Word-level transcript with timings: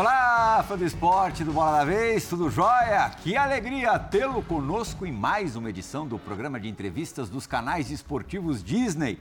Olá, 0.00 0.64
fã 0.66 0.78
do 0.78 0.86
esporte 0.86 1.44
do 1.44 1.52
Bola 1.52 1.80
da 1.80 1.84
Vez, 1.84 2.26
tudo 2.26 2.48
jóia? 2.48 3.10
Que 3.22 3.36
alegria 3.36 3.98
tê-lo 3.98 4.42
conosco 4.42 5.04
em 5.04 5.12
mais 5.12 5.56
uma 5.56 5.68
edição 5.68 6.08
do 6.08 6.18
programa 6.18 6.58
de 6.58 6.70
entrevistas 6.70 7.28
dos 7.28 7.46
canais 7.46 7.90
esportivos 7.90 8.64
Disney. 8.64 9.18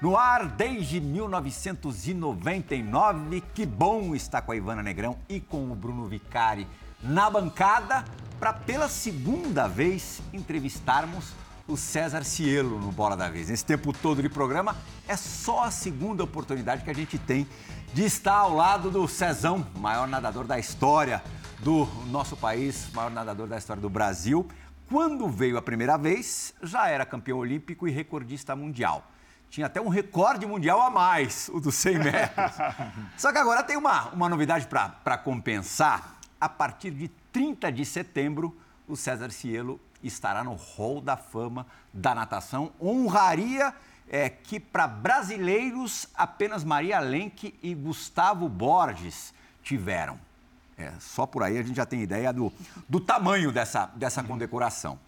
No 0.00 0.16
ar 0.16 0.48
desde 0.48 1.02
1999. 1.02 3.42
Que 3.54 3.66
bom 3.66 4.14
estar 4.14 4.40
com 4.40 4.52
a 4.52 4.56
Ivana 4.56 4.82
Negrão 4.82 5.18
e 5.28 5.38
com 5.38 5.70
o 5.70 5.74
Bruno 5.74 6.06
Vicari 6.06 6.66
na 7.02 7.28
bancada 7.28 8.02
para, 8.40 8.54
pela 8.54 8.88
segunda 8.88 9.68
vez, 9.68 10.22
entrevistarmos 10.32 11.34
o 11.68 11.76
César 11.76 12.24
Cielo 12.24 12.80
no 12.80 12.90
Bola 12.90 13.18
da 13.18 13.28
Vez. 13.28 13.50
Nesse 13.50 13.66
tempo 13.66 13.92
todo 13.92 14.22
de 14.22 14.30
programa, 14.30 14.74
é 15.06 15.14
só 15.14 15.64
a 15.64 15.70
segunda 15.70 16.24
oportunidade 16.24 16.84
que 16.84 16.90
a 16.90 16.94
gente 16.94 17.18
tem 17.18 17.46
de 17.92 18.04
estar 18.04 18.36
ao 18.36 18.54
lado 18.54 18.90
do 18.90 19.06
Cezão, 19.06 19.66
maior 19.76 20.08
nadador 20.08 20.46
da 20.46 20.58
história 20.58 21.22
do 21.58 21.86
nosso 22.10 22.34
país, 22.34 22.90
maior 22.94 23.10
nadador 23.10 23.46
da 23.46 23.58
história 23.58 23.82
do 23.82 23.90
Brasil. 23.90 24.48
Quando 24.88 25.28
veio 25.28 25.58
a 25.58 25.62
primeira 25.62 25.98
vez, 25.98 26.54
já 26.62 26.88
era 26.88 27.04
campeão 27.04 27.38
olímpico 27.38 27.86
e 27.86 27.90
recordista 27.90 28.56
mundial. 28.56 29.06
Tinha 29.50 29.66
até 29.66 29.78
um 29.78 29.88
recorde 29.88 30.46
mundial 30.46 30.80
a 30.80 30.88
mais, 30.88 31.50
o 31.52 31.60
dos 31.60 31.74
100 31.74 31.98
metros. 31.98 32.52
Só 33.18 33.30
que 33.30 33.36
agora 33.36 33.62
tem 33.62 33.76
uma, 33.76 34.08
uma 34.08 34.28
novidade 34.28 34.66
para 34.66 35.18
compensar. 35.18 36.16
A 36.40 36.48
partir 36.48 36.92
de 36.92 37.08
30 37.30 37.70
de 37.70 37.84
setembro, 37.84 38.56
o 38.88 38.96
César 38.96 39.30
Cielo 39.30 39.78
estará 40.02 40.42
no 40.42 40.54
Hall 40.54 41.00
da 41.00 41.18
Fama 41.18 41.66
da 41.92 42.14
natação. 42.14 42.72
Honraria 42.80 43.74
é, 44.12 44.28
que 44.28 44.60
para 44.60 44.86
brasileiros 44.86 46.06
apenas 46.14 46.62
Maria 46.62 47.00
Lenk 47.00 47.58
e 47.62 47.74
Gustavo 47.74 48.46
Borges 48.46 49.32
tiveram. 49.62 50.20
É, 50.76 50.92
só 51.00 51.24
por 51.24 51.42
aí 51.42 51.56
a 51.56 51.62
gente 51.62 51.76
já 51.76 51.86
tem 51.86 52.02
ideia 52.02 52.30
do, 52.30 52.52
do 52.86 53.00
tamanho 53.00 53.50
dessa, 53.50 53.86
dessa 53.96 54.22
condecoração. 54.22 54.98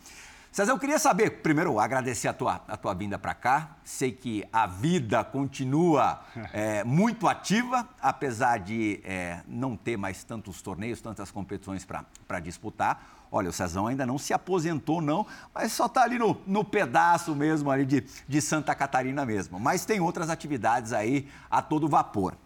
César, 0.51 0.71
eu 0.71 0.79
queria 0.79 1.01
saber, 1.01 1.43
primeiro, 1.43 1.81
agradecer 1.81 2.29
a 2.29 2.33
tua, 2.33 2.63
a 2.69 2.77
tua 2.77 2.95
vinda 2.95 3.19
para 3.19 3.35
cá. 3.35 3.77
Sei 3.85 4.13
que 4.13 4.45
a 4.53 4.69
vida 4.69 5.25
continua 5.25 6.23
é, 6.53 6.85
muito 6.85 7.27
ativa, 7.27 7.89
apesar 8.01 8.61
de 8.61 9.01
é, 9.03 9.41
não 9.49 9.77
ter 9.77 9.97
mais 9.97 10.23
tantos 10.23 10.63
torneios, 10.63 11.01
tantas 11.01 11.33
competições 11.33 11.85
para 11.85 12.41
disputar. 12.41 13.14
Olha, 13.37 13.51
o 13.51 13.53
Cezão 13.53 13.89
ainda 13.89 14.07
não 14.07 14.17
se 14.17 14.33
aposentou, 14.33 15.03
não, 15.03 15.27
mas 15.53 15.73
só 15.73 15.87
está 15.87 16.05
ali 16.05 16.17
no, 16.21 16.41
no 16.47 16.65
pedaço 16.65 17.35
mesmo 17.35 17.69
ali 17.69 17.85
de, 17.85 18.05
de 18.29 18.41
Santa 18.41 18.73
Catarina 18.77 19.27
mesmo. 19.27 19.59
Mas 19.59 19.85
tem 19.85 19.99
outras 19.99 20.31
atividades 20.31 20.93
aí 20.93 21.29
a 21.51 21.61
todo 21.61 21.89
vapor. 21.89 22.37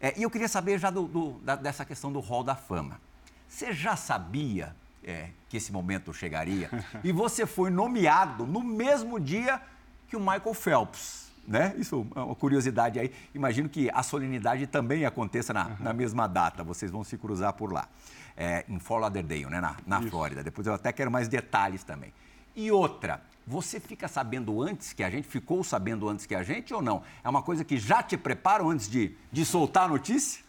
É, 0.00 0.16
e 0.16 0.22
eu 0.22 0.30
queria 0.30 0.46
saber 0.46 0.78
já 0.78 0.88
do, 0.88 1.08
do, 1.08 1.32
da, 1.40 1.56
dessa 1.56 1.84
questão 1.84 2.12
do 2.12 2.20
Hall 2.20 2.44
da 2.44 2.54
Fama. 2.54 3.00
Você 3.48 3.72
já 3.72 3.96
sabia 3.96 4.72
é, 5.02 5.30
que 5.48 5.56
esse 5.56 5.72
momento 5.72 6.14
chegaria? 6.14 6.70
E 7.02 7.10
você 7.10 7.44
foi 7.44 7.68
nomeado 7.68 8.46
no 8.46 8.62
mesmo 8.62 9.18
dia 9.18 9.60
que 10.06 10.14
o 10.14 10.20
Michael 10.20 10.54
Phelps. 10.54 11.26
Né? 11.44 11.74
Isso 11.76 12.06
é 12.14 12.20
uma 12.20 12.36
curiosidade 12.36 13.00
aí. 13.00 13.12
Imagino 13.34 13.68
que 13.68 13.90
a 13.92 14.04
solenidade 14.04 14.68
também 14.68 15.04
aconteça 15.04 15.52
na, 15.52 15.76
na 15.80 15.92
mesma 15.92 16.28
data. 16.28 16.62
Vocês 16.62 16.88
vão 16.88 17.02
se 17.02 17.18
cruzar 17.18 17.52
por 17.54 17.72
lá 17.72 17.88
é, 18.36 18.64
em 18.68 18.78
Fort 18.78 19.00
Lauderdale, 19.00 19.46
né, 19.46 19.60
na, 19.60 19.76
na 19.86 20.02
Flórida. 20.02 20.42
Depois 20.42 20.66
eu 20.66 20.74
até 20.74 20.92
quero 20.92 21.10
mais 21.10 21.28
detalhes 21.28 21.82
também. 21.82 22.12
E 22.54 22.70
outra, 22.70 23.22
você 23.46 23.78
fica 23.78 24.08
sabendo 24.08 24.62
antes 24.62 24.92
que 24.92 25.02
a 25.02 25.10
gente, 25.10 25.26
ficou 25.26 25.62
sabendo 25.62 26.08
antes 26.08 26.26
que 26.26 26.34
a 26.34 26.42
gente 26.42 26.74
ou 26.74 26.82
não? 26.82 27.02
É 27.22 27.28
uma 27.28 27.42
coisa 27.42 27.64
que 27.64 27.78
já 27.78 28.02
te 28.02 28.16
preparam 28.16 28.70
antes 28.70 28.88
de, 28.88 29.14
de 29.30 29.44
soltar 29.44 29.84
a 29.84 29.88
notícia? 29.88 30.45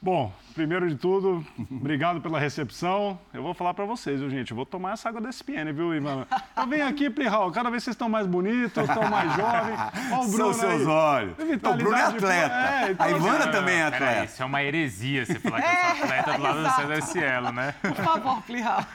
Bom, 0.00 0.30
primeiro 0.54 0.88
de 0.88 0.94
tudo, 0.94 1.44
obrigado 1.70 2.20
pela 2.20 2.38
recepção. 2.38 3.18
Eu 3.32 3.42
vou 3.42 3.54
falar 3.54 3.74
para 3.74 3.84
vocês, 3.84 4.20
viu, 4.20 4.28
gente? 4.30 4.50
Eu 4.50 4.56
vou 4.56 4.66
tomar 4.66 4.92
essa 4.92 5.08
água 5.08 5.20
da 5.20 5.30
SPN, 5.30 5.72
viu, 5.72 5.94
Ivan? 5.94 6.26
Eu 6.56 6.66
venho 6.66 6.86
aqui, 6.86 7.08
Plihal, 7.10 7.50
cada 7.50 7.70
vez 7.70 7.82
vocês 7.82 7.94
estão 7.94 8.08
mais 8.08 8.26
bonitos, 8.26 8.88
estão 8.88 9.08
mais 9.10 9.34
jovens. 9.34 9.80
Olha 10.12 10.22
o 10.22 10.30
Bruno 10.30 10.54
São 10.54 10.70
seus 10.70 10.82
aí. 10.82 10.86
olhos. 10.86 11.34
O 11.38 11.76
Bruno 11.76 11.96
é 11.96 12.02
atleta. 12.02 12.54
É, 12.54 12.90
então, 12.92 13.06
a 13.06 13.10
Ivana 13.10 13.38
assim, 13.38 13.50
também 13.50 13.74
é 13.76 13.82
atleta. 13.84 14.04
Peraí, 14.04 14.26
isso 14.26 14.42
é 14.42 14.46
uma 14.46 14.62
heresia 14.62 15.26
você 15.26 15.38
falar 15.40 15.62
que 15.62 15.68
eu 15.68 15.74
sou 15.74 16.06
é, 16.14 16.18
atleta 16.20 16.32
do 16.36 16.42
lado 16.42 16.58
exato. 16.60 16.82
do 16.82 16.88
César 16.88 17.06
Cielo, 17.06 17.52
né? 17.52 17.74
Por 17.80 17.94
favor, 17.94 18.42
Plihal. 18.42 18.86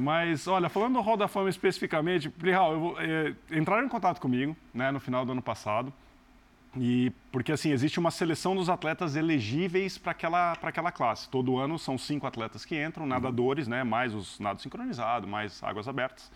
Mas, 0.00 0.48
olha, 0.48 0.68
falando 0.68 0.94
do 0.94 1.00
Hall 1.00 1.16
da 1.16 1.28
Fama 1.28 1.48
especificamente, 1.50 2.28
Plihal, 2.30 2.72
eu 2.72 2.80
vou, 2.80 2.96
é, 2.98 3.34
entraram 3.52 3.84
em 3.84 3.88
contato 3.88 4.20
comigo, 4.20 4.56
né, 4.72 4.90
no 4.90 4.98
final 4.98 5.24
do 5.24 5.32
ano 5.32 5.42
passado. 5.42 5.92
E 6.76 7.12
porque 7.30 7.52
assim 7.52 7.70
existe 7.70 7.98
uma 7.98 8.10
seleção 8.10 8.54
dos 8.54 8.68
atletas 8.68 9.16
elegíveis 9.16 9.96
para 9.96 10.12
aquela, 10.12 10.52
aquela 10.52 10.90
classe. 10.90 11.28
Todo 11.28 11.58
ano 11.58 11.78
são 11.78 11.96
cinco 11.96 12.26
atletas 12.26 12.64
que 12.64 12.82
entram, 12.82 13.06
nadadores, 13.06 13.68
né, 13.68 13.84
mais 13.84 14.14
os 14.14 14.38
nados 14.40 14.62
sincronizados, 14.62 15.28
mais 15.28 15.62
águas 15.62 15.86
abertas. 15.86 16.30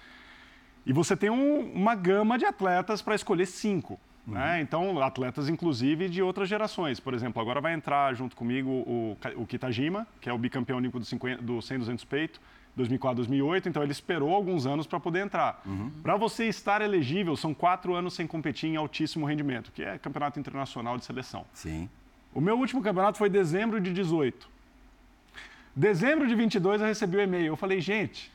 E 0.86 0.92
você 0.92 1.16
tem 1.16 1.28
um, 1.28 1.72
uma 1.72 1.94
gama 1.94 2.38
de 2.38 2.44
atletas 2.44 3.02
para 3.02 3.14
escolher 3.14 3.46
cinco. 3.46 3.98
Uhum. 4.26 4.34
Né? 4.34 4.60
Então, 4.60 5.02
atletas, 5.02 5.48
inclusive, 5.48 6.08
de 6.08 6.22
outras 6.22 6.48
gerações. 6.48 7.00
Por 7.00 7.14
exemplo, 7.14 7.40
agora 7.42 7.60
vai 7.60 7.74
entrar 7.74 8.14
junto 8.14 8.36
comigo 8.36 8.70
o, 8.70 9.16
o 9.36 9.46
Kitajima, 9.46 10.06
que 10.20 10.28
é 10.28 10.32
o 10.32 10.38
bicampeão 10.38 10.78
olímpico 10.78 10.98
do, 10.98 11.04
50, 11.04 11.42
do 11.42 11.60
100 11.60 11.78
200 11.78 12.04
peito, 12.04 12.40
2004, 12.78 13.16
2008, 13.16 13.68
então 13.68 13.82
ele 13.82 13.92
esperou 13.92 14.34
alguns 14.34 14.66
anos 14.66 14.86
para 14.86 14.98
poder 14.98 15.20
entrar. 15.20 15.62
Uhum. 15.66 15.90
Para 16.02 16.16
você 16.16 16.46
estar 16.46 16.80
elegível, 16.80 17.36
são 17.36 17.52
quatro 17.52 17.94
anos 17.94 18.14
sem 18.14 18.26
competir 18.26 18.70
em 18.70 18.76
altíssimo 18.76 19.26
rendimento, 19.26 19.70
que 19.72 19.82
é 19.82 19.98
campeonato 19.98 20.40
internacional 20.40 20.96
de 20.96 21.04
seleção. 21.04 21.44
Sim. 21.52 21.88
O 22.34 22.40
meu 22.40 22.56
último 22.56 22.82
campeonato 22.82 23.18
foi 23.18 23.28
dezembro 23.28 23.80
de 23.80 23.92
18. 23.92 24.48
Dezembro 25.74 26.26
de 26.26 26.34
22 26.34 26.80
eu 26.80 26.86
recebi 26.86 27.16
o 27.16 27.20
um 27.20 27.22
e-mail. 27.22 27.46
Eu 27.46 27.56
falei, 27.56 27.80
gente, 27.80 28.32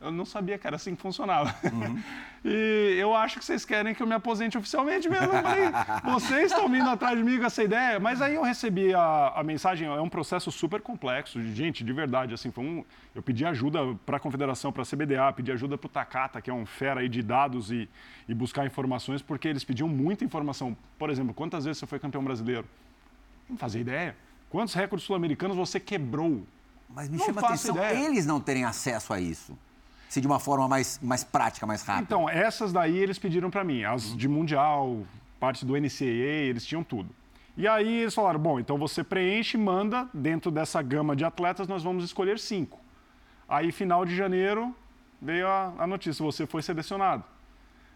eu 0.00 0.10
não 0.10 0.24
sabia 0.24 0.56
que 0.56 0.66
era 0.66 0.76
assim 0.76 0.94
que 0.94 1.02
funcionava. 1.02 1.54
Uhum. 1.64 2.02
E 2.42 2.96
eu 2.98 3.14
acho 3.14 3.38
que 3.38 3.44
vocês 3.44 3.66
querem 3.66 3.94
que 3.94 4.02
eu 4.02 4.06
me 4.06 4.14
aposente 4.14 4.56
oficialmente 4.56 5.10
mesmo. 5.10 5.28
Falei, 5.28 5.64
vocês 6.04 6.50
estão 6.50 6.70
vindo 6.70 6.88
atrás 6.88 7.14
de 7.18 7.22
mim 7.22 7.38
com 7.38 7.44
essa 7.44 7.62
ideia. 7.62 8.00
Mas 8.00 8.22
aí 8.22 8.34
eu 8.34 8.42
recebi 8.42 8.94
a, 8.94 9.34
a 9.36 9.42
mensagem, 9.44 9.86
é 9.86 10.00
um 10.00 10.08
processo 10.08 10.50
super 10.50 10.80
complexo. 10.80 11.38
De, 11.38 11.54
gente, 11.54 11.84
de 11.84 11.92
verdade, 11.92 12.32
assim, 12.32 12.50
foi 12.50 12.64
um, 12.64 12.82
eu 13.14 13.22
pedi 13.22 13.44
ajuda 13.44 13.94
para 14.06 14.16
a 14.16 14.20
confederação, 14.20 14.72
para 14.72 14.84
a 14.84 14.86
CBDA, 14.86 15.30
pedi 15.36 15.52
ajuda 15.52 15.76
para 15.76 15.86
o 15.86 15.90
Takata, 15.90 16.40
que 16.40 16.48
é 16.48 16.54
um 16.54 16.64
fera 16.64 17.00
aí 17.00 17.10
de 17.10 17.22
dados 17.22 17.70
e, 17.70 17.86
e 18.26 18.34
buscar 18.34 18.64
informações, 18.64 19.20
porque 19.20 19.46
eles 19.46 19.62
pediam 19.62 19.86
muita 19.86 20.24
informação. 20.24 20.74
Por 20.98 21.10
exemplo, 21.10 21.34
quantas 21.34 21.66
vezes 21.66 21.78
você 21.78 21.86
foi 21.86 21.98
campeão 21.98 22.24
brasileiro? 22.24 22.66
Não 23.50 23.58
fazia 23.58 23.82
ideia. 23.82 24.16
Quantos 24.48 24.72
recordes 24.72 25.06
sul-americanos 25.06 25.58
você 25.58 25.78
quebrou? 25.78 26.42
Mas 26.88 27.06
me 27.10 27.18
não 27.18 27.26
chama 27.26 27.42
a 27.42 27.44
atenção 27.48 27.76
ideia. 27.76 28.06
eles 28.06 28.24
não 28.24 28.40
terem 28.40 28.64
acesso 28.64 29.12
a 29.12 29.20
isso 29.20 29.58
se 30.10 30.20
de 30.20 30.26
uma 30.26 30.40
forma 30.40 30.66
mais, 30.66 30.98
mais 31.00 31.22
prática, 31.22 31.64
mais 31.64 31.82
rápida? 31.82 32.02
Então, 32.02 32.28
essas 32.28 32.72
daí 32.72 32.98
eles 32.98 33.16
pediram 33.16 33.48
para 33.48 33.62
mim, 33.62 33.84
as 33.84 34.16
de 34.16 34.28
Mundial, 34.28 35.06
parte 35.38 35.64
do 35.64 35.74
NCAA, 35.76 36.48
eles 36.48 36.66
tinham 36.66 36.82
tudo. 36.82 37.14
E 37.56 37.68
aí 37.68 38.00
eles 38.00 38.12
falaram, 38.12 38.40
bom, 38.40 38.58
então 38.58 38.76
você 38.76 39.04
preenche 39.04 39.56
e 39.56 39.60
manda, 39.60 40.08
dentro 40.12 40.50
dessa 40.50 40.82
gama 40.82 41.14
de 41.14 41.24
atletas, 41.24 41.68
nós 41.68 41.84
vamos 41.84 42.02
escolher 42.02 42.40
cinco. 42.40 42.80
Aí, 43.48 43.70
final 43.70 44.04
de 44.04 44.16
janeiro, 44.16 44.74
veio 45.22 45.46
a, 45.46 45.74
a 45.78 45.86
notícia, 45.86 46.24
você 46.24 46.44
foi 46.44 46.60
selecionado. 46.60 47.22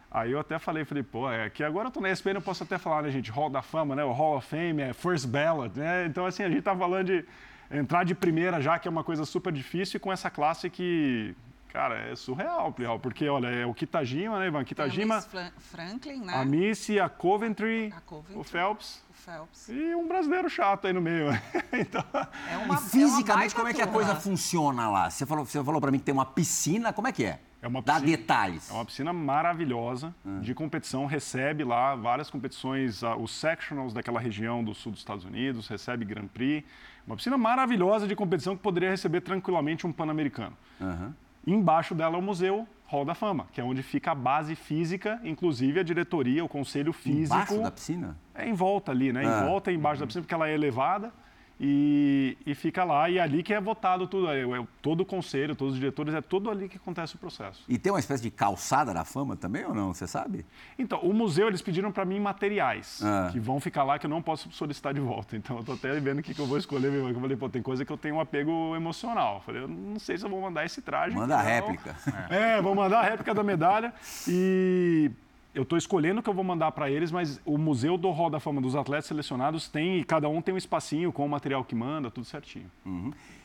Aí 0.09 0.31
eu 0.31 0.39
até 0.39 0.57
falei, 0.61 0.85
falei, 0.85 1.03
pô, 1.03 1.29
é 1.29 1.51
que 1.51 1.65
agora 1.65 1.89
eu 1.89 1.91
tô 1.91 2.01
na 2.01 2.13
ESPN, 2.13 2.35
eu 2.35 2.43
posso 2.43 2.63
até 2.63 2.79
falar, 2.79 3.03
né, 3.03 3.11
gente, 3.11 3.29
Hall 3.33 3.51
da 3.51 3.61
Fama, 3.61 3.97
né, 3.97 4.05
o 4.05 4.13
Hall 4.13 4.37
of 4.37 4.47
Fame, 4.47 4.83
é 4.83 4.93
First 4.93 5.27
Ballot, 5.27 5.77
né, 5.77 6.07
então 6.07 6.25
assim, 6.25 6.45
a 6.45 6.49
gente 6.49 6.63
tá 6.63 6.77
falando 6.77 7.07
de 7.07 7.25
entrar 7.73 8.05
de 8.05 8.15
primeira 8.15 8.61
já, 8.61 8.79
que 8.79 8.87
é 8.87 8.91
uma 8.91 9.03
coisa 9.03 9.25
super 9.25 9.53
difícil, 9.53 9.97
e 9.97 10.01
com 10.01 10.13
essa 10.13 10.31
classe 10.31 10.71
que 10.71 11.35
Cara, 11.75 11.99
é 12.09 12.15
surreal, 12.15 12.73
Plihal, 12.73 13.01
porque, 13.01 13.29
olha, 13.29 13.49
é 13.49 13.67
o 13.67 13.75
Kitajima, 13.75 14.39
né, 14.39 14.47
Ivan? 14.47 14.63
Kitajima. 14.63 15.21
Tem 15.21 15.41
a 15.41 15.45
Miss 15.47 15.53
Franklin, 15.59 16.21
né? 16.21 16.33
A 16.33 16.45
Missy, 16.45 17.01
a 17.01 17.09
Coventry, 17.09 17.93
a 17.93 18.01
Coventry, 18.01 18.39
o 18.39 18.45
Phelps. 18.45 19.03
O 19.11 19.13
Phelps. 19.13 19.69
E 19.71 19.93
um 19.93 20.07
brasileiro 20.07 20.49
chato 20.49 20.87
aí 20.87 20.93
no 20.93 21.01
meio. 21.01 21.27
então... 21.75 22.05
É 22.49 22.59
uma, 22.59 22.77
e 22.77 22.79
fisicamente, 22.79 23.57
é 23.57 23.59
uma 23.59 23.65
como 23.65 23.69
é 23.69 23.75
que 23.75 23.83
a 23.83 23.89
coisa 23.89 24.15
funciona 24.15 24.89
lá? 24.89 25.11
Você 25.11 25.27
falou, 25.27 25.45
você 25.45 25.65
falou 25.65 25.81
para 25.81 25.91
mim 25.91 25.99
que 25.99 26.05
tem 26.05 26.15
uma 26.15 26.25
piscina, 26.25 26.93
como 26.93 27.09
é 27.09 27.13
que 27.13 27.25
é? 27.25 27.41
É 27.61 27.67
uma 27.67 27.83
piscina, 27.83 28.01
Dá 28.01 28.07
detalhes. 28.07 28.71
É 28.71 28.73
uma 28.73 28.85
piscina 28.85 29.13
maravilhosa 29.13 30.15
hum. 30.25 30.43
de 30.43 30.55
competição, 30.55 31.07
recebe 31.07 31.65
lá 31.65 31.97
várias 31.97 32.31
competições, 32.31 33.03
uh, 33.03 33.17
os 33.17 33.33
sectionals 33.33 33.93
daquela 33.93 34.21
região 34.21 34.63
do 34.63 34.77
sul 34.77 34.93
dos 34.93 35.01
Estados 35.01 35.25
Unidos, 35.25 35.67
recebe 35.67 36.05
Grand 36.05 36.29
Prix. 36.29 36.65
Uma 37.05 37.17
piscina 37.17 37.37
maravilhosa 37.37 38.07
de 38.07 38.15
competição 38.15 38.57
que 38.57 38.63
poderia 38.63 38.91
receber 38.91 39.23
tranquilamente 39.23 39.89
um 39.89 39.93
Pan-Americano. 39.93 40.57
Uhum. 40.81 41.13
Embaixo 41.47 41.95
dela 41.95 42.17
é 42.17 42.19
o 42.19 42.23
Museu 42.23 42.67
Hall 42.87 43.05
da 43.05 43.15
Fama, 43.15 43.47
que 43.53 43.61
é 43.61 43.65
onde 43.65 43.83
fica 43.83 44.13
a 44.13 44.15
base 44.15 44.55
física, 44.55 45.21
inclusive 45.25 45.81
a 45.81 45.83
diretoria, 45.83 46.45
o 46.45 46.49
conselho 46.49 46.93
físico. 46.93 47.35
Embaixo 47.35 47.63
da 47.63 47.71
piscina? 47.71 48.17
É 48.35 48.49
em 48.49 48.53
volta 48.53 48.93
ali, 48.93 49.13
né? 49.13 49.25
Em 49.25 49.27
ah. 49.27 49.47
volta, 49.47 49.73
embaixo 49.73 49.97
uhum. 49.97 50.01
da 50.01 50.07
piscina, 50.07 50.23
porque 50.23 50.35
ela 50.35 50.49
é 50.49 50.55
elevada. 50.55 51.13
E, 51.61 52.37
e 52.45 52.55
fica 52.55 52.83
lá, 52.85 53.09
e 53.09 53.19
é 53.19 53.21
ali 53.21 53.43
que 53.43 53.55
é 53.55 53.61
votado 53.61 54.07
tudo. 54.07 54.31
É, 54.31 54.43
é, 54.43 54.67
todo 54.83 55.03
o 55.03 55.07
conselho, 55.07 55.55
todos 55.55 55.75
os 55.75 55.81
diretores, 55.81 56.13
é 56.15 56.21
tudo 56.21 56.51
ali 56.51 56.69
que 56.69 56.77
acontece 56.77 57.15
o 57.15 57.19
processo. 57.19 57.65
E 57.69 57.79
tem 57.79 57.93
uma 57.93 57.99
espécie 58.01 58.23
de 58.23 58.31
calçada 58.31 58.93
da 58.93 59.05
fama 59.05 59.37
também 59.37 59.65
ou 59.65 59.75
não? 59.75 59.95
Você 59.95 60.07
sabe? 60.07 60.45
Então, 60.79 60.99
o 61.01 61.13
museu, 61.13 61.49
eles 61.49 61.63
pediram 61.63 61.93
para 61.93 62.05
mim 62.05 62.19
materiais 62.21 63.01
Ah. 63.03 63.29
que 63.33 63.39
vão 63.39 63.61
ficar 63.61 63.85
lá 63.85 63.99
que 63.99 64.07
eu 64.07 64.11
não 64.11 64.21
posso 64.21 64.51
solicitar 64.53 64.93
de 64.93 65.01
volta. 65.01 65.35
Então, 65.45 65.59
eu 65.59 65.65
tô 65.65 65.73
até 65.73 65.99
vendo 66.01 66.21
o 66.21 66.23
que, 66.23 66.33
que 66.33 66.41
eu 66.41 66.47
vou 66.47 66.57
escolher. 66.57 66.93
Eu 66.93 67.21
falei, 67.21 67.37
pô, 67.37 67.49
tem 67.49 67.61
coisa 67.63 67.85
que 67.85 67.93
eu 67.93 67.99
tenho 67.99 68.15
um 68.17 68.21
apego 68.21 68.75
emocional. 68.75 69.37
Eu 69.37 69.41
falei, 69.43 69.63
eu 69.63 69.69
não 69.69 69.99
sei 69.99 70.17
se 70.17 70.25
eu 70.25 70.31
vou 70.31 70.41
mandar 70.41 70.65
esse 70.65 70.81
traje. 70.81 71.15
Manda 71.15 71.37
a 71.37 71.43
réplica. 71.43 71.95
É, 72.31 72.61
vou 72.63 72.75
mandar 72.75 73.01
a 73.01 73.03
réplica 73.03 73.35
da 73.35 73.43
medalha. 73.43 73.93
E 74.27 75.11
eu 75.55 75.63
estou 75.63 75.79
escolhendo 75.79 76.21
o 76.21 76.23
que 76.23 76.29
eu 76.29 76.35
vou 76.35 76.45
mandar 76.45 76.73
para 76.73 76.91
eles, 76.91 77.11
mas 77.13 77.41
o 77.45 77.57
Museu 77.57 77.97
do 77.97 78.11
Hall 78.11 78.29
da 78.29 78.41
Fama 78.41 78.61
dos 78.61 78.75
Atletas 78.75 79.07
Selecionados 79.07 79.69
tem, 79.69 80.01
e 80.01 80.05
cada 80.05 80.29
um 80.29 80.43
tem 80.43 80.55
um 80.55 80.59
espacinho 80.59 81.13
com 81.13 81.25
o 81.25 81.29
material 81.29 81.65
que 81.65 81.75
manda, 81.75 82.11
tudo 82.11 82.25
certinho. 82.27 82.71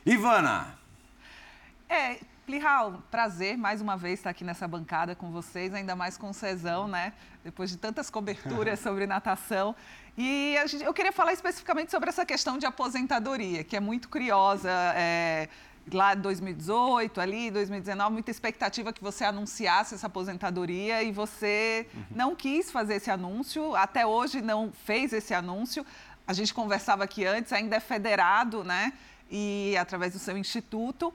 Ivana, 0.06 0.78
É, 1.88 2.20
Plihal, 2.46 3.04
prazer 3.12 3.58
mais 3.58 3.80
uma 3.80 3.96
vez 3.96 4.20
estar 4.20 4.32
aqui 4.32 4.44
nessa 4.44 4.68
bancada 4.68 5.14
com 5.16 5.32
vocês, 5.32 5.72
ainda 5.74 5.96
mais 5.96 6.18
com 6.18 6.30
o 6.32 6.34
Cezão, 6.34 6.88
né? 6.88 7.14
Depois 7.44 7.70
de 7.70 7.78
tantas 7.78 8.10
coberturas 8.10 8.80
sobre 8.82 9.06
natação. 9.06 9.76
E 10.18 10.56
gente- 10.68 10.84
eu 10.84 10.94
queria 10.94 11.12
falar 11.12 11.32
especificamente 11.34 11.92
sobre 11.92 12.10
essa 12.10 12.26
questão 12.26 12.58
de 12.58 12.66
aposentadoria, 12.66 13.64
que 13.64 13.76
é 13.76 13.80
muito 13.80 14.10
curiosa. 14.10 14.70
é, 14.96 15.48
lá 15.92 16.14
em 16.14 16.22
2018, 16.22 17.20
ali, 17.22 17.52
2019, 17.52 18.14
muita 18.14 18.32
expectativa 18.32 18.94
que 18.94 19.02
você 19.02 19.24
anunciasse 19.24 19.96
essa 19.96 20.08
aposentadoria 20.08 21.04
e 21.04 21.12
você 21.12 21.88
não 22.10 22.36
quis 22.36 22.72
fazer 22.72 22.96
esse 22.96 23.12
anúncio, 23.12 23.76
até 23.76 24.06
hoje 24.06 24.42
não 24.42 24.72
fez 24.86 25.14
esse 25.14 25.34
anúncio. 25.34 25.86
A 26.28 26.34
gente 26.34 26.54
conversava 26.54 27.04
aqui 27.04 27.26
antes, 27.26 27.52
ainda 27.54 27.76
é 27.76 27.80
federado, 27.80 28.64
né? 28.64 28.94
E 29.30 29.76
através 29.78 30.14
do 30.14 30.20
seu 30.20 30.38
instituto. 30.38 31.14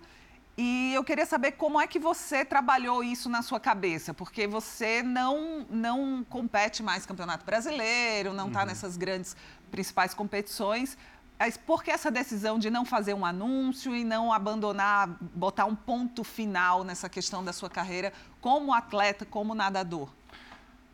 E 0.57 0.95
eu 0.95 1.03
queria 1.03 1.27
saber 1.27 1.53
como 1.53 1.81
é 1.81 1.87
que 1.87 1.99
você 1.99 2.45
trabalhou 2.45 3.03
isso 3.03 3.29
na 3.29 3.43
sua 3.43 3.59
cabeça, 3.59 4.15
porque 4.15 4.47
você 4.47 5.03
não, 5.03 5.67
não 5.69 6.25
compete 6.29 6.81
mais 6.81 7.05
campeonato 7.05 7.45
brasileiro, 7.45 8.33
não 8.33 8.47
está 8.47 8.65
nessas 8.65 8.97
grandes 8.97 9.37
principais 9.73 10.15
competições. 10.15 10.97
Mas 11.39 11.57
por 11.57 11.83
que 11.83 11.91
essa 11.91 12.11
decisão 12.11 12.59
de 12.59 12.71
não 12.71 12.85
fazer 12.85 13.13
um 13.13 13.25
anúncio 13.25 13.95
e 13.95 14.05
não 14.05 14.33
abandonar, 14.33 15.09
botar 15.35 15.65
um 15.67 15.75
ponto 15.75 16.23
final 16.25 16.85
nessa 16.85 17.09
questão 17.09 17.45
da 17.45 17.53
sua 17.53 17.69
carreira 17.69 18.13
como 18.41 18.73
atleta, 18.73 19.27
como 19.27 19.55
nadador? 19.55 20.09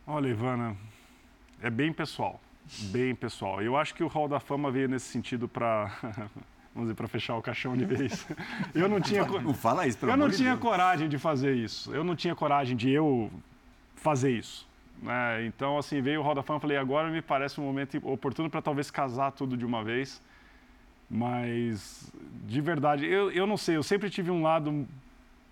Olha, 0.07 0.29
Ivana, 0.29 0.77
é 1.63 1.71
bem 1.71 1.93
pessoal, 1.93 2.41
bem 2.91 3.15
pessoal. 3.15 3.63
Eu 3.63 3.77
acho 3.77 3.95
que 3.95 4.03
o 4.03 4.09
Hall 4.09 4.27
da 4.29 4.41
Fama 4.41 4.71
veio 4.71 4.89
nesse 4.89 5.07
sentido 5.07 5.47
para, 5.47 5.93
vamos 6.75 6.89
dizer, 6.89 6.95
para 6.95 7.07
fechar 7.07 7.37
o 7.37 7.43
caixão 7.43 7.77
de 7.77 7.85
vez. 7.85 8.27
Eu 8.75 8.89
não 8.89 9.01
tinha, 9.01 9.25
não 9.25 9.55
fala 9.55 9.87
isso, 9.87 9.99
pelo 9.99 10.11
eu 10.13 10.17
não 10.17 10.31
tinha 10.31 10.51
Deus. 10.57 10.61
coragem 10.61 11.09
de 11.09 11.19
fazer 11.19 11.55
isso. 11.55 11.95
Eu 11.95 12.03
não 12.03 12.17
tinha 12.17 12.35
coragem 12.35 12.77
de 12.77 12.91
eu 12.91 13.31
fazer 13.95 14.31
isso. 14.37 14.67
né? 15.01 15.45
Então, 15.47 15.79
assim, 15.79 16.01
veio 16.01 16.21
o 16.21 16.23
Hall 16.25 16.35
da 16.35 16.43
Fama, 16.43 16.57
eu 16.57 16.61
falei, 16.63 16.77
agora 16.79 17.09
me 17.11 17.23
parece 17.23 17.61
um 17.61 17.65
momento 17.65 18.01
oportuno 18.09 18.49
para 18.51 18.63
talvez 18.63 18.91
casar 18.91 19.31
tudo 19.33 19.57
de 19.57 19.65
uma 19.67 19.85
vez. 19.85 20.21
Mas, 21.11 22.13
de 22.47 22.61
verdade, 22.61 23.05
eu, 23.05 23.31
eu 23.33 23.47
não 23.47 23.57
sei, 23.57 23.77
eu 23.77 23.83
sempre 23.83 24.09
tive 24.09 24.31
um 24.31 24.43
lado 24.43 24.87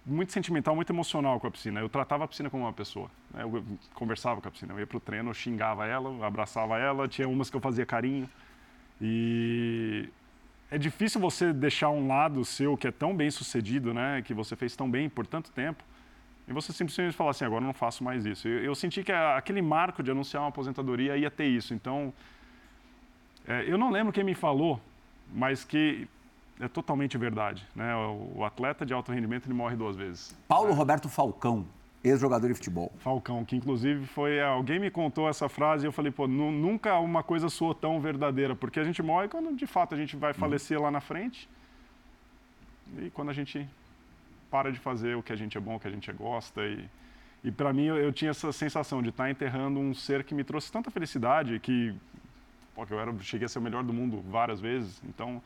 muito 0.07 0.33
sentimental, 0.33 0.75
muito 0.77 0.91
emocional 0.93 1.41
com 1.41 1.47
a 1.47 1.51
piscina. 1.51 1.81
Eu 1.81 1.89
tratava 1.89 2.25
a 2.25 2.29
piscina 2.29 2.49
como 2.49 2.63
uma 2.65 2.73
pessoa. 2.73 3.11
né? 3.35 3.43
Eu 3.43 3.65
conversava 3.95 4.41
com 4.41 4.49
a 4.49 4.51
piscina. 4.51 4.73
Eu 4.73 4.79
ia 4.79 4.87
pro 4.87 5.01
treino, 5.01 5.31
eu 5.31 5.35
xingava 5.35 5.87
ela, 5.87 6.11
eu 6.11 6.25
abraçava 6.25 6.79
ela. 6.79 7.09
Tinha 7.09 7.29
umas 7.29 7.51
que 7.51 7.57
eu 7.57 7.61
fazia 7.61 7.85
carinho. 7.85 8.29
E 9.01 10.09
é 10.71 10.79
difícil 10.79 11.21
você 11.21 11.53
deixar 11.53 11.91
um 11.91 12.07
lado 12.07 12.45
seu 12.45 12.77
que 12.77 12.87
é 12.87 12.91
tão 12.93 13.15
bem 13.15 13.31
sucedido, 13.31 13.93
né? 13.93 14.23
Que 14.23 14.33
você 14.33 14.55
fez 14.57 14.77
tão 14.77 14.89
bem 14.91 15.09
por 15.09 15.27
tanto 15.27 15.51
tempo. 15.51 15.83
E 16.47 16.53
você 16.53 16.73
simplesmente 16.73 17.15
falar 17.15 17.31
assim, 17.33 17.45
agora 17.45 17.63
eu 17.63 17.67
não 17.67 17.75
faço 17.75 18.03
mais 18.03 18.25
isso. 18.25 18.49
Eu, 18.49 18.65
eu 18.65 18.75
senti 18.75 19.03
que 19.03 19.13
a- 19.13 19.37
aquele 19.37 19.61
marco 19.61 20.03
de 20.03 20.11
anunciar 20.11 20.43
uma 20.43 20.49
aposentadoria 20.49 21.17
ia 21.17 21.31
ter 21.31 21.47
isso. 21.47 21.75
Então, 21.75 22.13
é, 23.47 23.65
eu 23.67 23.77
não 23.77 23.91
lembro 23.91 24.13
quem 24.13 24.25
me 24.25 24.35
falou, 24.35 24.81
mas 25.33 25.65
que 25.65 26.09
é 26.61 26.69
totalmente 26.69 27.17
verdade. 27.17 27.67
Né? 27.75 27.95
O, 28.37 28.45
atleta 28.45 28.85
de 28.85 28.93
alto 28.93 29.13
rendimento 29.13 29.47
ele 29.47 29.55
morre 29.55 29.77
duas 29.77 29.97
vezes. 29.97 30.37
Paulo 30.49 30.73
Roberto 30.73 31.09
Falcão, 31.09 31.65
ex-jogador 32.03 32.49
de 32.49 32.55
futebol. 32.55 32.93
Falcão, 32.99 33.45
que 33.45 33.55
inclusive 33.57 34.07
foi. 34.07 34.41
Alguém 34.41 34.79
me 34.79 34.91
contou 34.91 35.29
essa 35.29 35.49
frase 35.49 35.85
e 35.85 35.89
eu 35.89 35.93
falei, 35.93 36.11
pô, 36.11 36.27
nu- 36.27 36.51
nunca 36.51 36.99
uma 36.99 37.23
coisa 37.23 37.49
soou 37.49 37.75
tão 37.75 38.01
verdadeira, 38.01 38.57
porque 38.57 38.81
a 38.81 38.85
gente 38.85 39.03
morre 39.03 39.29
quando 39.29 39.55
de 39.55 39.67
fato 39.67 39.95
a 39.95 39.99
gente 39.99 40.17
vai 40.17 40.33
falecer 40.33 40.81
lá 40.81 40.91
na 40.91 41.01
frente 41.01 41.49
e 42.99 43.11
quando 43.11 43.29
a 43.31 43.35
gente 43.35 43.69
para 44.51 44.73
de 44.73 44.79
fazer 44.79 45.15
o 45.15 45.23
que 45.23 45.33
a 45.33 45.37
gente 45.37 45.59
é 45.59 45.61
bom, 45.61 45.77
o 45.77 45.81
que 45.81 45.87
a 45.87 45.91
gente 45.91 46.11
gosta. 46.13 46.63
E, 46.65 46.89
e 47.45 47.53
para 47.53 47.73
mim 47.73 47.85
eu, 47.85 47.99
eu 47.99 48.13
tinha 48.13 48.31
essa 48.31 48.51
sensação 48.51 49.03
de 49.03 49.11
estar 49.11 49.31
enterrando 49.31 49.79
um 49.79 49.93
ser 49.95 50.25
que 50.25 50.35
me 50.35 50.43
trouxe 50.43 50.73
tanta 50.73 50.91
felicidade 50.91 51.59
que 51.61 51.95
pô, 52.79 52.87
que 52.87 52.93
eu 52.95 53.01
era, 53.01 53.13
cheguei 53.21 53.47
a 53.47 53.49
ser 53.49 53.59
o 53.59 53.63
melhor 53.63 53.83
do 53.83 53.93
mundo 53.93 54.23
várias 54.31 54.61
vezes. 54.61 55.03
Então, 55.05 55.43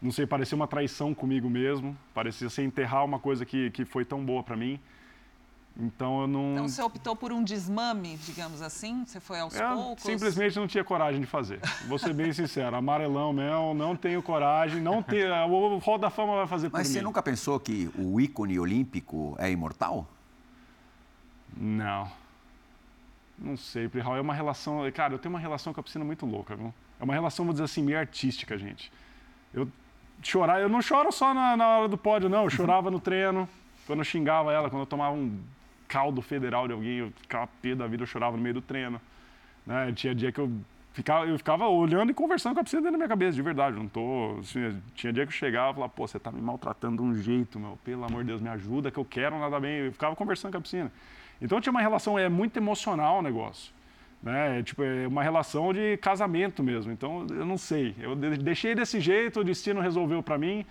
não 0.00 0.10
sei, 0.10 0.26
parecia 0.26 0.56
uma 0.56 0.66
traição 0.66 1.14
comigo 1.14 1.50
mesmo, 1.50 1.94
parecia 2.14 2.48
ser 2.48 2.62
enterrar 2.64 3.04
uma 3.04 3.18
coisa 3.18 3.44
que, 3.44 3.70
que 3.70 3.84
foi 3.84 4.02
tão 4.02 4.24
boa 4.24 4.42
para 4.42 4.56
mim. 4.56 4.80
Então 5.76 6.22
eu 6.22 6.26
não. 6.26 6.52
Então 6.52 6.68
você 6.68 6.82
optou 6.82 7.14
por 7.14 7.32
um 7.32 7.44
desmame, 7.44 8.16
digamos 8.24 8.60
assim? 8.60 9.04
Você 9.06 9.20
foi 9.20 9.38
aos 9.38 9.54
Eu 9.54 9.76
poucos? 9.76 10.02
simplesmente 10.02 10.58
não 10.58 10.66
tinha 10.66 10.82
coragem 10.82 11.20
de 11.20 11.26
fazer. 11.26 11.60
Vou 11.86 11.98
ser 11.98 12.12
bem 12.12 12.32
sincero, 12.32 12.74
amarelão 12.74 13.32
mesmo, 13.32 13.72
não 13.74 13.94
tenho 13.94 14.20
coragem, 14.22 14.82
não 14.82 15.02
tenho, 15.02 15.32
o 15.48 15.78
Hall 15.78 15.96
da 15.98 16.10
Fama 16.10 16.34
vai 16.34 16.46
fazer 16.46 16.70
Mas 16.72 16.88
por 16.88 16.92
você 16.92 16.98
mim. 16.98 17.04
nunca 17.04 17.22
pensou 17.22 17.60
que 17.60 17.88
o 17.96 18.20
ícone 18.20 18.58
olímpico 18.58 19.36
é 19.38 19.50
imortal? 19.50 20.08
Não. 21.56 22.10
Não 23.40 23.56
sei, 23.56 23.88
Prihal, 23.88 24.16
é 24.16 24.20
uma 24.20 24.34
relação, 24.34 24.90
cara, 24.92 25.14
eu 25.14 25.18
tenho 25.18 25.34
uma 25.34 25.40
relação 25.40 25.72
com 25.72 25.80
a 25.80 25.82
piscina 25.82 26.04
muito 26.04 26.26
louca, 26.26 26.54
viu? 26.54 26.74
É 27.00 27.04
uma 27.04 27.14
relação, 27.14 27.44
vou 27.44 27.52
dizer 27.52 27.64
assim, 27.64 27.82
meio 27.82 27.98
artística, 27.98 28.58
gente. 28.58 28.92
Eu 29.54 29.66
chorar, 30.22 30.60
eu 30.60 30.68
não 30.68 30.82
choro 30.82 31.10
só 31.10 31.32
na, 31.32 31.56
na 31.56 31.66
hora 31.66 31.88
do 31.88 31.96
pódio, 31.96 32.28
não, 32.28 32.44
eu 32.44 32.50
chorava 32.50 32.90
no 32.90 33.00
treino, 33.00 33.48
quando 33.86 34.00
eu 34.00 34.04
xingava 34.04 34.52
ela, 34.52 34.68
quando 34.68 34.82
eu 34.82 34.86
tomava 34.86 35.14
um 35.14 35.40
caldo 35.88 36.22
federal 36.22 36.66
de 36.68 36.74
alguém, 36.74 36.98
eu 36.98 37.12
ficava 37.22 37.48
pé 37.60 37.74
da 37.74 37.86
vida, 37.86 38.02
eu 38.02 38.06
chorava 38.06 38.36
no 38.36 38.42
meio 38.42 38.54
do 38.54 38.62
treino. 38.62 39.00
Né? 39.66 39.92
Tinha 39.92 40.14
dia 40.14 40.30
que 40.30 40.38
eu 40.38 40.52
ficava, 40.92 41.26
eu 41.26 41.36
ficava 41.36 41.66
olhando 41.66 42.10
e 42.10 42.14
conversando 42.14 42.54
com 42.54 42.60
a 42.60 42.62
piscina 42.62 42.82
dentro 42.82 42.92
da 42.92 42.98
minha 42.98 43.08
cabeça, 43.08 43.32
de 43.32 43.42
verdade. 43.42 43.76
Não 43.76 43.88
tô, 43.88 44.36
assim, 44.38 44.80
tinha 44.94 45.12
dia 45.12 45.26
que 45.26 45.32
eu 45.32 45.36
chegava 45.36 45.70
e 45.70 45.74
falava, 45.74 45.92
pô, 45.92 46.06
você 46.06 46.18
tá 46.18 46.30
me 46.30 46.40
maltratando 46.40 47.02
de 47.02 47.02
um 47.02 47.14
jeito, 47.14 47.58
meu, 47.58 47.78
pelo 47.84 48.04
amor 48.04 48.22
de 48.22 48.28
Deus, 48.28 48.40
me 48.40 48.48
ajuda, 48.48 48.90
que 48.90 48.98
eu 48.98 49.04
quero 49.04 49.38
nada 49.38 49.58
bem. 49.58 49.86
Eu 49.86 49.92
ficava 49.92 50.14
conversando 50.14 50.52
com 50.52 50.58
a 50.58 50.60
piscina. 50.60 50.92
Então 51.40 51.60
tinha 51.60 51.70
uma 51.70 51.80
relação, 51.80 52.18
é 52.18 52.28
muito 52.28 52.56
emocional 52.56 53.18
o 53.18 53.22
negócio. 53.22 53.72
Né? 54.22 54.58
É, 54.58 54.62
tipo, 54.62 54.82
é 54.82 55.06
uma 55.06 55.22
relação 55.22 55.72
de 55.72 55.96
casamento 55.96 56.62
mesmo. 56.62 56.92
Então, 56.92 57.26
eu 57.30 57.46
não 57.46 57.56
sei. 57.56 57.94
Eu 57.98 58.14
de- 58.14 58.36
deixei 58.36 58.74
desse 58.74 59.00
jeito, 59.00 59.40
o 59.40 59.44
destino 59.44 59.80
resolveu 59.80 60.22
para 60.22 60.36
mim. 60.36 60.66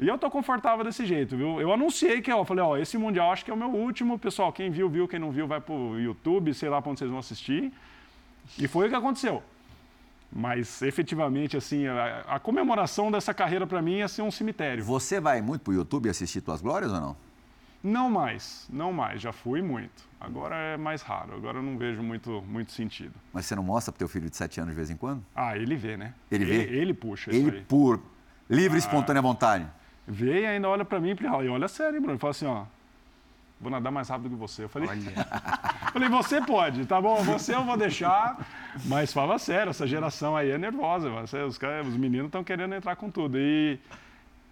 E 0.00 0.08
eu 0.08 0.18
tô 0.18 0.28
confortável 0.28 0.84
desse 0.84 1.06
jeito, 1.06 1.36
viu? 1.36 1.60
Eu 1.60 1.72
anunciei 1.72 2.20
que, 2.20 2.32
eu 2.32 2.44
falei, 2.44 2.64
ó, 2.64 2.76
esse 2.76 2.98
Mundial 2.98 3.30
acho 3.30 3.44
que 3.44 3.52
é 3.52 3.54
o 3.54 3.56
meu 3.56 3.68
último. 3.68 4.18
Pessoal, 4.18 4.52
quem 4.52 4.68
viu, 4.68 4.88
viu. 4.88 5.06
Quem 5.06 5.20
não 5.20 5.30
viu, 5.30 5.46
vai 5.46 5.60
pro 5.60 5.96
YouTube, 6.00 6.52
sei 6.54 6.68
lá 6.68 6.82
pra 6.82 6.90
onde 6.90 6.98
vocês 6.98 7.10
vão 7.10 7.20
assistir. 7.20 7.72
E 8.58 8.66
foi 8.66 8.86
o 8.86 8.90
que 8.90 8.96
aconteceu. 8.96 9.40
Mas, 10.32 10.82
efetivamente, 10.82 11.56
assim, 11.56 11.86
a, 11.86 12.24
a 12.26 12.38
comemoração 12.40 13.12
dessa 13.12 13.32
carreira 13.32 13.66
para 13.66 13.80
mim 13.82 13.98
ia 13.98 14.08
ser 14.08 14.22
um 14.22 14.30
cemitério. 14.30 14.82
Você 14.82 15.20
vai 15.20 15.40
muito 15.40 15.60
pro 15.62 15.72
YouTube 15.74 16.08
assistir 16.08 16.40
Tuas 16.40 16.60
Glórias 16.60 16.90
ou 16.92 17.00
não? 17.00 17.16
Não 17.82 18.08
mais, 18.10 18.68
não 18.72 18.92
mais. 18.92 19.20
Já 19.20 19.32
fui 19.32 19.60
muito. 19.60 20.04
Agora 20.20 20.54
é 20.54 20.76
mais 20.76 21.02
raro. 21.02 21.34
Agora 21.34 21.58
eu 21.58 21.62
não 21.62 21.76
vejo 21.76 22.02
muito, 22.02 22.42
muito 22.46 22.70
sentido. 22.72 23.14
Mas 23.32 23.46
você 23.46 23.56
não 23.56 23.62
mostra 23.62 23.90
pro 23.90 23.98
teu 23.98 24.08
filho 24.08 24.30
de 24.30 24.36
7 24.36 24.60
anos 24.60 24.72
de 24.72 24.76
vez 24.76 24.88
em 24.90 24.96
quando? 24.96 25.24
Ah, 25.34 25.56
ele 25.56 25.74
vê, 25.74 25.96
né? 25.96 26.14
Ele 26.30 26.44
vê? 26.44 26.54
Ele, 26.62 26.76
ele 26.78 26.94
puxa 26.94 27.30
isso 27.30 27.40
Ele 27.48 27.56
aí. 27.58 27.64
por 27.64 28.00
livre 28.48 28.76
e 28.76 28.80
espontânea 28.80 29.20
vontade. 29.20 29.66
Vê 30.06 30.42
e 30.42 30.46
ainda 30.46 30.68
olha 30.68 30.84
pra 30.84 31.00
mim 31.00 31.10
e 31.10 31.16
fala, 31.16 31.44
e 31.44 31.48
olha 31.48 31.66
sério, 31.66 31.94
hein, 31.94 32.00
Bruno. 32.00 32.12
Ele 32.12 32.20
fala 32.20 32.30
assim, 32.30 32.46
ó, 32.46 32.64
vou 33.60 33.70
nadar 33.70 33.90
mais 33.90 34.08
rápido 34.08 34.30
que 34.30 34.36
você. 34.36 34.62
Eu 34.64 34.68
falei, 34.68 34.88
falei, 35.92 36.08
você 36.08 36.40
pode, 36.40 36.86
tá 36.86 37.00
bom, 37.00 37.22
você 37.24 37.52
eu 37.54 37.64
vou 37.64 37.76
deixar. 37.76 38.46
Mas 38.86 39.12
fala 39.12 39.38
sério, 39.40 39.70
essa 39.70 39.86
geração 39.88 40.36
aí 40.36 40.50
é 40.50 40.58
nervosa. 40.58 41.10
Você, 41.10 41.38
os, 41.42 41.58
os 41.86 41.96
meninos 41.96 42.26
estão 42.26 42.44
querendo 42.44 42.74
entrar 42.76 42.94
com 42.94 43.10
tudo. 43.10 43.36
E, 43.38 43.78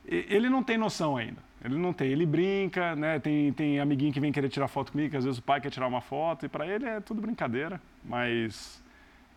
e- 0.04 0.26
ele 0.28 0.48
não 0.48 0.62
tem 0.64 0.76
noção 0.76 1.16
ainda. 1.16 1.48
Ele 1.62 1.76
não 1.76 1.92
tem. 1.92 2.08
Ele 2.08 2.24
brinca, 2.24 2.96
né? 2.96 3.18
Tem, 3.18 3.52
tem 3.52 3.80
amiguinho 3.80 4.12
que 4.12 4.20
vem 4.20 4.32
querer 4.32 4.48
tirar 4.48 4.68
foto 4.68 4.92
comigo, 4.92 5.10
que 5.10 5.16
às 5.16 5.24
vezes 5.24 5.38
o 5.38 5.42
pai 5.42 5.60
quer 5.60 5.70
tirar 5.70 5.86
uma 5.86 6.00
foto. 6.00 6.46
E 6.46 6.48
pra 6.48 6.66
ele 6.66 6.86
é 6.86 7.00
tudo 7.00 7.20
brincadeira. 7.20 7.80
Mas 8.04 8.82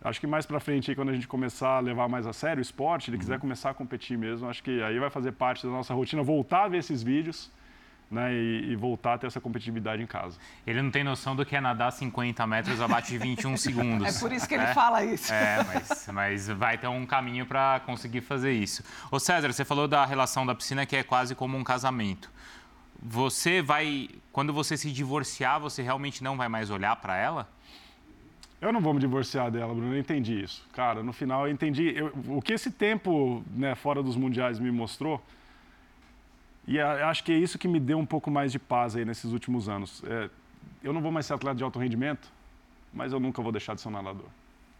acho 0.02 0.20
que 0.20 0.26
mais 0.26 0.44
pra 0.44 0.60
frente, 0.60 0.90
aí, 0.90 0.94
quando 0.94 1.10
a 1.10 1.14
gente 1.14 1.26
começar 1.26 1.76
a 1.76 1.80
levar 1.80 2.08
mais 2.08 2.26
a 2.26 2.32
sério 2.32 2.58
o 2.58 2.62
esporte, 2.62 3.10
ele 3.10 3.18
quiser 3.18 3.38
começar 3.38 3.70
a 3.70 3.74
competir 3.74 4.18
mesmo, 4.18 4.48
acho 4.48 4.62
que 4.62 4.82
aí 4.82 4.98
vai 4.98 5.08
fazer 5.08 5.32
parte 5.32 5.66
da 5.66 5.72
nossa 5.72 5.94
rotina 5.94 6.22
voltar 6.22 6.64
a 6.64 6.68
ver 6.68 6.78
esses 6.78 7.02
vídeos. 7.02 7.50
Né, 8.14 8.32
e, 8.32 8.70
e, 8.70 8.76
voltar 8.76 9.14
a 9.14 9.18
ter 9.18 9.26
essa 9.26 9.40
competitividade 9.40 10.02
em 10.02 10.06
casa. 10.06 10.38
Ele 10.66 10.80
não 10.80 10.90
tem 10.90 11.02
noção 11.02 11.34
do 11.34 11.44
que 11.44 11.56
é 11.56 11.60
nadar 11.60 11.90
50 11.90 12.46
metros 12.46 12.80
abaixo 12.80 13.08
de 13.08 13.18
21 13.18 13.56
segundos. 13.58 14.16
É 14.16 14.20
por 14.20 14.32
isso 14.32 14.48
que 14.48 14.54
ele 14.54 14.62
é, 14.62 14.72
fala 14.72 15.04
isso. 15.04 15.32
É, 15.32 15.64
mas, 15.64 16.08
mas 16.12 16.48
vai 16.48 16.78
ter 16.78 16.86
um 16.86 17.04
caminho 17.04 17.44
para 17.44 17.80
conseguir 17.80 18.20
fazer 18.20 18.52
isso. 18.52 18.84
Ô 19.10 19.18
César, 19.18 19.52
você 19.52 19.64
falou 19.64 19.88
da 19.88 20.04
relação 20.04 20.46
da 20.46 20.54
piscina 20.54 20.86
que 20.86 20.96
é 20.96 21.02
quase 21.02 21.34
como 21.34 21.58
um 21.58 21.64
casamento. 21.64 22.30
Você 23.02 23.60
vai, 23.60 24.08
quando 24.32 24.52
você 24.52 24.76
se 24.76 24.90
divorciar, 24.90 25.60
você 25.60 25.82
realmente 25.82 26.22
não 26.22 26.36
vai 26.36 26.48
mais 26.48 26.70
olhar 26.70 26.96
para 26.96 27.16
ela? 27.16 27.48
Eu 28.60 28.72
não 28.72 28.80
vou 28.80 28.94
me 28.94 29.00
divorciar 29.00 29.50
dela, 29.50 29.74
Bruno, 29.74 29.92
eu 29.92 29.98
entendi 29.98 30.42
isso. 30.42 30.66
Cara, 30.72 31.02
no 31.02 31.12
final 31.12 31.46
eu 31.46 31.52
entendi. 31.52 31.92
Eu, 31.94 32.10
o 32.28 32.40
que 32.40 32.54
esse 32.54 32.70
tempo 32.70 33.44
né, 33.50 33.74
fora 33.74 34.02
dos 34.02 34.16
mundiais 34.16 34.58
me 34.58 34.70
mostrou, 34.70 35.22
e 36.66 36.80
acho 36.80 37.22
que 37.24 37.32
é 37.32 37.36
isso 37.36 37.58
que 37.58 37.68
me 37.68 37.78
deu 37.78 37.98
um 37.98 38.06
pouco 38.06 38.30
mais 38.30 38.50
de 38.50 38.58
paz 38.58 38.96
aí 38.96 39.04
nesses 39.04 39.32
últimos 39.32 39.68
anos. 39.68 40.02
É, 40.06 40.30
eu 40.82 40.92
não 40.92 41.00
vou 41.00 41.12
mais 41.12 41.26
ser 41.26 41.34
atleta 41.34 41.56
de 41.56 41.64
alto 41.64 41.78
rendimento, 41.78 42.28
mas 42.92 43.12
eu 43.12 43.20
nunca 43.20 43.42
vou 43.42 43.52
deixar 43.52 43.74
de 43.74 43.80
ser 43.80 43.88
um 43.88 43.90
nadador. 43.90 44.28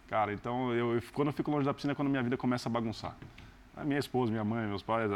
Cara, 0.08 0.32
então, 0.32 0.72
eu, 0.72 1.02
quando 1.12 1.28
eu 1.28 1.32
fico 1.32 1.50
longe 1.50 1.64
da 1.64 1.74
piscina 1.74 1.92
é 1.92 1.94
quando 1.96 2.08
minha 2.08 2.22
vida 2.22 2.36
começa 2.36 2.68
a 2.68 2.72
bagunçar. 2.72 3.16
A 3.76 3.84
minha 3.84 3.98
esposa, 3.98 4.30
minha 4.30 4.44
mãe, 4.44 4.66
meus 4.66 4.82
pais, 4.82 5.10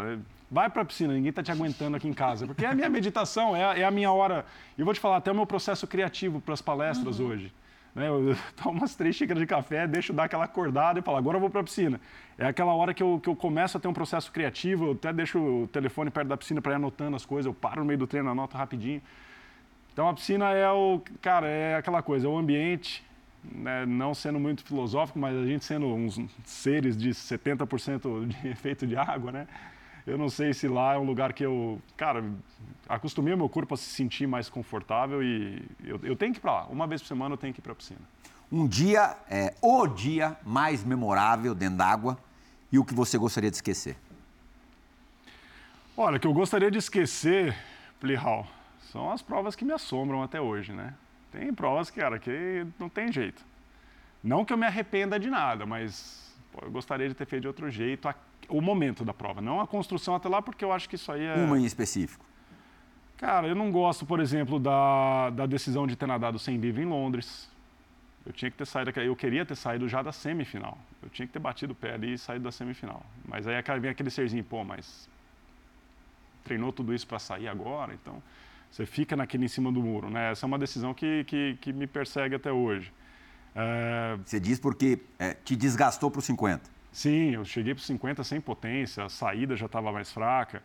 vai 0.51 0.69
para 0.69 0.83
a 0.83 0.85
piscina, 0.85 1.15
ninguém 1.15 1.31
está 1.31 1.43
te 1.43 1.53
aguentando 1.53 1.97
aqui 1.97 2.09
em 2.09 2.13
casa, 2.13 2.47
porque 2.47 2.65
é 2.65 2.69
a 2.69 2.75
minha 2.75 2.89
meditação, 2.89 3.55
é 3.55 3.65
a, 3.65 3.79
é 3.79 3.85
a 3.85 3.91
minha 3.91 4.11
hora. 4.11 4.45
E 4.77 4.81
eu 4.81 4.85
vou 4.85 4.93
te 4.93 4.99
falar, 4.99 5.19
até 5.19 5.31
o 5.31 5.35
meu 5.35 5.47
processo 5.47 5.87
criativo 5.87 6.41
para 6.41 6.55
as 6.55 6.61
palestras 6.61 7.21
uhum. 7.21 7.29
hoje. 7.29 7.53
Né? 7.99 8.09
Eu 8.09 8.37
tomo 8.57 8.79
umas 8.79 8.95
três 8.95 9.17
xícaras 9.17 9.41
de 9.41 9.47
café, 9.47 9.87
deixo 9.87 10.13
dar 10.13 10.25
aquela 10.25 10.45
acordada 10.45 10.99
e 10.99 11.03
falo, 11.03 11.19
agora 11.19 11.37
eu 11.37 11.41
vou 11.41 11.51
para 11.51 11.61
a 11.61 11.65
piscina. 11.65 12.01
É 12.39 12.47
aquela 12.47 12.73
hora 12.73 12.95
que 12.95 13.03
eu, 13.03 13.21
que 13.21 13.29
eu 13.29 13.37
começo 13.37 13.77
a 13.77 13.81
ter 13.81 13.89
um 13.89 13.93
processo 13.93 14.31
criativo, 14.31 14.87
eu 14.87 14.93
até 14.93 15.13
deixo 15.13 15.39
o 15.39 15.69
telefone 15.69 16.11
perto 16.11 16.29
da 16.29 16.37
piscina 16.37 16.63
para 16.63 16.73
ir 16.73 16.77
anotando 16.77 17.17
as 17.17 17.27
coisas, 17.27 17.47
eu 17.47 17.55
paro 17.55 17.81
no 17.81 17.87
meio 17.87 17.99
do 17.99 18.07
treino, 18.07 18.31
anoto 18.31 18.57
rapidinho. 18.57 19.03
Então 19.93 20.09
a 20.09 20.15
piscina 20.15 20.53
é 20.53 20.71
o, 20.71 21.03
cara, 21.21 21.49
é 21.49 21.75
aquela 21.75 22.01
coisa, 22.01 22.27
é 22.27 22.31
o 22.31 22.39
ambiente, 22.39 23.05
né, 23.43 23.85
não 23.85 24.15
sendo 24.15 24.39
muito 24.39 24.65
filosófico, 24.65 25.19
mas 25.19 25.37
a 25.37 25.45
gente 25.45 25.65
sendo 25.65 25.87
uns 25.87 26.21
seres 26.45 26.97
de 26.97 27.11
70% 27.11 28.27
de 28.27 28.47
efeito 28.49 28.87
de 28.87 28.97
água, 28.97 29.33
né? 29.33 29.49
Eu 30.09 30.17
não 30.17 30.31
sei 30.31 30.55
se 30.55 30.67
lá 30.67 30.95
é 30.95 30.99
um 30.99 31.05
lugar 31.05 31.35
que 31.35 31.45
eu, 31.45 31.79
cara, 31.95 32.25
acostumei 32.89 33.35
o 33.35 33.37
meu 33.37 33.49
corpo 33.49 33.75
a 33.75 33.77
se 33.77 33.85
sentir 33.85 34.27
mais 34.27 34.49
confortável 34.49 35.23
e 35.23 35.63
eu, 35.85 36.01
eu 36.03 36.17
tenho 36.17 36.33
que 36.33 36.39
ir 36.39 36.41
para 36.41 36.53
lá. 36.53 36.67
Uma 36.69 36.87
vez 36.87 37.03
por 37.03 37.09
semana 37.09 37.35
eu 37.35 37.37
tenho 37.37 37.53
que 37.53 37.61
ir 37.61 37.63
para 37.63 37.73
a 37.73 37.75
piscina. 37.75 38.01
Um 38.51 38.67
dia, 38.67 39.19
é, 39.29 39.55
o 39.61 39.87
dia 39.87 40.35
mais 40.43 40.83
memorável 40.83 41.55
dentro 41.55 41.77
d'água 41.77 42.19
e 42.73 42.79
o 42.79 42.85
que 42.87 42.95
você 42.95 43.19
gostaria 43.19 43.51
de 43.51 43.57
esquecer? 43.57 43.99
Olha, 45.95 46.17
o 46.17 46.21
que 46.21 46.27
eu 46.27 46.33
gostaria 46.33 46.71
de 46.71 46.79
esquecer, 46.79 47.55
Plihal, 48.01 48.47
são 48.91 49.11
as 49.11 49.21
provas 49.21 49.55
que 49.55 49.63
me 49.63 49.75
assombram 49.75 50.23
até 50.23 50.41
hoje, 50.41 50.73
né? 50.73 50.95
Tem 51.31 51.53
provas, 51.53 51.91
cara, 51.91 52.19
que 52.19 52.67
não 52.79 52.89
tem 52.89 53.13
jeito. 53.13 53.45
Não 54.25 54.43
que 54.43 54.55
eu 54.55 54.57
me 54.57 54.65
arrependa 54.65 55.21
de 55.21 55.29
nada, 55.29 55.67
mas 55.67 56.35
pô, 56.51 56.65
eu 56.65 56.71
gostaria 56.71 57.07
de 57.11 57.15
ter 57.15 57.27
feito 57.27 57.43
de 57.43 57.49
outro 57.49 57.71
jeito 57.71 58.09
o 58.49 58.61
momento 58.61 59.05
da 59.05 59.13
prova, 59.13 59.41
não 59.41 59.61
a 59.61 59.67
construção 59.67 60.15
até 60.15 60.29
lá, 60.29 60.41
porque 60.41 60.65
eu 60.65 60.73
acho 60.73 60.89
que 60.89 60.97
isso 60.97 61.13
aí 61.13 61.25
é. 61.25 61.35
Uma 61.35 61.59
em 61.59 61.65
específico. 61.65 62.25
Cara, 63.17 63.49
eu 63.49 63.55
não 63.55 63.71
gosto, 63.71 64.07
por 64.07 64.21
exemplo, 64.21 64.61
da, 64.61 65.31
da 65.31 65.47
decisão 65.47 65.87
de 65.87 65.97
ter 65.97 66.07
nadado 66.07 66.39
sem 66.39 66.57
livre 66.57 66.83
em 66.83 66.87
Londres. 66.87 67.51
Eu 68.25 68.33
tinha 68.33 68.51
que 68.51 68.57
ter 68.57 68.67
saído, 68.67 68.91
eu 69.01 69.17
queria 69.17 69.45
ter 69.45 69.57
saído 69.57 69.89
já 69.89 70.03
da 70.03 70.13
semifinal. 70.13 70.79
Eu 71.03 71.09
tinha 71.09 71.27
que 71.27 71.33
ter 71.33 71.39
batido 71.39 71.73
o 71.73 71.77
pé 71.77 71.95
ali 71.95 72.13
e 72.13 72.19
saído 72.19 72.45
da 72.45 72.53
semifinal. 72.53 73.03
Mas 73.27 73.47
aí 73.47 73.61
vem 73.81 73.91
aquele 73.91 74.11
serzinho, 74.11 74.45
pô, 74.45 74.63
mas 74.63 75.09
treinou 76.45 76.73
tudo 76.73 76.95
isso 76.95 77.07
para 77.07 77.19
sair 77.19 77.49
agora, 77.49 77.93
então 77.93 78.23
você 78.71 78.87
fica 78.87 79.17
naquele 79.17 79.47
em 79.47 79.49
cima 79.49 79.73
do 79.73 79.83
muro, 79.83 80.11
né? 80.11 80.33
Essa 80.33 80.45
é 80.45 80.47
uma 80.47 80.59
decisão 80.59 80.95
que, 80.95 81.25
que, 81.25 81.59
que 81.61 81.73
me 81.73 81.87
persegue 81.87 82.35
até 82.35 82.53
hoje. 82.53 82.93
É... 83.55 84.17
Você 84.25 84.39
diz 84.39 84.61
porque 84.61 85.01
é, 85.19 85.35
te 85.35 85.57
desgastou 85.57 86.11
para 86.11 86.21
os 86.21 86.25
50. 86.25 86.78
Sim, 86.99 87.31
eu 87.31 87.45
cheguei 87.45 87.75
para 87.75 87.81
os 87.81 87.87
50 87.87 88.25
sem 88.25 88.41
potência, 88.41 89.05
a 89.05 89.09
saída 89.09 89.55
já 89.57 89.67
estava 89.67 89.93
mais 89.93 90.11
fraca. 90.11 90.61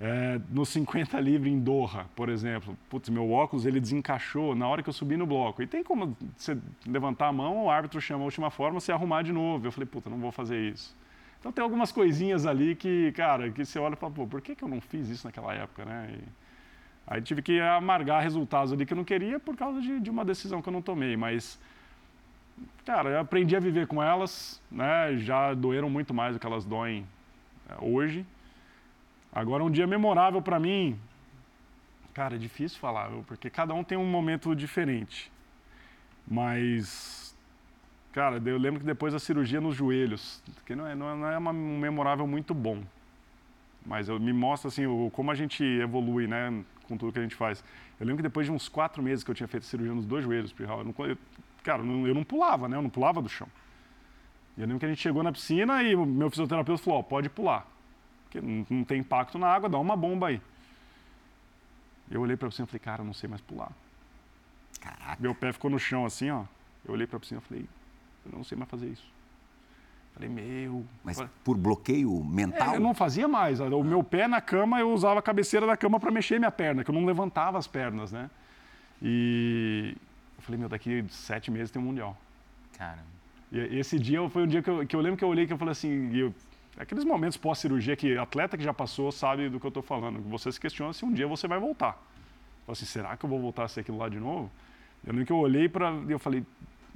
É, 0.00 0.40
no 0.48 0.64
50 0.64 1.20
livre 1.20 1.50
em 1.50 1.60
Doha, 1.60 2.06
por 2.16 2.30
exemplo, 2.30 2.74
putz, 2.88 3.10
meu 3.10 3.30
óculos 3.30 3.66
ele 3.66 3.78
desencaixou 3.78 4.54
na 4.54 4.66
hora 4.66 4.82
que 4.82 4.88
eu 4.88 4.94
subi 4.94 5.14
no 5.18 5.26
bloco. 5.26 5.62
E 5.62 5.66
tem 5.66 5.84
como 5.84 6.16
você 6.34 6.56
levantar 6.86 7.28
a 7.28 7.32
mão, 7.34 7.66
o 7.66 7.70
árbitro 7.70 8.00
chama 8.00 8.22
a 8.22 8.24
última 8.24 8.50
forma, 8.50 8.80
você 8.80 8.92
arrumar 8.92 9.20
de 9.20 9.30
novo. 9.30 9.66
Eu 9.66 9.70
falei, 9.70 9.86
puta, 9.86 10.08
não 10.08 10.16
vou 10.16 10.32
fazer 10.32 10.58
isso. 10.58 10.96
Então 11.38 11.52
tem 11.52 11.62
algumas 11.62 11.92
coisinhas 11.92 12.46
ali 12.46 12.74
que, 12.74 13.12
cara, 13.12 13.50
que 13.50 13.62
você 13.62 13.78
olha 13.78 13.92
e 13.92 13.96
fala, 13.98 14.10
pô, 14.10 14.26
por 14.26 14.40
que, 14.40 14.56
que 14.56 14.64
eu 14.64 14.68
não 14.68 14.80
fiz 14.80 15.10
isso 15.10 15.26
naquela 15.26 15.52
época, 15.52 15.84
né? 15.84 16.08
E 16.16 16.22
aí 17.06 17.20
tive 17.20 17.42
que 17.42 17.60
amargar 17.60 18.22
resultados 18.22 18.72
ali 18.72 18.86
que 18.86 18.94
eu 18.94 18.96
não 18.96 19.04
queria 19.04 19.38
por 19.38 19.54
causa 19.54 19.82
de, 19.82 20.00
de 20.00 20.08
uma 20.08 20.24
decisão 20.24 20.62
que 20.62 20.68
eu 20.70 20.72
não 20.72 20.80
tomei, 20.80 21.14
mas 21.14 21.60
cara, 22.84 23.10
eu 23.10 23.20
aprendi 23.20 23.56
a 23.56 23.60
viver 23.60 23.86
com 23.86 24.02
elas, 24.02 24.60
né? 24.70 25.16
Já 25.18 25.54
doeram 25.54 25.88
muito 25.88 26.12
mais 26.12 26.34
do 26.34 26.40
que 26.40 26.46
elas 26.46 26.64
doem 26.64 27.06
é, 27.68 27.74
hoje. 27.80 28.26
Agora, 29.32 29.64
um 29.64 29.70
dia 29.70 29.86
memorável 29.86 30.40
para 30.40 30.60
mim, 30.60 30.98
cara, 32.12 32.36
é 32.36 32.38
difícil 32.38 32.78
falar, 32.78 33.10
porque 33.26 33.50
cada 33.50 33.74
um 33.74 33.82
tem 33.82 33.98
um 33.98 34.06
momento 34.06 34.54
diferente. 34.54 35.32
Mas, 36.26 37.36
cara, 38.12 38.40
eu 38.44 38.56
lembro 38.56 38.80
que 38.80 38.86
depois 38.86 39.12
da 39.12 39.18
cirurgia 39.18 39.60
nos 39.60 39.74
joelhos, 39.74 40.42
que 40.64 40.74
não 40.74 40.86
é, 40.86 40.94
não 40.94 41.28
é, 41.28 41.34
é 41.34 41.38
um 41.38 41.78
memorável 41.78 42.26
muito 42.26 42.54
bom, 42.54 42.82
mas 43.84 44.08
eu, 44.08 44.18
me 44.18 44.32
mostra 44.32 44.68
assim 44.68 44.86
o, 44.86 45.10
como 45.12 45.30
a 45.30 45.34
gente 45.34 45.62
evolui, 45.62 46.26
né, 46.26 46.64
com 46.88 46.96
tudo 46.96 47.12
que 47.12 47.18
a 47.18 47.22
gente 47.22 47.34
faz. 47.34 47.62
Eu 47.98 48.06
lembro 48.06 48.18
que 48.18 48.28
depois 48.28 48.46
de 48.46 48.52
uns 48.52 48.68
quatro 48.68 49.02
meses 49.02 49.24
que 49.24 49.30
eu 49.30 49.34
tinha 49.34 49.48
feito 49.48 49.66
cirurgia 49.66 49.94
nos 49.94 50.06
dois 50.06 50.24
joelhos, 50.24 50.54
eu, 50.58 50.66
não, 50.66 50.94
eu 51.06 51.18
cara, 51.64 51.82
eu 51.82 52.14
não 52.14 52.22
pulava, 52.22 52.68
né? 52.68 52.76
Eu 52.76 52.82
não 52.82 52.90
pulava 52.90 53.20
do 53.20 53.28
chão. 53.28 53.48
E 54.56 54.60
eu 54.60 54.66
lembro 54.66 54.78
que 54.78 54.86
a 54.86 54.88
gente 54.88 55.00
chegou 55.00 55.22
na 55.22 55.32
piscina 55.32 55.82
e 55.82 55.96
o 55.96 56.06
meu 56.06 56.30
fisioterapeuta 56.30 56.80
falou, 56.80 57.00
ó, 57.00 57.02
pode 57.02 57.28
pular. 57.28 57.66
Porque 58.24 58.40
não, 58.40 58.84
tem 58.84 59.00
impacto 59.00 59.38
na 59.38 59.48
água, 59.48 59.68
dá 59.68 59.78
uma 59.78 59.96
bomba 59.96 60.28
aí. 60.28 60.40
Eu 62.10 62.20
olhei 62.20 62.36
para 62.36 62.46
a 62.46 62.50
piscina 62.50 62.66
e 62.66 62.68
falei, 62.68 62.80
cara, 62.80 63.02
eu 63.02 63.06
não 63.06 63.14
sei 63.14 63.28
mais 63.28 63.40
pular. 63.40 63.72
Caraca. 64.80 65.16
Meu 65.18 65.34
pé 65.34 65.52
ficou 65.52 65.70
no 65.70 65.78
chão 65.78 66.04
assim, 66.04 66.30
ó. 66.30 66.44
Eu 66.84 66.92
olhei 66.92 67.06
para 67.06 67.16
a 67.16 67.20
piscina 67.20 67.40
e 67.42 67.48
falei, 67.48 67.66
eu 68.26 68.32
não 68.36 68.44
sei 68.44 68.56
mais 68.56 68.70
fazer 68.70 68.86
isso. 68.86 69.14
Falei, 70.12 70.28
meu. 70.28 70.84
Mas 71.02 71.20
por 71.42 71.56
bloqueio 71.56 72.22
mental? 72.22 72.74
É, 72.74 72.76
eu 72.76 72.80
não 72.80 72.94
fazia 72.94 73.26
mais. 73.26 73.58
O 73.58 73.82
meu 73.82 74.04
pé 74.04 74.28
na 74.28 74.40
cama, 74.40 74.78
eu 74.78 74.92
usava 74.92 75.18
a 75.18 75.22
cabeceira 75.22 75.66
da 75.66 75.76
cama 75.76 75.98
para 75.98 76.10
mexer 76.12 76.38
minha 76.38 76.52
perna, 76.52 76.84
que 76.84 76.90
eu 76.90 76.94
não 76.94 77.04
levantava 77.04 77.58
as 77.58 77.66
pernas, 77.66 78.12
né? 78.12 78.30
E, 79.02 79.96
falei, 80.44 80.58
meu, 80.58 80.68
daqui 80.68 81.04
sete 81.08 81.50
meses 81.50 81.70
tem 81.70 81.80
um 81.80 81.84
Mundial. 81.84 82.16
Caramba. 82.76 83.14
E 83.52 83.78
esse 83.78 83.98
dia 83.98 84.28
foi 84.28 84.42
um 84.42 84.46
dia 84.46 84.62
que 84.62 84.70
eu, 84.70 84.86
que 84.86 84.96
eu 84.96 85.00
lembro 85.00 85.16
que 85.16 85.24
eu 85.24 85.28
olhei 85.28 85.46
que 85.46 85.52
eu 85.52 85.58
falei 85.58 85.72
assim, 85.72 86.14
eu, 86.16 86.34
aqueles 86.76 87.04
momentos 87.04 87.36
pós-cirurgia 87.36 87.94
que 87.96 88.16
atleta 88.18 88.56
que 88.56 88.64
já 88.64 88.74
passou 88.74 89.12
sabe 89.12 89.48
do 89.48 89.60
que 89.60 89.66
eu 89.66 89.68
estou 89.68 89.82
falando. 89.82 90.20
Você 90.28 90.50
se 90.50 90.60
questiona 90.60 90.92
se 90.92 91.04
um 91.04 91.12
dia 91.12 91.26
você 91.26 91.46
vai 91.46 91.58
voltar. 91.58 91.92
Fala 91.92 92.72
assim, 92.72 92.86
será 92.86 93.16
que 93.16 93.24
eu 93.24 93.30
vou 93.30 93.40
voltar 93.40 93.64
a 93.64 93.68
ser 93.68 93.80
aquilo 93.80 93.98
lá 93.98 94.08
de 94.08 94.18
novo? 94.18 94.50
Eu 95.04 95.12
lembro 95.12 95.26
que 95.26 95.32
eu 95.32 95.38
olhei 95.38 95.68
para 95.68 95.90
eu 96.08 96.18
falei, 96.18 96.44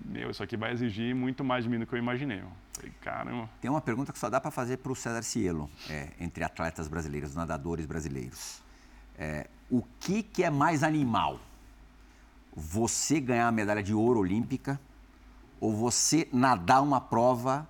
meu, 0.05 0.31
isso 0.31 0.43
aqui 0.43 0.57
vai 0.57 0.73
exigir 0.73 1.15
muito 1.15 1.45
mais 1.45 1.65
de 1.65 1.71
mim 1.71 1.79
do 1.79 1.87
que 1.87 1.95
eu 1.95 1.99
imaginei. 1.99 2.41
Eu 2.41 2.51
falei, 2.73 2.93
caramba. 3.01 3.51
Tem 3.61 3.71
uma 3.71 3.81
pergunta 3.81 4.13
que 4.13 4.19
só 4.19 4.31
dá 4.31 4.41
para 4.41 4.51
fazer 4.51 4.79
para 4.79 4.93
o 4.93 4.97
César 4.97 5.23
Cielo, 5.23 5.71
é, 5.91 6.09
entre 6.19 6.43
atletas 6.43 6.89
brasileiros, 6.89 7.35
nadadores 7.35 7.87
brasileiros. 7.87 8.63
É, 9.17 9.49
o 9.71 9.83
que, 10.01 10.23
que 10.23 10.43
é 10.43 10.51
mais 10.51 10.83
animal? 10.83 11.41
Você 12.59 13.21
ganhar 13.21 13.47
a 13.47 13.53
medalha 13.53 13.83
de 13.83 13.95
ouro 13.95 14.19
olímpica 14.21 14.81
ou 15.61 15.73
você 15.73 16.29
nadar 16.33 16.83
uma 16.83 17.01
prova 17.01 17.69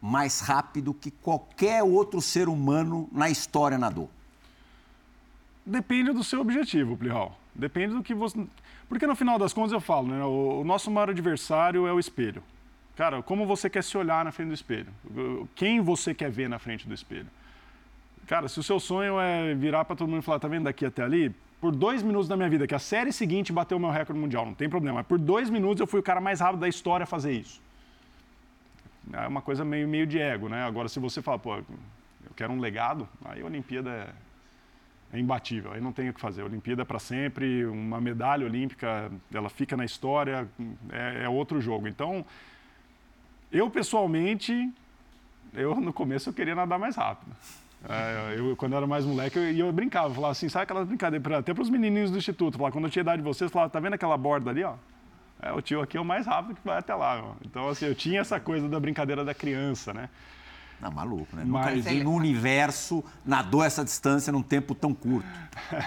mais 0.00 0.40
rápido 0.40 0.94
que 0.94 1.10
qualquer 1.10 1.82
outro 1.82 2.20
ser 2.20 2.48
humano 2.48 3.08
na 3.10 3.30
história 3.30 3.78
nadou? 3.78 4.10
Depende 5.64 6.12
do 6.12 6.22
seu 6.22 6.40
objetivo, 6.40 6.96
Plihal. 6.96 7.38
Depende 7.54 7.94
do 7.94 8.02
que 8.02 8.14
você. 8.14 8.46
Porque 8.88 9.06
no 9.06 9.14
final 9.14 9.38
das 9.38 9.52
contas 9.52 9.72
eu 9.72 9.80
falo, 9.80 10.08
né? 10.08 10.24
O 10.24 10.62
nosso 10.64 10.90
maior 10.90 11.10
adversário 11.10 11.86
é 11.86 11.92
o 11.92 11.98
espelho. 11.98 12.42
Cara, 12.96 13.22
como 13.22 13.46
você 13.46 13.70
quer 13.70 13.82
se 13.82 13.96
olhar 13.96 14.24
na 14.24 14.32
frente 14.32 14.48
do 14.48 14.54
espelho? 14.54 14.88
Quem 15.54 15.80
você 15.80 16.14
quer 16.14 16.30
ver 16.30 16.48
na 16.48 16.58
frente 16.58 16.86
do 16.86 16.94
espelho? 16.94 17.28
Cara, 18.26 18.48
se 18.48 18.58
o 18.58 18.62
seu 18.62 18.78
sonho 18.78 19.18
é 19.18 19.54
virar 19.54 19.84
para 19.84 19.96
todo 19.96 20.08
mundo 20.08 20.20
e 20.20 20.24
falar, 20.24 20.38
tá 20.38 20.48
vendo 20.48 20.64
daqui 20.64 20.84
até 20.84 21.02
ali? 21.02 21.34
Por 21.60 21.76
dois 21.76 22.02
minutos 22.02 22.26
da 22.26 22.36
minha 22.36 22.48
vida, 22.48 22.66
que 22.66 22.74
a 22.74 22.78
série 22.78 23.12
seguinte 23.12 23.52
bateu 23.52 23.76
o 23.76 23.80
meu 23.80 23.90
recorde 23.90 24.18
mundial, 24.18 24.46
não 24.46 24.54
tem 24.54 24.68
problema. 24.68 24.98
Mas 24.98 25.06
por 25.06 25.18
dois 25.18 25.50
minutos 25.50 25.80
eu 25.80 25.86
fui 25.86 26.00
o 26.00 26.02
cara 26.02 26.20
mais 26.20 26.40
rápido 26.40 26.60
da 26.60 26.68
história 26.68 27.04
a 27.04 27.06
fazer 27.06 27.32
isso. 27.32 27.60
É 29.12 29.26
uma 29.26 29.42
coisa 29.42 29.64
meio, 29.64 29.86
meio 29.86 30.06
de 30.06 30.18
ego, 30.18 30.48
né? 30.48 30.62
Agora, 30.64 30.88
se 30.88 30.98
você 30.98 31.20
fala, 31.20 31.38
pô, 31.38 31.56
eu 31.56 31.64
quero 32.34 32.52
um 32.52 32.60
legado, 32.60 33.06
aí 33.24 33.42
a 33.42 33.44
Olimpíada 33.44 33.90
é, 33.90 35.16
é 35.16 35.20
imbatível, 35.20 35.72
aí 35.72 35.80
não 35.80 35.92
tem 35.92 36.08
o 36.08 36.14
que 36.14 36.20
fazer. 36.20 36.42
A 36.42 36.46
Olimpíada 36.46 36.82
é 36.82 36.84
para 36.84 36.98
sempre, 36.98 37.66
uma 37.66 38.00
medalha 38.00 38.46
olímpica, 38.46 39.10
ela 39.32 39.50
fica 39.50 39.76
na 39.76 39.84
história, 39.84 40.48
é, 40.90 41.24
é 41.24 41.28
outro 41.28 41.60
jogo. 41.60 41.86
Então, 41.88 42.24
eu 43.52 43.68
pessoalmente, 43.68 44.72
eu 45.52 45.74
no 45.74 45.92
começo 45.92 46.30
eu 46.30 46.32
queria 46.32 46.54
nadar 46.54 46.78
mais 46.78 46.96
rápido. 46.96 47.34
É, 47.88 48.34
eu, 48.38 48.54
quando 48.56 48.72
eu 48.72 48.78
era 48.78 48.86
mais 48.86 49.04
moleque, 49.04 49.38
eu, 49.38 49.66
eu 49.66 49.72
brincava, 49.72 50.12
falava 50.12 50.32
assim, 50.32 50.48
sabe 50.48 50.64
aquelas 50.64 50.86
brincadeiras, 50.86 51.38
até 51.38 51.54
para 51.54 51.62
os 51.62 51.70
menininhos 51.70 52.10
do 52.10 52.18
instituto, 52.18 52.58
falava, 52.58 52.72
quando 52.72 52.84
eu 52.84 52.90
tinha 52.90 53.00
idade 53.00 53.22
de 53.22 53.28
vocês, 53.28 53.50
falava, 53.50 53.70
tá 53.70 53.80
vendo 53.80 53.94
aquela 53.94 54.16
borda 54.18 54.50
ali, 54.50 54.62
ó? 54.62 54.74
É, 55.42 55.52
o 55.52 55.62
tio 55.62 55.80
aqui 55.80 55.96
é 55.96 56.00
o 56.00 56.04
mais 56.04 56.26
rápido 56.26 56.54
que 56.54 56.60
vai 56.62 56.78
até 56.78 56.94
lá. 56.94 57.22
Ó. 57.22 57.34
Então, 57.44 57.68
assim, 57.68 57.86
eu 57.86 57.94
tinha 57.94 58.20
essa 58.20 58.38
coisa 58.38 58.68
da 58.68 58.78
brincadeira 58.78 59.24
da 59.24 59.32
criança, 59.32 59.94
né? 59.94 60.10
Não, 60.80 60.90
maluco, 60.90 61.36
né? 61.36 61.44
Mas 61.44 61.76
Nunca 61.76 61.90
ninguém 61.90 62.04
no 62.04 62.12
universo 62.14 63.04
nadou 63.24 63.62
essa 63.62 63.84
distância 63.84 64.32
num 64.32 64.42
tempo 64.42 64.74
tão 64.74 64.94
curto. 64.94 65.28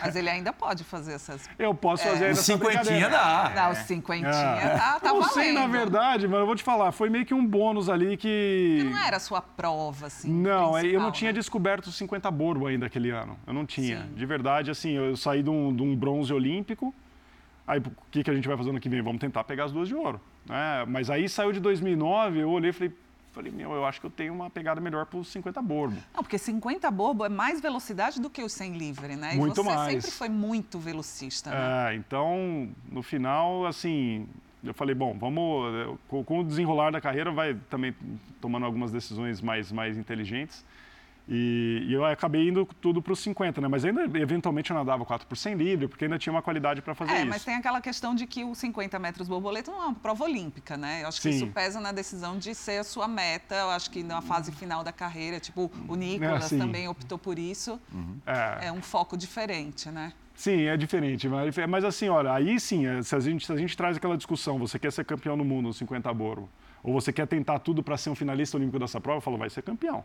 Mas 0.01 0.15
ele 0.15 0.29
ainda 0.29 0.53
pode 0.53 0.83
fazer 0.83 1.13
essas. 1.13 1.49
Eu 1.57 1.73
posso 1.73 2.03
fazer 2.03 2.25
O 2.25 2.27
ainda 2.27 2.39
essa 2.39 2.43
cinquentinha 2.43 3.09
dá. 3.09 3.51
Não, 3.55 3.71
os 3.71 3.79
cinquentinha. 3.79 4.29
É. 4.29 4.77
Tá, 4.77 4.99
tá 4.99 5.09
eu 5.09 5.15
valendo. 5.15 5.33
sei, 5.33 5.53
na 5.53 5.65
verdade, 5.65 6.27
mas 6.27 6.39
eu 6.39 6.45
vou 6.45 6.55
te 6.55 6.63
falar, 6.63 6.91
foi 6.91 7.09
meio 7.09 7.25
que 7.25 7.33
um 7.33 7.45
bônus 7.45 7.89
ali 7.89 8.15
que... 8.17 8.87
Não 8.91 8.97
era 8.97 9.17
a 9.17 9.19
sua 9.19 9.41
prova, 9.41 10.07
assim. 10.07 10.31
Não, 10.31 10.77
é, 10.77 10.85
eu 10.85 10.99
não 10.99 11.11
tinha 11.11 11.31
né? 11.31 11.37
descoberto 11.39 11.87
os 11.87 11.95
50 11.95 12.29
borbo 12.29 12.67
ainda 12.67 12.85
aquele 12.85 13.09
ano. 13.09 13.37
Eu 13.47 13.53
não 13.53 13.65
tinha. 13.65 14.01
Sim. 14.03 14.13
De 14.15 14.25
verdade, 14.25 14.69
assim, 14.69 14.91
eu 14.91 15.17
saí 15.17 15.41
de 15.41 15.49
um, 15.49 15.75
de 15.75 15.81
um 15.81 15.95
bronze 15.95 16.31
olímpico. 16.31 16.93
Aí, 17.65 17.79
o 17.79 17.91
que, 18.11 18.23
que 18.23 18.29
a 18.29 18.33
gente 18.33 18.47
vai 18.47 18.57
fazer 18.57 18.69
ano 18.69 18.79
que 18.79 18.89
vem? 18.89 19.01
Vamos 19.01 19.21
tentar 19.21 19.43
pegar 19.45 19.65
as 19.65 19.71
duas 19.71 19.87
de 19.87 19.95
ouro. 19.95 20.19
né? 20.47 20.83
Mas 20.87 21.09
aí 21.09 21.27
saiu 21.29 21.51
de 21.51 21.59
2009, 21.59 22.39
eu 22.39 22.49
olhei 22.49 22.69
e 22.69 22.73
falei, 22.73 22.93
falei, 23.33 23.51
meu, 23.51 23.71
eu 23.73 23.85
acho 23.85 23.99
que 23.99 24.05
eu 24.05 24.11
tenho 24.11 24.33
uma 24.33 24.49
pegada 24.49 24.79
melhor 24.79 25.05
para 25.05 25.17
os 25.17 25.27
50 25.29 25.61
borbo. 25.61 25.97
Não, 26.13 26.21
porque 26.21 26.37
50 26.37 26.89
borbo 26.91 27.25
é 27.25 27.29
mais 27.29 27.59
velocidade 27.59 28.21
do 28.21 28.29
que 28.29 28.41
o 28.43 28.49
100 28.49 28.77
livre, 28.77 29.15
né? 29.15 29.33
E 29.33 29.37
Muito 29.37 29.55
você 29.55 29.75
mais. 29.75 29.91
sempre 30.03 30.11
foi 30.11 30.29
muito 30.29 30.77
velocista, 30.79 31.49
né? 31.49 31.93
É, 31.93 31.95
então, 31.95 32.69
no 32.91 33.01
final, 33.01 33.65
assim, 33.65 34.27
eu 34.63 34.73
falei, 34.73 34.93
bom, 34.93 35.17
vamos. 35.17 35.97
Com, 36.07 36.23
com 36.23 36.39
o 36.39 36.43
desenrolar 36.43 36.91
da 36.91 37.01
carreira, 37.01 37.31
vai 37.31 37.55
também 37.69 37.95
tomando 38.39 38.65
algumas 38.65 38.91
decisões 38.91 39.41
mais, 39.41 39.71
mais 39.71 39.97
inteligentes. 39.97 40.63
E, 41.27 41.85
e 41.87 41.93
eu 41.93 42.03
acabei 42.03 42.49
indo 42.49 42.65
tudo 42.81 43.01
para 43.01 43.13
os 43.13 43.19
50, 43.19 43.61
né? 43.61 43.67
Mas 43.67 43.85
ainda, 43.85 44.03
eventualmente, 44.19 44.71
eu 44.71 44.75
nadava 44.75 45.05
4 45.05 45.25
por 45.25 45.37
100 45.37 45.55
livre, 45.55 45.87
porque 45.87 46.03
ainda 46.03 46.19
tinha 46.19 46.33
uma 46.33 46.41
qualidade 46.41 46.81
para 46.81 46.93
fazer 46.93 47.13
É, 47.13 47.19
isso. 47.19 47.27
mas 47.27 47.43
tem 47.45 47.55
aquela 47.55 47.79
questão 47.79 48.13
de 48.13 48.27
que 48.27 48.43
o 48.43 48.53
50 48.53 48.99
metros 48.99 49.27
borboleta 49.27 49.71
não 49.71 49.81
é 49.81 49.85
uma 49.85 49.95
prova 49.95 50.25
olímpica, 50.25 50.75
né? 50.75 51.03
Eu 51.03 51.07
acho 51.07 51.21
que 51.21 51.31
Sim. 51.31 51.37
isso 51.37 51.47
pesa 51.47 51.79
na 51.79 51.91
decisão 51.93 52.37
de 52.37 52.53
ser 52.53 52.79
a 52.79 52.83
sua 52.83 53.07
meta. 53.07 53.55
Eu 53.55 53.69
acho 53.69 53.89
que 53.89 54.03
na 54.03 54.21
fase 54.21 54.51
final 54.51 54.83
da 54.83 54.91
carreira, 54.91 55.39
tipo, 55.39 55.71
o 55.87 55.95
Nicolas 55.95 56.45
sim. 56.45 56.57
também 56.57 56.87
optou 56.87 57.17
por 57.17 57.39
isso. 57.39 57.79
É. 58.25 58.67
É 58.67 58.71
um 58.71 58.81
foco 58.81 59.15
diferente, 59.15 59.89
né? 59.89 60.11
Sim, 60.35 60.63
é 60.63 60.75
diferente. 60.75 61.29
Mas, 61.29 61.55
mas 61.69 61.85
assim, 61.85 62.09
olha, 62.09 62.33
aí 62.33 62.59
sim, 62.59 62.85
é, 62.85 63.01
se 63.01 63.15
a, 63.15 63.19
gente, 63.19 63.45
se 63.45 63.51
a 63.53 63.55
gente 63.55 63.77
traz 63.77 63.95
aquela 63.95 64.17
discussão, 64.17 64.57
você 64.57 64.77
quer 64.77 64.91
ser 64.91 65.05
campeão 65.05 65.37
no 65.37 65.45
mundo 65.45 65.67
no 65.67 65.73
50 65.73 66.11
borbo, 66.13 66.49
ou 66.81 66.91
você 66.91 67.13
quer 67.13 67.27
tentar 67.27 67.59
tudo 67.59 67.81
para 67.81 67.95
ser 67.95 68.09
um 68.09 68.15
finalista 68.15 68.57
olímpico 68.57 68.79
dessa 68.79 68.99
prova, 68.99 69.17
eu 69.17 69.21
falo, 69.21 69.37
vai 69.37 69.49
ser 69.49 69.61
campeão. 69.61 70.03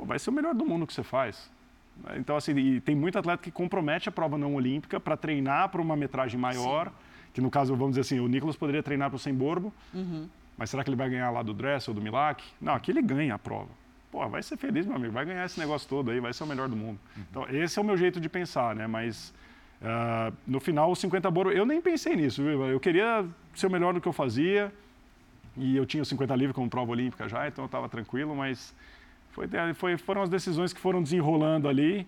Pô, 0.00 0.06
vai 0.06 0.18
ser 0.18 0.30
o 0.30 0.32
melhor 0.32 0.54
do 0.54 0.64
mundo 0.64 0.86
que 0.86 0.94
você 0.94 1.02
faz. 1.02 1.50
Então, 2.16 2.34
assim, 2.34 2.56
e 2.56 2.80
tem 2.80 2.96
muito 2.96 3.18
atleta 3.18 3.42
que 3.42 3.50
compromete 3.50 4.08
a 4.08 4.12
prova 4.12 4.38
não 4.38 4.54
olímpica 4.54 4.98
para 4.98 5.14
treinar 5.14 5.68
para 5.68 5.82
uma 5.82 5.94
metragem 5.94 6.40
maior, 6.40 6.90
que 7.34 7.40
no 7.42 7.50
caso, 7.50 7.76
vamos 7.76 7.90
dizer 7.90 8.00
assim, 8.00 8.18
o 8.18 8.26
Nicolas 8.26 8.56
poderia 8.56 8.82
treinar 8.82 9.10
para 9.10 9.16
o 9.16 9.18
100 9.18 9.34
borbo, 9.34 9.72
mas 10.56 10.70
será 10.70 10.82
que 10.82 10.88
ele 10.88 10.96
vai 10.96 11.10
ganhar 11.10 11.30
lá 11.30 11.42
do 11.42 11.52
Dress 11.52 11.86
ou 11.90 11.94
do 11.94 12.00
Milak? 12.00 12.42
Não, 12.58 12.74
aqui 12.74 12.90
ele 12.90 13.02
ganha 13.02 13.34
a 13.34 13.38
prova. 13.38 13.68
Pô, 14.10 14.26
vai 14.26 14.42
ser 14.42 14.56
feliz, 14.56 14.86
meu 14.86 14.96
amigo, 14.96 15.12
vai 15.12 15.26
ganhar 15.26 15.44
esse 15.44 15.60
negócio 15.60 15.86
todo 15.86 16.10
aí, 16.10 16.18
vai 16.18 16.32
ser 16.32 16.44
o 16.44 16.46
melhor 16.46 16.66
do 16.66 16.76
mundo. 16.76 16.98
Então, 17.30 17.46
esse 17.50 17.78
é 17.78 17.82
o 17.82 17.84
meu 17.84 17.98
jeito 17.98 18.18
de 18.18 18.28
pensar, 18.28 18.74
né? 18.74 18.86
Mas 18.86 19.34
ah, 19.82 20.32
no 20.46 20.60
final, 20.60 20.90
o 20.90 20.96
50 20.96 21.30
borbo, 21.30 21.52
eu 21.52 21.66
nem 21.66 21.80
pensei 21.82 22.16
nisso, 22.16 22.42
viu? 22.42 22.64
Eu 22.64 22.80
queria 22.80 23.26
ser 23.54 23.66
o 23.66 23.70
melhor 23.70 23.92
no 23.92 24.00
que 24.00 24.08
eu 24.08 24.12
fazia, 24.14 24.72
e 25.56 25.76
eu 25.76 25.84
tinha 25.84 26.02
o 26.02 26.06
50 26.06 26.34
livre 26.34 26.54
como 26.54 26.68
prova 26.70 26.90
olímpica 26.92 27.28
já, 27.28 27.46
então 27.46 27.64
eu 27.64 27.66
estava 27.66 27.88
tranquilo, 27.88 28.34
mas 28.34 28.74
foi, 29.32 29.48
foi- 29.74 29.96
foram 29.98 30.22
as 30.22 30.28
decisões 30.28 30.72
que 30.72 30.80
foram 30.80 31.02
desenrolando 31.02 31.68
ali. 31.68 32.06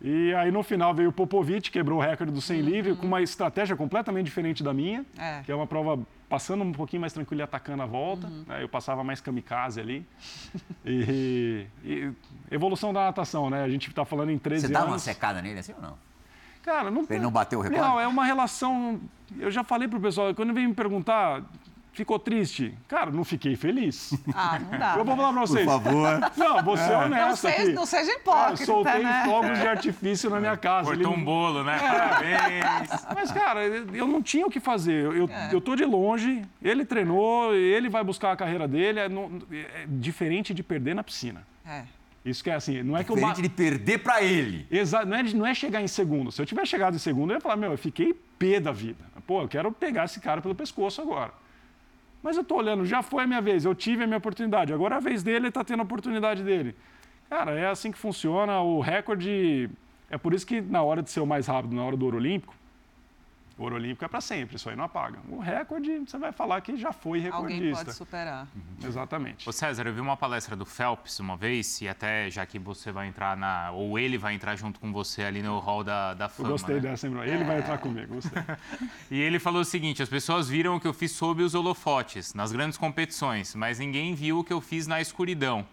E 0.00 0.32
aí 0.34 0.52
no 0.52 0.62
final 0.62 0.94
veio 0.94 1.08
o 1.08 1.12
Popovic, 1.12 1.72
quebrou 1.72 1.98
o 1.98 2.00
recorde 2.02 2.32
do 2.32 2.40
100 2.40 2.60
livre, 2.60 2.94
com 2.94 3.04
uma 3.04 3.20
estratégia 3.20 3.74
completamente 3.74 4.26
diferente 4.26 4.62
da 4.62 4.72
minha, 4.72 5.04
É. 5.18 5.40
que 5.42 5.50
é 5.50 5.54
uma 5.54 5.66
prova 5.66 5.98
passando 6.28 6.62
um 6.62 6.70
pouquinho 6.70 7.00
mais 7.00 7.12
tranquilo 7.12 7.40
e 7.40 7.42
atacando 7.42 7.82
a 7.82 7.86
volta. 7.86 8.28
né? 8.46 8.62
Eu 8.62 8.68
passava 8.68 9.02
mais 9.02 9.20
kamikaze 9.20 9.80
ali. 9.80 10.06
E, 10.84 11.66
e 11.84 12.12
evolução 12.50 12.92
da 12.92 13.04
natação, 13.06 13.50
né? 13.50 13.64
A 13.64 13.68
gente 13.68 13.88
está 13.88 14.04
falando 14.04 14.30
em 14.30 14.38
13 14.38 14.66
Você 14.68 14.72
dá 14.72 14.80
anos. 14.80 14.92
uma 14.92 14.98
secada 14.98 15.42
nele 15.42 15.58
assim 15.58 15.72
ou 15.74 15.82
não? 15.82 15.98
Cara, 16.62 16.90
não. 16.90 17.04
Ele 17.08 17.18
não 17.20 17.30
bater 17.30 17.56
o 17.56 17.60
recorde? 17.60 17.80
Não, 17.82 17.98
é 17.98 18.06
uma 18.06 18.24
relação. 18.24 19.00
Eu 19.38 19.50
já 19.50 19.64
falei 19.64 19.88
pro 19.88 19.98
pessoal, 20.00 20.34
quando 20.34 20.52
vem 20.54 20.68
me 20.68 20.74
perguntar, 20.74 21.42
ficou 21.92 22.18
triste? 22.18 22.74
Cara, 22.86 23.10
não 23.10 23.24
fiquei 23.24 23.56
feliz. 23.56 24.12
Ah, 24.34 24.58
não 24.58 24.78
dá. 24.78 24.94
Eu 24.96 25.04
vou 25.04 25.14
né? 25.16 25.22
falar 25.22 25.32
pra 25.32 25.40
vocês. 25.40 25.64
favor. 25.66 26.20
Não, 26.36 26.76
ser 26.76 26.90
Não 26.92 27.04
honesto 27.06 27.36
seja, 27.40 27.62
aqui. 27.62 27.72
não 27.72 27.86
seja 27.86 28.10
Ah, 28.12 28.14
hipócrita, 28.16 28.64
soltei 28.64 29.02
né? 29.02 29.22
fogos 29.26 29.58
de 29.58 29.66
artifício 29.66 30.30
na 30.30 30.38
minha 30.40 30.56
casa. 30.56 30.90
Cortou 30.90 31.12
Ele- 31.12 31.20
um 31.20 31.24
bolo, 31.24 31.64
né? 31.64 31.76
É. 31.76 31.78
Parabéns. 32.60 33.06
Mas, 33.14 33.32
cara, 33.32 33.64
eu 33.66 34.06
não 34.06 34.22
tinha 34.22 34.46
o 34.46 34.50
que 34.50 34.60
fazer. 34.60 35.04
Eu, 35.04 35.16
eu, 35.16 35.28
É. 35.28 35.50
eu 35.52 35.60
tô 35.60 35.74
de 35.74 35.84
longe, 35.84 36.42
ele 36.62 36.84
treinou, 36.84 37.54
ele 37.54 37.88
vai 37.88 38.04
buscar 38.04 38.32
a 38.32 38.36
carreira 38.36 38.68
dele. 38.68 39.00
É, 39.00 39.08
não- 39.08 39.30
é 39.50 39.84
diferente 39.88 40.54
de 40.54 40.62
perder 40.62 40.94
na 40.94 41.02
piscina. 41.02 41.46
É. 41.66 41.82
Isso 42.24 42.42
que 42.44 42.50
é 42.50 42.54
assim, 42.54 42.82
não 42.82 42.96
é 42.96 43.02
que 43.04 43.10
eu... 43.10 43.16
ba- 43.16 43.32
Diferente 43.32 43.42
de 43.42 43.48
perder 43.48 43.98
pra 43.98 44.22
ele. 44.22 44.66
Exa 44.70 45.04
não, 45.04 45.16
é, 45.16 45.22
não 45.22 45.46
é 45.46 45.54
chegar 45.54 45.80
em 45.80 45.88
segundo. 45.88 46.30
Se 46.30 46.42
eu 46.42 46.46
tivesse 46.46 46.68
chegado 46.68 46.94
em 46.94 46.98
segundo, 46.98 47.30
eu 47.30 47.36
ia 47.36 47.40
falar, 47.40 47.56
meu, 47.56 47.72
eu 47.72 47.78
fiquei 47.78 48.12
pé 48.38 48.60
da 48.60 48.70
vida. 48.72 49.02
Pô, 49.26 49.42
eu 49.42 49.48
quero 49.48 49.70
pegar 49.72 50.04
esse 50.04 50.20
cara 50.20 50.40
pelo 50.42 50.54
pescoço 50.54 51.00
agora. 51.00 51.32
Mas 52.22 52.36
eu 52.36 52.44
tô 52.44 52.56
olhando, 52.56 52.84
já 52.84 53.02
foi 53.02 53.24
a 53.24 53.26
minha 53.26 53.40
vez, 53.40 53.64
eu 53.64 53.74
tive 53.74 54.04
a 54.04 54.06
minha 54.06 54.18
oportunidade. 54.18 54.72
Agora 54.72 54.96
é 54.96 54.98
a 54.98 55.00
vez 55.00 55.22
dele, 55.22 55.46
ele 55.46 55.52
tá 55.52 55.62
tendo 55.62 55.80
a 55.80 55.84
oportunidade 55.84 56.42
dele. 56.42 56.74
Cara, 57.28 57.52
é 57.52 57.66
assim 57.66 57.92
que 57.92 57.98
funciona. 57.98 58.60
O 58.60 58.80
recorde. 58.80 59.70
É 60.10 60.16
por 60.16 60.32
isso 60.32 60.46
que 60.46 60.60
na 60.60 60.82
hora 60.82 61.02
de 61.02 61.10
ser 61.10 61.20
o 61.20 61.26
mais 61.26 61.46
rápido, 61.46 61.76
na 61.76 61.84
hora 61.84 61.96
do 61.96 62.04
ouro 62.04 62.16
olímpico, 62.16 62.54
ouro 63.58 63.76
olímpico 63.76 64.04
é 64.04 64.08
para 64.08 64.20
sempre, 64.20 64.56
isso 64.56 64.70
aí 64.70 64.76
não 64.76 64.84
apaga. 64.84 65.18
O 65.28 65.38
recorde, 65.38 65.98
você 66.00 66.16
vai 66.16 66.32
falar 66.32 66.60
que 66.60 66.76
já 66.76 66.92
foi 66.92 67.18
Alguém 67.28 67.56
recordista. 67.56 67.84
pode 67.84 67.96
superar. 67.96 68.46
Exatamente. 68.84 69.48
Ô 69.48 69.52
César, 69.52 69.86
eu 69.86 69.92
vi 69.92 70.00
uma 70.00 70.16
palestra 70.16 70.54
do 70.54 70.64
Phelps 70.64 71.18
uma 71.18 71.36
vez, 71.36 71.80
e 71.80 71.88
até 71.88 72.30
já 72.30 72.46
que 72.46 72.58
você 72.58 72.92
vai 72.92 73.08
entrar 73.08 73.36
na. 73.36 73.70
ou 73.72 73.98
ele 73.98 74.16
vai 74.16 74.34
entrar 74.34 74.56
junto 74.56 74.78
com 74.78 74.92
você 74.92 75.22
ali 75.24 75.42
no 75.42 75.58
hall 75.58 75.82
da, 75.82 76.14
da 76.14 76.26
Eu 76.26 76.30
fama. 76.30 76.48
gostei 76.50 76.76
né? 76.76 76.80
dessa, 76.82 77.06
hein? 77.06 77.14
Ele 77.24 77.44
vai 77.44 77.58
entrar 77.58 77.78
comigo, 77.78 78.14
gostei. 78.14 78.42
E 79.10 79.20
ele 79.20 79.38
falou 79.38 79.62
o 79.62 79.64
seguinte: 79.64 80.02
as 80.02 80.08
pessoas 80.08 80.48
viram 80.48 80.76
o 80.76 80.80
que 80.80 80.86
eu 80.86 80.92
fiz 80.94 81.12
sob 81.12 81.42
os 81.42 81.54
holofotes, 81.54 82.34
nas 82.34 82.52
grandes 82.52 82.78
competições, 82.78 83.54
mas 83.54 83.78
ninguém 83.78 84.14
viu 84.14 84.38
o 84.38 84.44
que 84.44 84.52
eu 84.52 84.60
fiz 84.60 84.86
na 84.86 85.00
escuridão. 85.00 85.66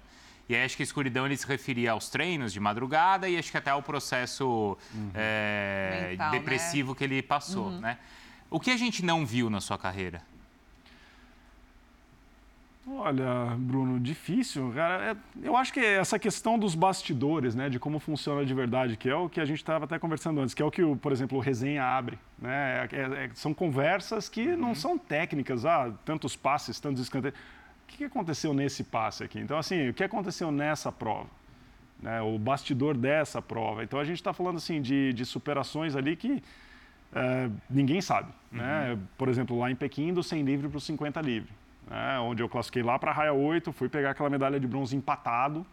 E 0.48 0.56
aí 0.56 0.64
acho 0.64 0.76
que 0.78 0.84
a 0.84 0.86
escuridão 0.86 1.26
ele 1.26 1.36
se 1.36 1.48
referia 1.48 1.92
aos 1.92 2.10
treinos 2.10 2.54
de 2.54 2.60
madrugada 2.60 3.28
e 3.28 3.38
acho 3.38 3.50
que 3.52 3.58
até 3.58 3.72
ao 3.72 3.82
processo 3.82 4.78
é, 5.14 6.08
Mental, 6.12 6.32
depressivo 6.32 6.94
que 6.94 7.04
ele 7.04 7.22
passou, 7.22 7.72
né? 7.72 7.98
O 8.50 8.60
que 8.60 8.70
a 8.70 8.78
gente 8.78 9.04
não 9.04 9.26
viu 9.26 9.50
na 9.50 9.60
sua 9.60 9.78
carreira? 9.78 10.22
Olha, 12.88 13.56
Bruno, 13.58 14.00
difícil, 14.00 14.72
cara. 14.76 15.12
É- 15.14 15.48
eu 15.48 15.58
acho 15.58 15.74
que 15.74 15.80
essa 15.80 16.20
questão 16.20 16.60
dos 16.60 16.76
bastidores, 16.76 17.56
né, 17.56 17.68
de 17.68 17.80
como 17.80 17.98
funciona 18.00 18.46
de 18.46 18.54
verdade, 18.54 18.96
que 18.96 19.10
é 19.10 19.16
o 19.16 19.28
que 19.28 19.42
a 19.42 19.46
gente 19.46 19.58
estava 19.58 19.86
até 19.86 19.98
conversando 19.98 20.40
antes, 20.40 20.54
que 20.54 20.62
é 20.62 20.66
o 20.66 20.70
que, 20.70 20.84
o, 20.84 20.96
por 20.96 21.12
exemplo, 21.12 21.36
o 21.36 21.42
resenha 21.42 21.84
abre, 21.84 22.20
né? 22.38 22.88
É- 22.92 23.26
é- 23.26 23.30
são 23.34 23.56
conversas 23.56 24.30
que 24.30 24.56
não 24.56 24.76
são 24.76 25.00
técnicas, 25.00 25.66
ah, 25.66 25.92
tantos 26.06 26.36
passes, 26.36 26.80
tantos 26.80 27.02
escanteios. 27.02 27.36
O 27.96 27.98
que 27.98 28.04
aconteceu 28.04 28.54
nesse 28.54 28.84
passe 28.84 29.24
aqui? 29.24 29.40
Então, 29.40 29.58
assim, 29.58 29.88
o 29.88 29.94
que 29.94 30.04
aconteceu 30.04 30.52
nessa 30.52 30.92
prova? 30.92 31.30
Né, 32.02 32.22
o 32.22 32.38
bastidor 32.38 32.98
dessa 32.98 33.42
prova. 33.42 33.86
Então, 33.86 33.98
a 33.98 34.04
gente 34.04 34.18
está 34.18 34.34
falando 34.34 34.58
assim 34.58 34.82
de, 34.82 35.14
de 35.14 35.26
superações 35.26 35.96
ali 35.96 36.18
que 36.18 36.44
é, 37.14 37.50
ninguém 37.70 38.02
sabe. 38.02 38.34
Né? 38.52 39.00
Por 39.18 39.30
exemplo, 39.30 39.58
lá 39.58 39.72
em 39.72 39.76
Pequim, 39.78 40.14
do 40.14 40.22
100 40.22 40.44
livre 40.44 40.68
para 40.68 40.78
o 40.78 40.82
50 40.82 41.22
livre, 41.22 41.50
né? 41.88 42.20
onde 42.20 42.44
eu 42.44 42.50
classifiquei 42.50 42.84
lá 42.84 43.00
para 43.00 43.12
a 43.12 43.14
raia 43.14 43.32
8, 43.32 43.72
fui 43.72 43.88
pegar 43.88 44.12
aquela 44.12 44.30
medalha 44.30 44.60
de 44.60 44.68
bronze 44.68 44.94
empatado, 44.94 45.66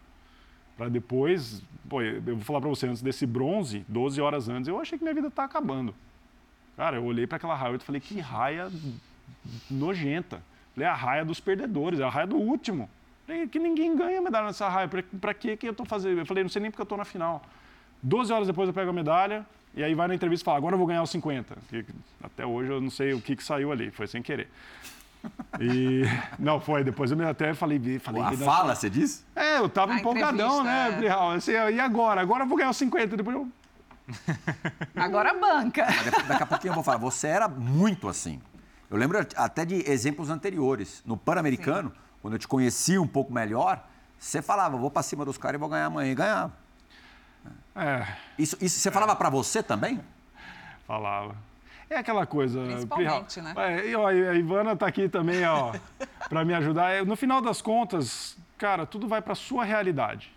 para 0.77 0.87
depois, 0.87 1.61
pô, 1.89 2.01
eu 2.01 2.21
vou 2.21 2.39
falar 2.39 2.61
para 2.61 2.69
você, 2.69 2.87
antes 2.87 3.01
desse 3.01 3.25
bronze, 3.25 3.83
12 3.89 4.21
horas 4.21 4.47
antes, 4.47 4.69
eu 4.69 4.79
achei 4.79 4.97
que 4.97 5.03
minha 5.03 5.13
vida 5.13 5.27
está 5.27 5.43
acabando. 5.43 5.93
Cara, 6.77 6.95
eu 6.95 7.03
olhei 7.03 7.27
para 7.27 7.35
aquela 7.35 7.53
raia 7.53 7.73
8 7.73 7.81
e 7.81 7.85
falei, 7.85 8.01
que 8.01 8.17
raia 8.21 8.71
nojenta. 9.69 10.41
Falei, 10.73 10.87
é 10.87 10.91
a 10.91 10.95
raia 10.95 11.25
dos 11.25 11.39
perdedores, 11.39 11.99
é 11.99 12.03
a 12.03 12.09
raia 12.09 12.27
do 12.27 12.37
último. 12.37 12.89
Que 13.51 13.59
ninguém 13.59 13.95
ganha 13.95 14.21
medalha 14.21 14.47
nessa 14.47 14.67
raia, 14.67 14.87
para 14.87 15.33
que 15.33 15.55
que 15.55 15.67
eu 15.67 15.71
estou 15.71 15.85
fazendo? 15.85 16.19
Eu 16.19 16.25
falei, 16.25 16.43
não 16.43 16.49
sei 16.49 16.61
nem 16.61 16.69
porque 16.69 16.81
eu 16.81 16.85
estou 16.85 16.97
na 16.97 17.05
final. 17.05 17.41
12 18.01 18.33
horas 18.33 18.47
depois 18.47 18.67
eu 18.67 18.73
pego 18.73 18.89
a 18.89 18.93
medalha, 18.93 19.45
e 19.73 19.83
aí 19.83 19.95
vai 19.95 20.07
na 20.07 20.15
entrevista 20.15 20.43
e 20.43 20.45
fala, 20.45 20.57
agora 20.57 20.73
eu 20.73 20.77
vou 20.77 20.85
ganhar 20.85 21.01
os 21.01 21.09
50. 21.09 21.57
Que, 21.69 21.85
até 22.21 22.45
hoje 22.45 22.69
eu 22.69 22.81
não 22.81 22.89
sei 22.89 23.13
o 23.13 23.21
que, 23.21 23.35
que 23.35 23.43
saiu 23.43 23.71
ali, 23.71 23.91
foi 23.91 24.07
sem 24.07 24.21
querer. 24.21 24.49
E. 25.59 26.03
Não, 26.37 26.59
foi. 26.59 26.83
Depois 26.83 27.11
eu 27.11 27.15
me 27.15 27.23
até 27.23 27.53
falei. 27.53 27.79
falei 27.99 28.21
A 28.21 28.33
fala, 28.33 28.75
você 28.75 28.89
disse? 28.89 29.23
É, 29.33 29.57
eu 29.57 29.69
tava 29.69 29.93
A 29.93 29.99
empolgadão, 29.99 30.63
né, 30.63 30.89
é. 30.89 30.91
Brihal? 30.91 31.31
Assim, 31.31 31.51
e 31.51 31.79
agora? 31.79 32.19
Agora 32.19 32.43
eu 32.43 32.47
vou 32.47 32.57
ganhar 32.57 32.71
os 32.71 32.77
50. 32.77 33.15
Depois 33.15 33.35
eu. 33.35 33.47
Agora 34.95 35.33
banca. 35.33 35.85
Mas 35.85 36.27
Daqui 36.27 36.43
a 36.43 36.45
pouquinho 36.45 36.71
eu 36.71 36.75
vou 36.75 36.83
falar. 36.83 36.97
Você 36.97 37.27
era 37.27 37.47
muito 37.47 38.09
assim. 38.09 38.41
Eu 38.93 38.99
lembro 38.99 39.17
até 39.35 39.65
de 39.65 39.89
exemplos 39.89 40.29
anteriores. 40.29 41.01
No 41.03 41.17
Pan-Americano, 41.17 41.91
quando 42.21 42.35
eu 42.35 42.39
te 42.39 42.47
conhecia 42.47 43.01
um 43.01 43.07
pouco 43.07 43.33
melhor, 43.33 43.83
você 44.19 44.39
falava, 44.39 44.77
vou 44.77 44.91
pra 44.91 45.01
cima 45.01 45.25
dos 45.25 45.35
caras 45.35 45.57
e 45.57 45.59
vou 45.59 45.67
ganhar 45.67 45.87
amanhã. 45.87 46.11
E 46.11 46.13
ganhava. 46.13 46.53
É. 47.75 48.05
Isso, 48.37 48.55
isso 48.61 48.79
você 48.79 48.91
falava 48.91 49.15
para 49.15 49.31
você 49.31 49.63
também? 49.63 49.99
Falava. 50.85 51.35
É 51.89 51.97
aquela 51.97 52.27
coisa. 52.27 52.63
Principalmente, 52.65 53.41
né? 53.41 53.55
É, 53.57 53.87
e, 53.89 53.95
ó, 53.95 54.05
a 54.05 54.13
Ivana 54.13 54.73
está 54.73 54.85
aqui 54.85 55.09
também, 55.09 55.43
ó, 55.43 55.73
para 56.29 56.45
me 56.45 56.53
ajudar. 56.53 56.91
É, 56.91 57.03
no 57.03 57.15
final 57.15 57.41
das 57.41 57.63
contas, 57.63 58.37
cara, 58.59 58.85
tudo 58.85 59.07
vai 59.07 59.23
para 59.23 59.33
sua 59.33 59.65
realidade. 59.65 60.31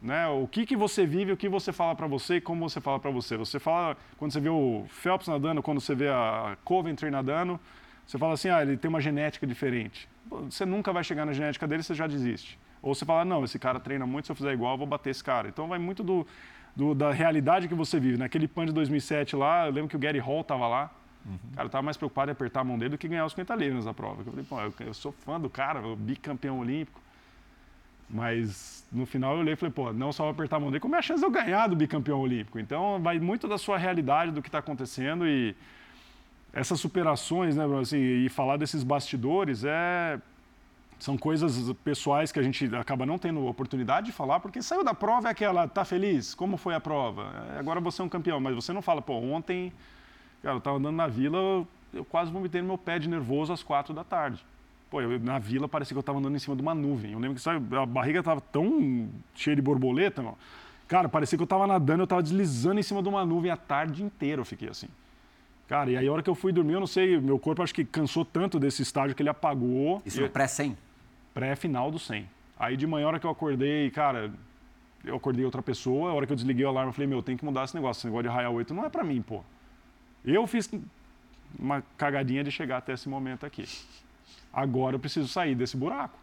Né? 0.00 0.26
O 0.28 0.46
que, 0.46 0.66
que 0.66 0.76
você 0.76 1.06
vive, 1.06 1.32
o 1.32 1.36
que 1.36 1.48
você 1.48 1.72
fala 1.72 1.94
para 1.94 2.06
você 2.06 2.36
e 2.36 2.40
como 2.40 2.68
você 2.68 2.80
fala 2.80 2.98
para 2.98 3.10
você. 3.10 3.36
Você 3.36 3.58
fala, 3.58 3.96
quando 4.18 4.32
você 4.32 4.40
vê 4.40 4.48
o 4.48 4.84
Phelps 4.88 5.28
nadando, 5.28 5.62
quando 5.62 5.80
você 5.80 5.94
vê 5.94 6.08
a 6.08 6.56
Coventry 6.64 7.10
nadando, 7.10 7.58
você 8.06 8.18
fala 8.18 8.34
assim, 8.34 8.48
ah, 8.48 8.62
ele 8.62 8.76
tem 8.76 8.88
uma 8.88 9.00
genética 9.00 9.46
diferente. 9.46 10.08
Você 10.44 10.64
nunca 10.64 10.92
vai 10.92 11.02
chegar 11.02 11.24
na 11.24 11.32
genética 11.32 11.66
dele, 11.66 11.82
você 11.82 11.94
já 11.94 12.06
desiste. 12.06 12.58
Ou 12.82 12.94
você 12.94 13.04
fala, 13.04 13.24
não, 13.24 13.44
esse 13.44 13.58
cara 13.58 13.80
treina 13.80 14.06
muito, 14.06 14.26
se 14.26 14.32
eu 14.32 14.36
fizer 14.36 14.52
igual, 14.52 14.74
eu 14.74 14.78
vou 14.78 14.86
bater 14.86 15.10
esse 15.10 15.24
cara. 15.24 15.48
Então 15.48 15.66
vai 15.66 15.78
muito 15.78 16.04
do, 16.04 16.26
do, 16.74 16.94
da 16.94 17.10
realidade 17.10 17.66
que 17.66 17.74
você 17.74 17.98
vive. 17.98 18.16
Naquele 18.18 18.46
PAN 18.46 18.66
de 18.66 18.72
2007 18.72 19.34
lá, 19.34 19.66
eu 19.66 19.72
lembro 19.72 19.88
que 19.88 19.96
o 19.96 19.98
Gary 19.98 20.18
Hall 20.18 20.42
estava 20.42 20.68
lá. 20.68 20.90
Uhum. 21.24 21.38
O 21.52 21.56
cara 21.56 21.66
estava 21.66 21.82
mais 21.82 21.96
preocupado 21.96 22.30
em 22.30 22.32
apertar 22.32 22.60
a 22.60 22.64
mão 22.64 22.78
dele 22.78 22.90
do 22.90 22.98
que 22.98 23.08
ganhar 23.08 23.24
os 23.24 23.32
50 23.32 23.54
livros 23.56 23.84
na 23.84 23.94
prova. 23.94 24.20
Eu 24.20 24.24
falei, 24.26 24.44
pô, 24.44 24.60
eu, 24.60 24.86
eu 24.86 24.94
sou 24.94 25.10
fã 25.10 25.40
do 25.40 25.50
cara, 25.50 25.82
bicampeão 25.96 26.60
olímpico. 26.60 27.00
Mas 28.08 28.86
no 28.92 29.04
final 29.04 29.34
eu 29.34 29.40
olhei 29.40 29.54
e 29.54 29.56
falei, 29.56 29.72
pô, 29.72 29.92
não 29.92 30.12
só 30.12 30.28
apertar 30.28 30.56
a 30.56 30.60
mão 30.60 30.70
dele, 30.70 30.80
como 30.80 30.94
é 30.94 30.98
a 30.98 31.02
chance 31.02 31.20
de 31.20 31.26
eu 31.26 31.30
ganhar 31.30 31.66
do 31.66 31.76
bicampeão 31.76 32.20
olímpico. 32.20 32.58
Então 32.58 33.00
vai 33.00 33.18
muito 33.18 33.48
da 33.48 33.58
sua 33.58 33.76
realidade, 33.76 34.30
do 34.30 34.40
que 34.40 34.48
está 34.48 34.58
acontecendo 34.58 35.26
e 35.26 35.56
essas 36.52 36.80
superações, 36.80 37.56
né, 37.56 37.64
assim, 37.80 37.98
e 37.98 38.28
falar 38.28 38.56
desses 38.56 38.82
bastidores 38.82 39.64
é 39.64 40.18
são 40.98 41.16
coisas 41.16 41.72
pessoais 41.84 42.32
que 42.32 42.38
a 42.38 42.42
gente 42.42 42.74
acaba 42.74 43.04
não 43.04 43.18
tendo 43.18 43.46
oportunidade 43.46 44.06
de 44.06 44.12
falar, 44.12 44.40
porque 44.40 44.62
saiu 44.62 44.82
da 44.82 44.94
prova 44.94 45.28
é 45.28 45.30
aquela, 45.30 45.68
tá 45.68 45.84
feliz? 45.84 46.34
Como 46.34 46.56
foi 46.56 46.74
a 46.74 46.80
prova? 46.80 47.30
É, 47.54 47.58
agora 47.58 47.80
você 47.80 48.00
é 48.00 48.04
um 48.04 48.08
campeão, 48.08 48.40
mas 48.40 48.54
você 48.54 48.72
não 48.72 48.80
fala, 48.80 49.02
pô, 49.02 49.14
ontem, 49.14 49.70
cara, 50.42 50.54
eu 50.54 50.58
estava 50.58 50.78
andando 50.78 50.96
na 50.96 51.06
vila, 51.06 51.66
eu 51.92 52.04
quase 52.06 52.30
vomitei 52.30 52.62
no 52.62 52.68
meu 52.68 52.78
pé 52.78 52.98
de 52.98 53.10
nervoso 53.10 53.52
às 53.52 53.62
quatro 53.62 53.92
da 53.92 54.04
tarde. 54.04 54.42
Pô, 54.90 55.00
eu, 55.00 55.18
na 55.18 55.38
vila 55.38 55.68
parecia 55.68 55.94
que 55.94 55.98
eu 55.98 56.00
estava 56.00 56.18
andando 56.18 56.36
em 56.36 56.38
cima 56.38 56.54
de 56.54 56.62
uma 56.62 56.74
nuvem. 56.74 57.12
Eu 57.12 57.18
lembro 57.18 57.34
que 57.34 57.40
sabe, 57.40 57.76
a 57.76 57.84
barriga 57.84 58.20
estava 58.20 58.40
tão 58.40 59.08
cheia 59.34 59.56
de 59.56 59.62
borboleta, 59.62 60.22
meu. 60.22 60.38
cara, 60.86 61.08
parecia 61.08 61.36
que 61.36 61.42
eu 61.42 61.46
estava 61.46 61.66
nadando, 61.66 62.02
eu 62.02 62.04
estava 62.04 62.22
deslizando 62.22 62.78
em 62.78 62.82
cima 62.82 63.02
de 63.02 63.08
uma 63.08 63.24
nuvem 63.24 63.50
a 63.50 63.56
tarde 63.56 64.02
inteira, 64.02 64.40
eu 64.40 64.44
fiquei 64.44 64.68
assim. 64.68 64.88
Cara, 65.68 65.90
e 65.90 65.96
aí 65.96 66.06
a 66.06 66.12
hora 66.12 66.22
que 66.22 66.30
eu 66.30 66.34
fui 66.34 66.52
dormir, 66.52 66.74
eu 66.74 66.80
não 66.80 66.86
sei, 66.86 67.18
meu 67.18 67.38
corpo 67.38 67.62
acho 67.62 67.74
que 67.74 67.84
cansou 67.84 68.24
tanto 68.24 68.60
desse 68.60 68.82
estágio 68.82 69.16
que 69.16 69.22
ele 69.22 69.28
apagou. 69.28 70.00
Isso 70.06 70.20
no 70.20 70.28
pré-100? 70.28 70.76
pré-final 71.34 71.90
do 71.90 71.98
100. 71.98 72.26
Aí 72.58 72.78
de 72.78 72.86
manhã, 72.86 73.04
a 73.04 73.08
hora 73.08 73.20
que 73.20 73.26
eu 73.26 73.30
acordei, 73.30 73.90
cara, 73.90 74.32
eu 75.04 75.16
acordei 75.16 75.44
outra 75.44 75.60
pessoa, 75.60 76.10
a 76.10 76.14
hora 76.14 76.26
que 76.26 76.32
eu 76.32 76.36
desliguei 76.36 76.64
o 76.64 76.68
alarme, 76.68 76.88
eu 76.88 76.92
falei, 76.94 77.06
meu, 77.06 77.22
tem 77.22 77.36
que 77.36 77.44
mudar 77.44 77.64
esse 77.64 77.74
negócio, 77.74 78.00
esse 78.00 78.06
negócio 78.06 78.22
de 78.22 78.34
raia 78.34 78.48
8 78.48 78.72
não 78.72 78.86
é 78.86 78.88
para 78.88 79.04
mim, 79.04 79.20
pô. 79.20 79.42
Eu 80.24 80.46
fiz 80.46 80.70
uma 81.58 81.82
cagadinha 81.98 82.42
de 82.42 82.50
chegar 82.50 82.78
até 82.78 82.94
esse 82.94 83.06
momento 83.06 83.44
aqui. 83.44 83.68
Agora 84.52 84.96
eu 84.96 85.00
preciso 85.00 85.28
sair 85.28 85.54
desse 85.54 85.76
buraco. 85.76 86.18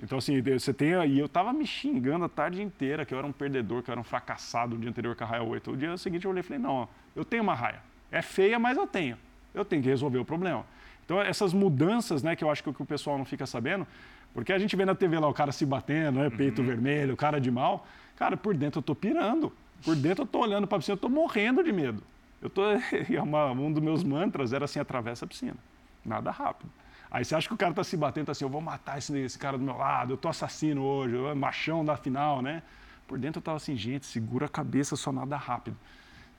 Então, 0.00 0.18
assim, 0.18 0.40
você 0.42 0.74
tem 0.74 0.94
aí, 0.94 1.18
eu 1.18 1.28
tava 1.28 1.52
me 1.52 1.66
xingando 1.66 2.24
a 2.24 2.28
tarde 2.28 2.60
inteira, 2.60 3.06
que 3.06 3.14
eu 3.14 3.18
era 3.18 3.26
um 3.26 3.32
perdedor, 3.32 3.82
que 3.82 3.90
eu 3.90 3.92
era 3.92 4.00
um 4.00 4.04
fracassado 4.04 4.74
no 4.74 4.80
dia 4.80 4.90
anterior 4.90 5.16
com 5.16 5.24
a 5.24 5.26
raia 5.26 5.42
8. 5.42 5.70
O 5.70 5.76
dia 5.76 5.96
seguinte 5.96 6.24
eu 6.24 6.30
olhei 6.30 6.40
e 6.40 6.42
falei, 6.42 6.60
não, 6.60 6.88
eu 7.14 7.24
tenho 7.24 7.42
uma 7.42 7.54
raia. 7.54 7.80
É 8.10 8.20
feia, 8.20 8.58
mas 8.58 8.76
eu 8.76 8.86
tenho. 8.86 9.16
Eu 9.54 9.64
tenho 9.64 9.82
que 9.82 9.88
resolver 9.88 10.18
o 10.18 10.24
problema. 10.24 10.66
Então, 11.04 11.20
essas 11.20 11.52
mudanças, 11.52 12.22
né, 12.22 12.34
que 12.34 12.42
eu 12.42 12.50
acho 12.50 12.62
que 12.62 12.70
o 12.70 12.86
pessoal 12.86 13.16
não 13.16 13.24
fica 13.24 13.46
sabendo, 13.46 13.86
porque 14.32 14.52
a 14.52 14.58
gente 14.58 14.74
vê 14.74 14.84
na 14.84 14.94
TV 14.94 15.18
lá 15.18 15.28
o 15.28 15.34
cara 15.34 15.52
se 15.52 15.64
batendo, 15.64 16.18
né? 16.18 16.28
peito 16.28 16.60
uhum. 16.60 16.66
vermelho, 16.66 17.16
cara 17.16 17.40
de 17.40 17.50
mal. 17.50 17.86
Cara, 18.16 18.36
por 18.36 18.54
dentro 18.54 18.80
eu 18.80 18.82
tô 18.82 18.94
pirando. 18.94 19.52
Por 19.84 19.94
dentro 19.94 20.22
eu 20.22 20.26
tô 20.26 20.40
olhando 20.40 20.66
para 20.66 20.76
a 20.76 20.78
piscina, 20.80 20.94
eu 20.94 21.00
tô 21.00 21.08
morrendo 21.08 21.62
de 21.62 21.72
medo. 21.72 22.02
Eu 22.42 22.50
tô, 22.50 22.62
é 22.70 23.22
um 23.22 23.72
dos 23.72 23.82
meus 23.82 24.02
mantras 24.02 24.52
era 24.52 24.64
assim, 24.64 24.80
atravessa 24.80 25.24
a 25.24 25.28
piscina. 25.28 25.56
Nada 26.04 26.30
rápido. 26.30 26.70
Aí 27.14 27.24
você 27.24 27.36
acha 27.36 27.46
que 27.46 27.54
o 27.54 27.56
cara 27.56 27.72
tá 27.72 27.84
se 27.84 27.96
batendo, 27.96 28.26
tá 28.26 28.32
assim, 28.32 28.44
eu 28.44 28.48
vou 28.48 28.60
matar 28.60 28.98
esse, 28.98 29.16
esse 29.16 29.38
cara 29.38 29.56
do 29.56 29.62
meu 29.62 29.76
lado, 29.76 30.14
eu 30.14 30.16
tô 30.16 30.28
assassino 30.28 30.82
hoje, 30.82 31.14
eu 31.14 31.32
machão 31.36 31.84
da 31.84 31.96
final, 31.96 32.42
né? 32.42 32.60
Por 33.06 33.20
dentro 33.20 33.38
eu 33.38 33.42
tava 33.42 33.56
assim, 33.56 33.76
gente, 33.76 34.04
segura 34.04 34.46
a 34.46 34.48
cabeça, 34.48 34.96
só 34.96 35.12
nada 35.12 35.36
rápido. 35.36 35.76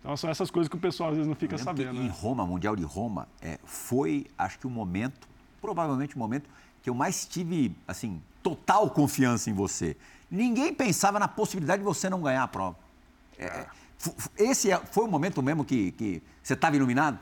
Então 0.01 0.17
são 0.17 0.29
essas 0.29 0.51
coisas 0.51 0.67
que 0.67 0.75
o 0.75 0.79
pessoal 0.79 1.11
às 1.11 1.15
vezes 1.15 1.29
não 1.29 1.35
fica 1.35 1.57
sabendo. 1.57 2.01
Em 2.01 2.09
né? 2.09 2.13
Roma, 2.13 2.45
Mundial 2.45 2.75
de 2.75 2.83
Roma, 2.83 3.25
é, 3.41 3.57
foi, 3.63 4.27
acho 4.37 4.59
que 4.59 4.67
o 4.67 4.69
momento, 4.69 5.29
provavelmente 5.61 6.13
o 6.13 6.19
momento 6.19 6.49
que 6.83 6.89
eu 6.89 6.93
mais 6.93 7.25
tive, 7.25 7.73
assim, 7.87 8.21
total 8.43 8.89
confiança 8.89 9.49
em 9.49 9.53
você. 9.53 9.95
Ninguém 10.29 10.73
pensava 10.73 11.17
na 11.17 11.27
possibilidade 11.29 11.79
de 11.79 11.85
você 11.85 12.09
não 12.09 12.21
ganhar 12.21 12.43
a 12.43 12.49
prova. 12.49 12.75
É, 13.39 13.45
é. 13.45 13.67
esse 14.37 14.69
é, 14.69 14.77
foi 14.77 15.05
o 15.05 15.07
momento 15.07 15.41
mesmo 15.41 15.63
que, 15.63 15.93
que 15.93 16.21
você 16.43 16.53
estava 16.53 16.75
iluminado? 16.75 17.17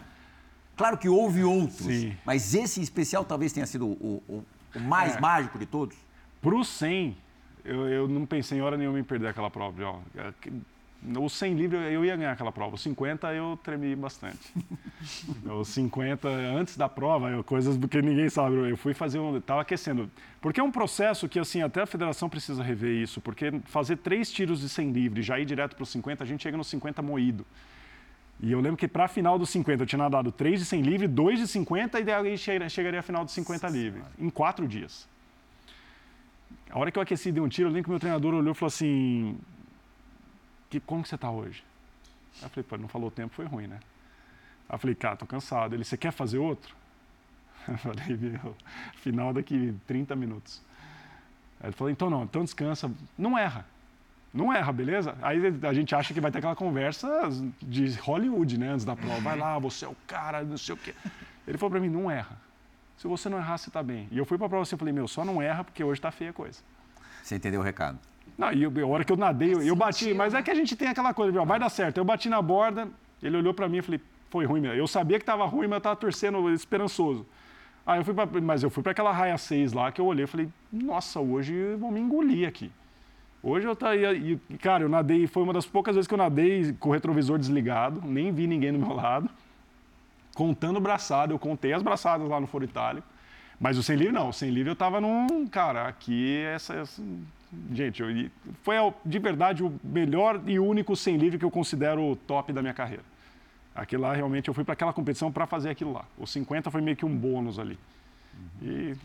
Claro 0.76 0.98
que 0.98 1.08
houve 1.08 1.44
outros, 1.44 1.86
Sim. 1.86 2.16
mas 2.26 2.54
esse 2.56 2.82
especial 2.82 3.24
talvez 3.24 3.54
tenha 3.54 3.66
sido 3.66 3.88
o, 3.88 4.24
o, 4.28 4.44
o 4.76 4.80
mais 4.80 5.16
é. 5.16 5.20
mágico 5.20 5.60
de 5.60 5.66
todos. 5.66 5.96
Para 6.42 6.56
o 6.56 6.64
100, 6.64 7.16
eu, 7.64 7.88
eu, 7.88 8.08
não 8.08 8.26
pensei 8.26 8.58
em 8.58 8.62
hora 8.62 8.76
nenhuma 8.76 9.00
em 9.00 9.04
perder 9.04 9.28
aquela 9.28 9.50
prova. 9.50 9.84
Ó. 9.84 10.00
O 11.20 11.30
100 11.30 11.54
livre 11.56 11.78
eu 11.78 12.04
ia 12.04 12.16
ganhar 12.16 12.32
aquela 12.32 12.52
prova. 12.52 12.76
O 12.76 12.78
50 12.78 13.34
eu 13.34 13.60
tremi 13.62 13.96
bastante. 13.96 14.54
o 15.46 15.64
50 15.64 16.28
antes 16.28 16.76
da 16.76 16.90
prova, 16.90 17.44
coisas 17.44 17.78
do 17.78 17.88
que 17.88 18.02
ninguém 18.02 18.30
sabe. 18.30 18.56
Eu 18.56 18.78
fui 18.78 18.94
fazer 18.94 19.20
um, 19.20 19.38
estava 19.38 19.62
aquecendo. 19.62 20.10
Porque 20.42 20.60
é 20.60 20.64
um 20.64 20.72
processo 20.72 21.30
que 21.30 21.38
assim 21.38 21.62
até 21.62 21.82
a 21.82 21.86
federação 21.86 22.30
precisa 22.30 22.64
rever 22.64 23.02
isso, 23.02 23.22
porque 23.22 23.52
fazer 23.66 23.98
três 23.98 24.32
tiros 24.32 24.62
de 24.62 24.70
100 24.70 24.92
livre, 24.92 25.22
já 25.22 25.40
ir 25.40 25.46
direto 25.46 25.76
para 25.76 25.84
o 25.84 25.86
50, 25.86 26.24
a 26.24 26.28
gente 26.28 26.42
chega 26.42 26.58
no 26.58 26.64
50 26.64 27.02
moído. 27.02 27.46
E 28.44 28.52
eu 28.52 28.60
lembro 28.60 28.76
que 28.76 28.90
para 28.90 29.06
a 29.06 29.08
final 29.08 29.40
do 29.40 29.46
50 29.46 29.84
eu 29.84 29.88
tinha 29.88 29.98
nadado 29.98 30.30
3 30.30 30.60
de 30.60 30.66
100 30.66 30.82
livre, 30.82 31.08
2 31.08 31.40
de 31.40 31.48
50 31.48 31.98
e 31.98 32.04
daí 32.04 32.38
chegaria 32.38 33.00
à 33.00 33.02
final 33.02 33.24
do 33.24 33.32
50 33.32 33.70
livre, 33.70 34.04
em 34.20 34.30
quatro 34.30 34.68
dias. 34.68 35.08
A 36.70 36.78
hora 36.78 36.92
que 36.92 37.00
eu 37.00 37.02
aqueci 37.02 37.32
de 37.32 37.40
um 37.40 37.48
tiro, 37.48 37.70
eu 37.70 37.72
lembro 37.72 37.86
que 37.86 37.90
meu 37.90 38.00
treinador 38.02 38.34
olhou 38.34 38.52
e 38.52 38.54
falou 38.54 38.68
assim: 38.68 39.38
que, 40.70 40.78
como 40.82 41.04
que 41.04 41.08
você 41.08 41.16
está 41.16 41.32
hoje? 41.32 41.64
Aí 42.40 42.44
eu 42.44 42.50
falei, 42.50 42.66
pô, 42.68 42.78
não 42.78 42.90
falou 42.90 43.08
o 43.08 43.12
tempo, 43.12 43.34
foi 43.34 43.46
ruim, 43.46 43.68
né? 43.68 43.80
Aí 44.68 44.76
eu 44.76 44.80
falei, 44.80 44.96
cara, 44.96 45.16
tô 45.16 45.26
cansado. 45.26 45.74
Ele, 45.74 45.86
você 45.86 45.96
quer 45.96 46.12
fazer 46.12 46.40
outro? 46.40 46.76
Eu 47.66 47.78
falei, 47.78 48.18
meu, 48.18 48.58
final 48.96 49.32
daqui 49.32 49.74
30 49.88 50.18
minutos. 50.18 50.62
Aí 51.62 51.68
ele 51.68 51.74
falou, 51.74 51.90
então 51.90 52.10
não, 52.10 52.24
então 52.24 52.44
descansa, 52.44 52.92
não 53.18 53.38
erra. 53.38 53.66
Não 54.34 54.52
erra, 54.52 54.72
beleza? 54.72 55.16
Aí 55.22 55.40
a 55.62 55.74
gente 55.74 55.94
acha 55.94 56.14
que 56.14 56.20
vai 56.20 56.32
ter 56.32 56.40
aquela 56.40 56.56
conversa 56.56 57.30
de 57.62 57.94
Hollywood, 58.00 58.58
né, 58.58 58.70
antes 58.70 58.84
da 58.84 58.96
prova. 58.96 59.20
Vai 59.20 59.38
lá, 59.38 59.60
você 59.60 59.86
é 59.86 59.88
o 59.88 59.96
cara, 60.08 60.44
não 60.44 60.58
sei 60.58 60.74
o 60.74 60.78
quê. 60.78 60.94
Ele 61.48 61.58
falou 61.58 61.72
para 61.72 61.80
mim, 61.80 61.90
não 61.90 62.10
erra. 62.10 62.36
Se 62.98 63.08
você 63.08 63.30
não 63.30 63.38
errar, 63.38 63.58
você 63.58 63.70
está 63.70 63.84
bem. 63.84 64.08
E 64.12 64.18
eu 64.18 64.26
fui 64.26 64.38
para 64.38 64.48
a 64.48 64.50
prova 64.50 64.68
e 64.70 64.78
falei, 64.78 64.94
meu, 64.94 65.08
só 65.08 65.24
não 65.24 65.42
erra 65.42 65.64
porque 65.64 65.84
hoje 65.84 66.00
está 66.00 66.10
feia 66.10 66.32
a 66.32 66.34
coisa. 66.34 66.60
Você 67.22 67.36
entendeu 67.36 67.62
o 67.62 67.64
recado? 67.64 68.00
Não, 68.38 68.52
e 68.52 68.66
a 68.66 68.88
hora 68.88 69.04
que 69.04 69.12
eu 69.12 69.18
nadei, 69.18 69.54
eu, 69.54 69.62
eu 69.62 69.76
bati, 69.76 70.14
mas 70.14 70.34
é 70.34 70.42
que 70.42 70.50
a 70.50 70.56
gente 70.56 70.76
tem 70.76 70.88
aquela 70.88 71.14
coisa, 71.14 71.46
vai 71.46 71.60
dar 71.60 71.70
certo. 71.70 71.98
Eu 71.98 72.06
bati 72.06 72.28
na 72.28 72.42
borda, 72.42 72.88
ele 73.22 73.38
olhou 73.38 73.54
para 73.54 73.70
mim 73.70 73.78
e 73.78 73.82
falei, 73.82 74.02
foi 74.32 74.46
ruim 74.46 74.62
mesmo. 74.62 74.76
Eu 74.76 74.88
sabia 74.88 75.20
que 75.20 75.24
estava 75.24 75.46
ruim, 75.46 75.68
mas 75.68 75.74
eu 75.74 75.78
estava 75.78 75.96
torcendo, 75.96 76.50
esperançoso. 76.50 77.26
Aí 77.86 78.00
eu 78.00 78.06
fui 78.06 78.14
pra, 78.14 78.26
mas 78.42 78.64
eu 78.64 78.70
fui 78.70 78.82
para 78.82 78.94
aquela 78.94 79.12
raia 79.12 79.38
6 79.38 79.74
lá 79.74 79.92
que 79.92 80.02
eu 80.02 80.06
olhei 80.06 80.24
e 80.24 80.28
falei, 80.28 80.50
nossa, 80.72 81.20
hoje 81.20 81.76
vão 81.76 81.92
me 81.92 82.00
engolir 82.00 82.48
aqui. 82.48 82.72
Hoje 83.46 83.68
eu 83.68 83.76
tá 83.76 83.94
e, 83.94 84.40
cara, 84.62 84.84
eu 84.84 84.90
nadei, 84.90 85.28
foi 85.28 85.44
uma 85.44 85.52
das 85.52 85.66
poucas 85.66 85.96
vezes 85.96 86.08
que 86.08 86.14
eu 86.14 86.18
nadei 86.18 86.72
com 86.80 86.88
o 86.88 86.92
retrovisor 86.94 87.38
desligado, 87.38 88.02
nem 88.02 88.32
vi 88.32 88.48
ninguém 88.48 88.72
do 88.72 88.80
meu 88.80 88.94
lado. 88.96 89.30
Contando 90.34 90.80
braçada, 90.80 91.34
eu 91.34 91.38
contei 91.38 91.74
as 91.74 91.84
braçadas 91.84 92.26
lá 92.30 92.40
no 92.40 92.48
Foro 92.48 92.64
Itálico. 92.64 93.06
Mas 93.60 93.78
o 93.78 93.84
sem 93.84 93.98
livre 93.98 94.14
não, 94.14 94.30
o 94.30 94.34
sem 94.34 94.50
livre 94.50 94.70
eu 94.70 94.74
estava 94.74 95.02
num, 95.02 95.46
cara, 95.46 95.90
aqui 95.90 96.38
essa, 96.46 96.74
essa 96.74 97.04
gente, 97.72 98.02
eu, 98.02 98.08
foi 98.64 98.76
de 99.06 99.20
verdade 99.20 99.62
o 99.62 99.78
melhor 99.84 100.42
e 100.48 100.58
único 100.58 100.96
sem 100.96 101.18
livre 101.18 101.38
que 101.38 101.46
eu 101.46 101.52
considero 101.52 102.16
top 102.26 102.54
da 102.54 102.62
minha 102.62 102.74
carreira. 102.74 103.04
Aquilo 103.76 104.04
lá, 104.04 104.14
realmente, 104.14 104.48
eu 104.48 104.54
fui 104.54 104.64
para 104.64 104.74
aquela 104.74 104.94
competição 104.94 105.32
para 105.32 105.46
fazer 105.46 105.70
aquilo 105.70 105.92
lá. 105.92 106.06
O 106.18 106.26
50 106.26 106.72
foi 106.72 106.80
meio 106.80 106.96
que 106.96 107.06
um 107.06 107.16
bônus 107.16 107.60
ali. 107.60 107.78
E, 108.62 108.96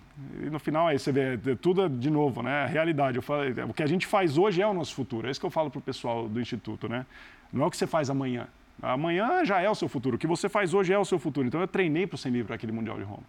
e, 0.43 0.51
no 0.51 0.59
final, 0.59 0.87
aí 0.87 0.99
você 0.99 1.11
vê, 1.11 1.35
é 1.35 1.55
tudo 1.57 1.89
de 1.89 2.11
novo, 2.11 2.43
né? 2.43 2.65
A 2.65 2.67
realidade. 2.67 3.21
Falei, 3.21 3.53
o 3.69 3.75
que 3.75 3.83
a 3.83 3.87
gente 3.87 4.07
faz 4.07 4.39
hoje 4.39 4.63
é 4.63 4.67
o 4.67 4.75
nosso 4.75 4.95
futuro. 4.95 5.27
É 5.27 5.31
isso 5.31 5.41
que 5.41 5.47
eu 5.47 5.51
falo 5.51 5.71
para 5.71 5.79
o 5.79 5.83
pessoal 5.83 6.29
do 6.29 6.41
Instituto, 6.41 6.89
né? 6.89 7.05
Não 7.53 7.65
é 7.65 7.67
o 7.67 7.71
que 7.71 7.77
você 7.77 7.87
faz 7.87 8.11
amanhã. 8.11 8.47
Amanhã 8.81 9.45
já 9.45 9.61
é 9.61 9.69
o 9.69 9.75
seu 9.75 9.89
futuro. 9.89 10.17
O 10.17 10.19
que 10.19 10.27
você 10.27 10.49
faz 10.49 10.75
hoje 10.75 10.93
é 10.93 10.99
o 10.99 11.05
seu 11.05 11.19
futuro. 11.19 11.47
Então, 11.47 11.61
eu 11.61 11.67
treinei 11.67 12.07
para 12.07 12.15
o 12.15 12.19
100 12.19 12.33
livre, 12.33 12.47
para 12.47 12.57
aquele 12.57 12.73
Mundial 12.73 12.97
de 12.97 13.03
Roma. 13.03 13.25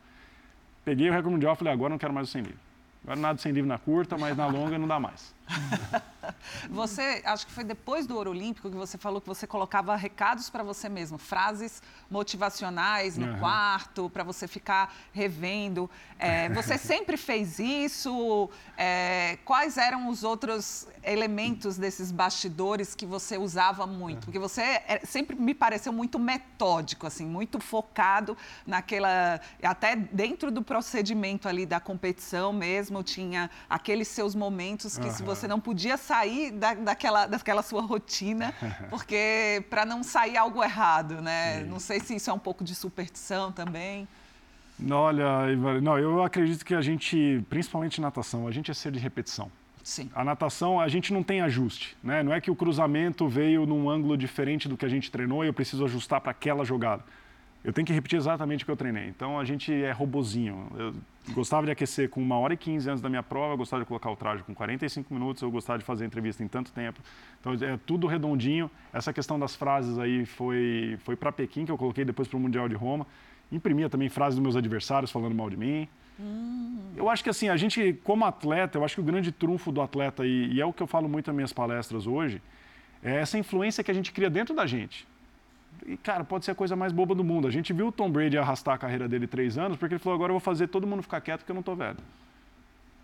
Peguei 0.85 1.09
o 1.09 1.11
recorde 1.11 1.29
mundial 1.29 1.53
e 1.53 1.55
falei, 1.55 1.73
agora 1.73 1.89
não 1.89 1.97
quero 1.97 2.13
mais 2.13 2.27
o 2.29 2.31
100 2.31 2.41
livre. 2.41 2.57
Agora 3.03 3.19
nada 3.19 3.39
sem 3.39 3.51
livre 3.51 3.67
na 3.67 3.77
curta, 3.77 4.17
mas 4.17 4.35
na 4.35 4.47
longa 4.47 4.77
não 4.77 4.87
dá 4.87 4.99
mais. 4.99 5.33
você, 6.69 7.21
acho 7.25 7.45
que 7.45 7.51
foi 7.51 7.63
depois 7.63 8.05
do 8.05 8.15
Ouro 8.15 8.31
Olímpico 8.31 8.69
que 8.69 8.75
você 8.75 8.97
falou 8.97 9.21
que 9.21 9.27
você 9.27 9.47
colocava 9.47 9.95
recados 9.95 10.49
para 10.49 10.63
você 10.63 10.89
mesmo, 10.89 11.17
frases 11.17 11.81
motivacionais 12.09 13.17
no 13.17 13.27
uhum. 13.27 13.39
quarto, 13.39 14.09
para 14.09 14.23
você 14.23 14.47
ficar 14.47 14.93
revendo. 15.13 15.89
É, 16.17 16.49
você 16.49 16.77
sempre 16.79 17.17
fez 17.17 17.59
isso? 17.59 18.49
É, 18.77 19.37
quais 19.45 19.77
eram 19.77 20.09
os 20.09 20.23
outros 20.23 20.87
elementos 21.03 21.77
desses 21.77 22.11
bastidores 22.11 22.95
que 22.95 23.05
você 23.05 23.37
usava 23.37 23.85
muito? 23.85 24.25
Porque 24.25 24.39
você 24.39 24.61
é, 24.61 25.01
sempre 25.05 25.35
me 25.35 25.53
pareceu 25.53 25.93
muito 25.93 26.17
metódico, 26.19 27.07
assim, 27.07 27.25
muito 27.25 27.59
focado 27.59 28.37
naquela. 28.65 29.39
Até 29.61 29.95
dentro 29.95 30.51
do 30.51 30.61
procedimento 30.61 31.47
ali 31.47 31.65
da 31.65 31.79
competição 31.79 32.51
mesmo, 32.51 33.03
tinha 33.03 33.49
aqueles 33.69 34.07
seus 34.07 34.33
momentos 34.35 34.97
que 34.97 35.07
uhum. 35.07 35.13
se 35.13 35.23
você 35.23 35.38
não 35.47 35.59
podia 35.59 35.97
sair 35.97 36.51
da, 36.51 36.73
daquela, 36.73 37.27
daquela 37.27 37.61
sua 37.61 37.81
rotina, 37.81 38.53
porque 38.89 39.63
para 39.69 39.85
não 39.85 40.03
sair 40.03 40.37
algo 40.37 40.63
errado, 40.63 41.21
né? 41.21 41.59
Sim. 41.59 41.65
Não 41.65 41.79
sei 41.79 41.99
se 41.99 42.15
isso 42.15 42.29
é 42.29 42.33
um 42.33 42.39
pouco 42.39 42.63
de 42.63 42.75
superstição 42.75 43.51
também. 43.51 44.07
Olha, 44.89 45.47
não, 45.81 45.99
eu 45.99 46.23
acredito 46.23 46.65
que 46.65 46.73
a 46.73 46.81
gente, 46.81 47.43
principalmente 47.49 47.99
natação, 47.99 48.47
a 48.47 48.51
gente 48.51 48.71
é 48.71 48.73
ser 48.73 48.91
de 48.91 48.99
repetição. 48.99 49.51
Sim. 49.83 50.09
A 50.13 50.23
natação, 50.23 50.79
a 50.79 50.87
gente 50.87 51.11
não 51.11 51.23
tem 51.23 51.41
ajuste, 51.41 51.97
né? 52.03 52.21
Não 52.21 52.33
é 52.33 52.39
que 52.39 52.51
o 52.51 52.55
cruzamento 52.55 53.27
veio 53.27 53.65
num 53.65 53.89
ângulo 53.89 54.17
diferente 54.17 54.69
do 54.69 54.77
que 54.77 54.85
a 54.85 54.89
gente 54.89 55.11
treinou 55.11 55.43
e 55.43 55.47
eu 55.47 55.53
preciso 55.53 55.83
ajustar 55.83 56.21
para 56.21 56.31
aquela 56.31 56.63
jogada. 56.63 57.03
Eu 57.63 57.73
tenho 57.73 57.85
que 57.85 57.91
repetir 57.91 58.17
exatamente 58.17 58.63
o 58.63 58.65
que 58.65 58.71
eu 58.71 58.77
treinei. 58.77 59.07
Então 59.07 59.39
a 59.39 59.43
gente 59.43 59.73
é 59.73 59.91
robozinho. 59.91 60.67
Eu 60.77 60.93
gostava 61.33 61.65
de 61.65 61.71
aquecer 61.71 62.09
com 62.09 62.21
uma 62.21 62.37
hora 62.37 62.53
e 62.53 62.57
15 62.57 62.89
antes 62.89 63.01
da 63.01 63.09
minha 63.09 63.23
prova, 63.23 63.53
eu 63.53 63.57
gostava 63.57 63.83
de 63.83 63.87
colocar 63.87 64.09
o 64.11 64.15
traje 64.15 64.43
com 64.43 64.53
45 64.53 65.13
minutos, 65.13 65.41
eu 65.41 65.51
gostava 65.51 65.79
de 65.79 65.85
fazer 65.85 66.05
entrevista 66.05 66.43
em 66.43 66.47
tanto 66.47 66.71
tempo. 66.71 66.99
Então 67.39 67.53
é 67.53 67.77
tudo 67.85 68.07
redondinho. 68.07 68.69
Essa 68.93 69.13
questão 69.13 69.39
das 69.39 69.55
frases 69.55 69.97
aí 69.97 70.25
foi, 70.25 70.97
foi 71.03 71.15
para 71.15 71.31
Pequim, 71.31 71.65
que 71.65 71.71
eu 71.71 71.77
coloquei 71.77 72.05
depois 72.05 72.27
para 72.27 72.37
o 72.37 72.39
Mundial 72.39 72.67
de 72.67 72.75
Roma. 72.75 73.05
Imprimia 73.51 73.89
também 73.89 74.09
frases 74.09 74.35
dos 74.35 74.43
meus 74.43 74.55
adversários 74.55 75.11
falando 75.11 75.35
mal 75.35 75.49
de 75.49 75.57
mim. 75.57 75.87
Hum. 76.19 76.91
Eu 76.95 77.09
acho 77.09 77.23
que 77.23 77.29
assim, 77.29 77.49
a 77.49 77.55
gente, 77.55 77.93
como 78.03 78.25
atleta, 78.25 78.77
eu 78.77 78.83
acho 78.83 78.95
que 78.95 79.01
o 79.01 79.03
grande 79.03 79.31
trunfo 79.31 79.71
do 79.71 79.81
atleta, 79.81 80.25
e, 80.25 80.53
e 80.53 80.61
é 80.61 80.65
o 80.65 80.73
que 80.73 80.83
eu 80.83 80.87
falo 80.87 81.07
muito 81.07 81.27
nas 81.27 81.35
minhas 81.35 81.53
palestras 81.53 82.05
hoje, 82.05 82.41
é 83.01 83.15
essa 83.15 83.37
influência 83.37 83.83
que 83.83 83.89
a 83.89 83.93
gente 83.93 84.11
cria 84.11 84.29
dentro 84.29 84.53
da 84.53 84.65
gente. 84.65 85.07
E, 85.89 85.97
cara, 85.97 86.23
pode 86.23 86.45
ser 86.45 86.51
a 86.51 86.55
coisa 86.55 86.75
mais 86.75 86.93
boba 86.93 87.15
do 87.15 87.23
mundo. 87.23 87.47
A 87.47 87.51
gente 87.51 87.73
viu 87.73 87.87
o 87.87 87.91
Tom 87.91 88.11
Brady 88.11 88.37
arrastar 88.37 88.75
a 88.75 88.77
carreira 88.77 89.07
dele 89.07 89.25
três 89.25 89.57
anos 89.57 89.75
porque 89.75 89.95
ele 89.95 89.99
falou: 89.99 90.15
agora 90.15 90.29
eu 90.29 90.35
vou 90.35 90.39
fazer 90.39 90.67
todo 90.67 90.85
mundo 90.85 91.01
ficar 91.01 91.19
quieto 91.19 91.39
porque 91.39 91.51
eu 91.51 91.55
não 91.55 91.63
tô 91.63 91.75
velho. 91.75 91.97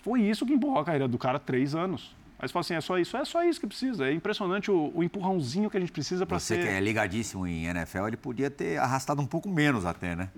Foi 0.03 0.21
isso 0.21 0.45
que 0.45 0.53
empurrou 0.53 0.77
a 0.77 0.85
carreira 0.85 1.07
do 1.07 1.17
cara 1.17 1.39
três 1.39 1.73
anos. 1.73 2.15
Aí 2.37 2.47
você 2.47 2.53
fala 2.53 2.61
assim: 2.61 2.75
é 2.75 2.81
só 2.81 2.99
isso? 2.99 3.17
É 3.17 3.25
só 3.25 3.43
isso 3.43 3.59
que 3.59 3.65
precisa. 3.65 4.07
É 4.07 4.13
impressionante 4.13 4.69
o, 4.69 4.91
o 4.93 5.03
empurrãozinho 5.03 5.67
que 5.67 5.77
a 5.77 5.79
gente 5.79 5.91
precisa 5.91 6.27
para 6.27 6.37
ser. 6.37 6.57
Você 6.57 6.61
que 6.61 6.67
é 6.67 6.79
ligadíssimo 6.79 7.47
em 7.47 7.65
NFL, 7.65 8.07
ele 8.07 8.17
podia 8.17 8.51
ter 8.51 8.77
arrastado 8.77 9.19
um 9.19 9.25
pouco 9.25 9.49
menos 9.49 9.83
até, 9.83 10.15
né? 10.15 10.29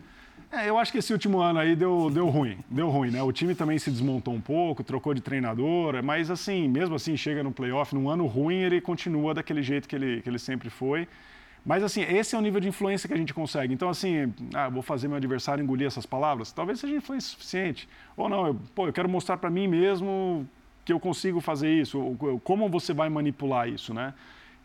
É, 0.50 0.70
eu 0.70 0.78
acho 0.78 0.94
que 0.94 1.00
esse 1.00 1.12
último 1.12 1.40
ano 1.42 1.60
aí 1.60 1.76
deu, 1.76 2.10
deu 2.10 2.30
ruim. 2.30 2.60
Deu 2.70 2.90
ruim, 2.90 3.12
né? 3.12 3.22
O 3.22 3.34
time 3.34 3.54
também 3.54 3.78
se 3.78 3.92
desmontou 3.92 4.34
um 4.34 4.40
pouco, 4.40 4.82
trocou 4.82 5.14
de 5.14 5.20
treinador, 5.20 6.02
mas 6.02 6.32
assim, 6.32 6.70
mesmo 6.70 6.96
assim, 6.96 7.18
chega 7.18 7.44
no 7.44 7.52
playoff, 7.52 7.94
num 7.94 8.10
ano 8.10 8.26
ruim, 8.26 8.56
ele 8.56 8.80
continua 8.80 9.34
daquele 9.34 9.62
jeito 9.62 9.90
que 9.90 9.96
ele, 9.98 10.22
que 10.22 10.30
ele 10.30 10.40
sempre 10.40 10.70
foi. 10.70 11.06
Mas, 11.66 11.84
assim, 11.84 12.02
esse 12.02 12.36
é 12.36 12.38
o 12.38 12.42
nível 12.42 12.62
de 12.62 12.68
influência 12.68 13.08
que 13.08 13.14
a 13.14 13.18
gente 13.18 13.34
consegue. 13.34 13.74
Então, 13.74 13.90
assim, 13.90 14.34
ah, 14.54 14.70
vou 14.70 14.82
fazer 14.82 15.08
meu 15.08 15.18
adversário 15.18 15.62
engolir 15.62 15.86
essas 15.86 16.06
palavras. 16.06 16.52
Talvez 16.52 16.80
seja 16.80 16.96
influência 16.96 17.30
suficiente. 17.32 17.90
Ou 18.16 18.30
não, 18.30 18.48
eu, 18.48 18.56
pô, 18.74 18.88
eu 18.88 18.94
quero 18.94 19.10
mostrar 19.10 19.38
para 19.38 19.50
mim 19.50 19.68
mesmo 19.68 20.48
que 20.86 20.94
eu 20.94 21.00
consigo 21.00 21.42
fazer 21.42 21.70
isso. 21.70 22.00
Ou, 22.00 22.40
como 22.40 22.70
você 22.70 22.94
vai 22.94 23.10
manipular 23.10 23.68
isso, 23.68 23.94
né? 23.94 24.14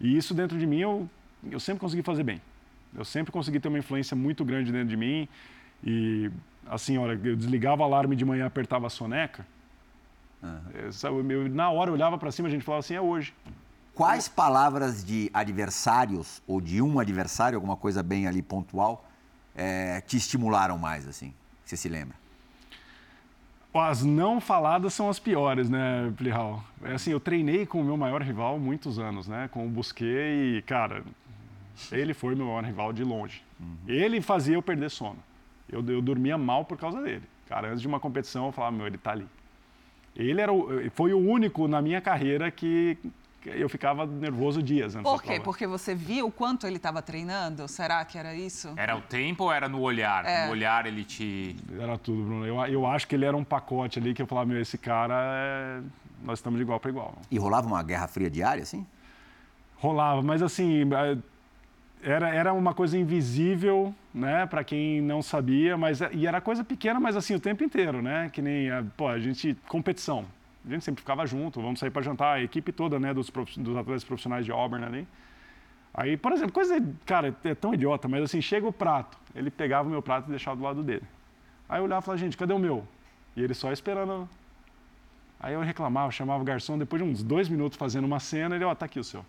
E 0.00 0.16
isso 0.16 0.32
dentro 0.32 0.58
de 0.58 0.66
mim 0.66 0.80
eu, 0.80 1.10
eu 1.50 1.58
sempre 1.58 1.80
consegui 1.80 2.02
fazer 2.02 2.22
bem. 2.22 2.40
Eu 2.94 3.04
sempre 3.04 3.32
consegui 3.32 3.58
ter 3.58 3.68
uma 3.68 3.78
influência 3.78 4.16
muito 4.16 4.44
grande 4.44 4.70
dentro 4.70 4.88
de 4.88 4.96
mim. 4.96 5.28
E, 5.82 6.30
assim, 6.66 6.98
olha, 6.98 7.18
eu 7.24 7.34
desligava 7.34 7.82
o 7.82 7.84
alarme 7.84 8.14
de 8.14 8.24
manhã, 8.24 8.46
apertava 8.46 8.86
a 8.86 8.90
soneca. 8.90 9.44
Uhum. 10.42 10.60
Eu, 10.74 11.30
eu, 11.30 11.48
na 11.48 11.70
hora 11.70 11.90
eu 11.90 11.94
olhava 11.94 12.18
para 12.18 12.30
cima 12.30 12.48
a 12.48 12.50
gente 12.50 12.62
falava 12.62 12.80
assim, 12.80 12.94
é 12.94 13.00
hoje. 13.00 13.34
Quais 13.94 14.26
palavras 14.26 15.04
de 15.04 15.30
adversários 15.34 16.42
ou 16.46 16.60
de 16.60 16.80
um 16.80 16.98
adversário, 16.98 17.56
alguma 17.56 17.76
coisa 17.76 18.02
bem 18.02 18.26
ali 18.26 18.40
pontual, 18.40 19.06
é, 19.54 20.00
te 20.00 20.16
estimularam 20.16 20.78
mais, 20.78 21.06
assim? 21.06 21.34
Você 21.64 21.76
se 21.76 21.88
lembra? 21.88 22.16
As 23.74 24.02
não 24.02 24.40
faladas 24.40 24.92
são 24.92 25.08
as 25.08 25.18
piores, 25.18 25.68
né, 25.68 26.12
Plihal? 26.16 26.62
É 26.82 26.92
assim, 26.92 27.10
eu 27.10 27.20
treinei 27.20 27.64
com 27.64 27.80
o 27.80 27.84
meu 27.84 27.96
maior 27.96 28.22
rival 28.22 28.58
muitos 28.58 28.98
anos, 28.98 29.28
né? 29.28 29.48
Com 29.50 29.66
o 29.66 29.70
Busquet 29.70 30.58
e, 30.58 30.62
cara, 30.62 31.02
ele 31.90 32.12
foi 32.12 32.34
meu 32.34 32.46
maior 32.46 32.64
rival 32.64 32.92
de 32.92 33.02
longe. 33.02 33.42
Uhum. 33.58 33.76
Ele 33.86 34.20
fazia 34.20 34.54
eu 34.54 34.62
perder 34.62 34.90
sono. 34.90 35.18
Eu, 35.68 35.82
eu 35.86 36.02
dormia 36.02 36.36
mal 36.36 36.64
por 36.64 36.76
causa 36.76 37.00
dele. 37.00 37.22
Cara, 37.48 37.68
antes 37.68 37.80
de 37.80 37.88
uma 37.88 38.00
competição 38.00 38.46
eu 38.46 38.52
falava, 38.52 38.76
meu, 38.76 38.86
ele 38.86 38.98
tá 38.98 39.12
ali. 39.12 39.26
Ele 40.14 40.40
era 40.40 40.52
o, 40.52 40.68
foi 40.90 41.14
o 41.14 41.18
único 41.18 41.66
na 41.66 41.80
minha 41.80 42.00
carreira 42.00 42.50
que 42.50 42.98
eu 43.46 43.68
ficava 43.68 44.06
nervoso 44.06 44.62
dias 44.62 44.94
antes 44.94 45.10
Por 45.10 45.22
quê? 45.22 45.40
Porque 45.40 45.66
você 45.66 45.94
viu 45.94 46.26
o 46.26 46.30
quanto 46.30 46.66
ele 46.66 46.76
estava 46.76 47.02
treinando? 47.02 47.66
Será 47.68 48.04
que 48.04 48.16
era 48.16 48.34
isso? 48.34 48.72
Era 48.76 48.96
o 48.96 49.00
tempo 49.00 49.44
ou 49.44 49.52
era 49.52 49.68
no 49.68 49.80
olhar? 49.80 50.24
É. 50.24 50.46
No 50.46 50.52
olhar 50.52 50.86
ele 50.86 51.04
te... 51.04 51.56
Era 51.78 51.98
tudo, 51.98 52.22
Bruno. 52.22 52.46
Eu, 52.46 52.64
eu 52.66 52.86
acho 52.86 53.06
que 53.06 53.14
ele 53.14 53.24
era 53.24 53.36
um 53.36 53.44
pacote 53.44 53.98
ali 53.98 54.14
que 54.14 54.22
eu 54.22 54.26
falava, 54.26 54.46
meu, 54.46 54.60
esse 54.60 54.78
cara, 54.78 55.14
é... 55.16 55.80
nós 56.22 56.38
estamos 56.38 56.58
de 56.58 56.62
igual 56.62 56.78
para 56.78 56.90
igual. 56.90 57.14
E 57.30 57.38
rolava 57.38 57.66
uma 57.66 57.82
guerra 57.82 58.06
fria 58.06 58.30
diária, 58.30 58.62
assim? 58.62 58.86
Rolava, 59.76 60.22
mas 60.22 60.42
assim, 60.42 60.82
é, 60.94 61.18
era, 62.08 62.28
era 62.28 62.52
uma 62.52 62.72
coisa 62.72 62.96
invisível, 62.96 63.92
né, 64.14 64.46
para 64.46 64.62
quem 64.62 65.00
não 65.00 65.22
sabia, 65.22 65.76
mas 65.76 66.00
e 66.12 66.26
era 66.26 66.40
coisa 66.40 66.62
pequena, 66.62 67.00
mas 67.00 67.16
assim 67.16 67.34
o 67.34 67.40
tempo 67.40 67.64
inteiro, 67.64 68.00
né? 68.00 68.30
Que 68.32 68.40
nem, 68.40 68.68
pô, 68.96 69.08
a 69.08 69.18
gente 69.18 69.56
competição 69.68 70.26
a 70.66 70.70
gente 70.70 70.84
sempre 70.84 71.00
ficava 71.00 71.26
junto, 71.26 71.60
vamos 71.60 71.80
sair 71.80 71.90
para 71.90 72.02
jantar, 72.02 72.36
a 72.36 72.42
equipe 72.42 72.72
toda, 72.72 72.98
né, 72.98 73.12
dos, 73.12 73.30
dos 73.56 73.76
atletas 73.76 74.04
profissionais 74.04 74.44
de 74.44 74.52
Auburn 74.52 74.84
ali. 74.84 75.08
Aí, 75.94 76.16
por 76.16 76.32
exemplo, 76.32 76.52
coisa, 76.52 76.82
cara, 77.04 77.36
é 77.44 77.54
tão 77.54 77.74
idiota, 77.74 78.08
mas 78.08 78.22
assim, 78.22 78.40
chega 78.40 78.66
o 78.66 78.72
prato, 78.72 79.18
ele 79.34 79.50
pegava 79.50 79.88
o 79.88 79.90
meu 79.90 80.00
prato 80.00 80.28
e 80.28 80.30
deixava 80.30 80.56
do 80.56 80.62
lado 80.62 80.82
dele. 80.82 81.02
Aí 81.68 81.80
eu 81.80 81.84
olhava 81.84 82.02
e 82.02 82.04
falava, 82.04 82.20
gente, 82.20 82.36
cadê 82.36 82.52
o 82.52 82.58
meu? 82.58 82.86
E 83.36 83.42
ele 83.42 83.54
só 83.54 83.72
esperando. 83.72 84.28
Aí 85.40 85.54
eu 85.54 85.60
reclamava, 85.60 86.10
chamava 86.12 86.40
o 86.40 86.44
garçom, 86.44 86.78
depois 86.78 87.02
de 87.02 87.08
uns 87.08 87.22
dois 87.22 87.48
minutos 87.48 87.76
fazendo 87.76 88.04
uma 88.04 88.20
cena, 88.20 88.54
ele, 88.54 88.64
ó, 88.64 88.70
oh, 88.70 88.74
tá 88.74 88.86
aqui 88.86 89.00
o 89.00 89.04
seu. 89.04 89.24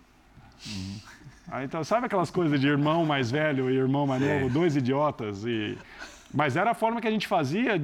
Uhum. 0.66 1.00
Aí, 1.48 1.64
então, 1.64 1.82
sabe 1.84 2.06
aquelas 2.06 2.30
coisas 2.30 2.58
de 2.60 2.66
irmão 2.66 3.04
mais 3.04 3.30
velho 3.30 3.70
e 3.70 3.76
irmão 3.76 4.06
mais 4.06 4.22
novo, 4.22 4.48
dois 4.48 4.76
idiotas? 4.76 5.44
E... 5.44 5.76
Mas 6.32 6.56
era 6.56 6.70
a 6.70 6.74
forma 6.74 7.00
que 7.00 7.08
a 7.08 7.10
gente 7.10 7.26
fazia 7.26 7.80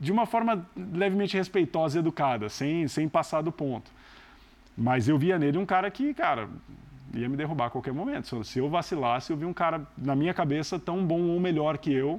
de 0.00 0.10
uma 0.10 0.24
forma 0.24 0.66
levemente 0.74 1.36
respeitosa 1.36 1.98
e 1.98 2.00
educada, 2.00 2.48
sem, 2.48 2.88
sem 2.88 3.06
passar 3.06 3.42
do 3.42 3.52
ponto. 3.52 3.90
Mas 4.76 5.06
eu 5.06 5.18
via 5.18 5.38
nele 5.38 5.58
um 5.58 5.66
cara 5.66 5.90
que, 5.90 6.14
cara, 6.14 6.48
ia 7.12 7.28
me 7.28 7.36
derrubar 7.36 7.66
a 7.66 7.70
qualquer 7.70 7.92
momento. 7.92 8.42
Se 8.42 8.58
eu 8.58 8.70
vacilasse, 8.70 9.30
eu 9.30 9.36
vi 9.36 9.44
um 9.44 9.52
cara, 9.52 9.86
na 9.98 10.16
minha 10.16 10.32
cabeça, 10.32 10.78
tão 10.78 11.04
bom 11.04 11.20
ou 11.20 11.38
melhor 11.38 11.76
que 11.76 11.92
eu. 11.92 12.18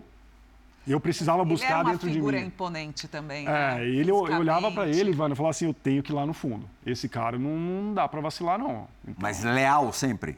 Eu 0.87 0.99
precisava 0.99 1.43
buscar 1.43 1.83
dentro 1.83 2.09
de 2.09 2.19
mim. 2.19 2.27
Ele 2.27 2.37
é 2.37 2.39
uma 2.39 2.39
figura 2.39 2.39
imponente 2.39 3.07
também. 3.07 3.47
É, 3.47 3.49
né? 3.49 3.87
ele, 3.87 4.11
eu, 4.11 4.27
eu 4.27 4.39
olhava 4.39 4.71
para 4.71 4.87
ele, 4.87 5.09
Ivana, 5.11 5.33
e 5.33 5.37
falava 5.37 5.51
assim, 5.51 5.65
eu 5.65 5.73
tenho 5.73 6.03
que 6.03 6.11
ir 6.11 6.15
lá 6.15 6.25
no 6.25 6.33
fundo. 6.33 6.67
Esse 6.85 7.09
cara 7.09 7.37
não, 7.37 7.55
não 7.55 7.93
dá 7.93 8.07
para 8.07 8.21
vacilar, 8.21 8.59
não. 8.59 8.87
Então, 9.03 9.15
Mas 9.17 9.43
leal 9.43 9.91
sempre? 9.91 10.37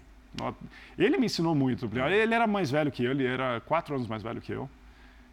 Ele 0.97 1.17
me 1.17 1.25
ensinou 1.25 1.53
muito. 1.53 1.89
Ele 1.93 2.33
era 2.33 2.47
mais 2.47 2.71
velho 2.71 2.91
que 2.91 3.03
eu, 3.03 3.11
ele 3.11 3.25
era 3.25 3.61
quatro 3.61 3.95
anos 3.95 4.07
mais 4.07 4.23
velho 4.23 4.41
que 4.41 4.51
eu. 4.51 4.69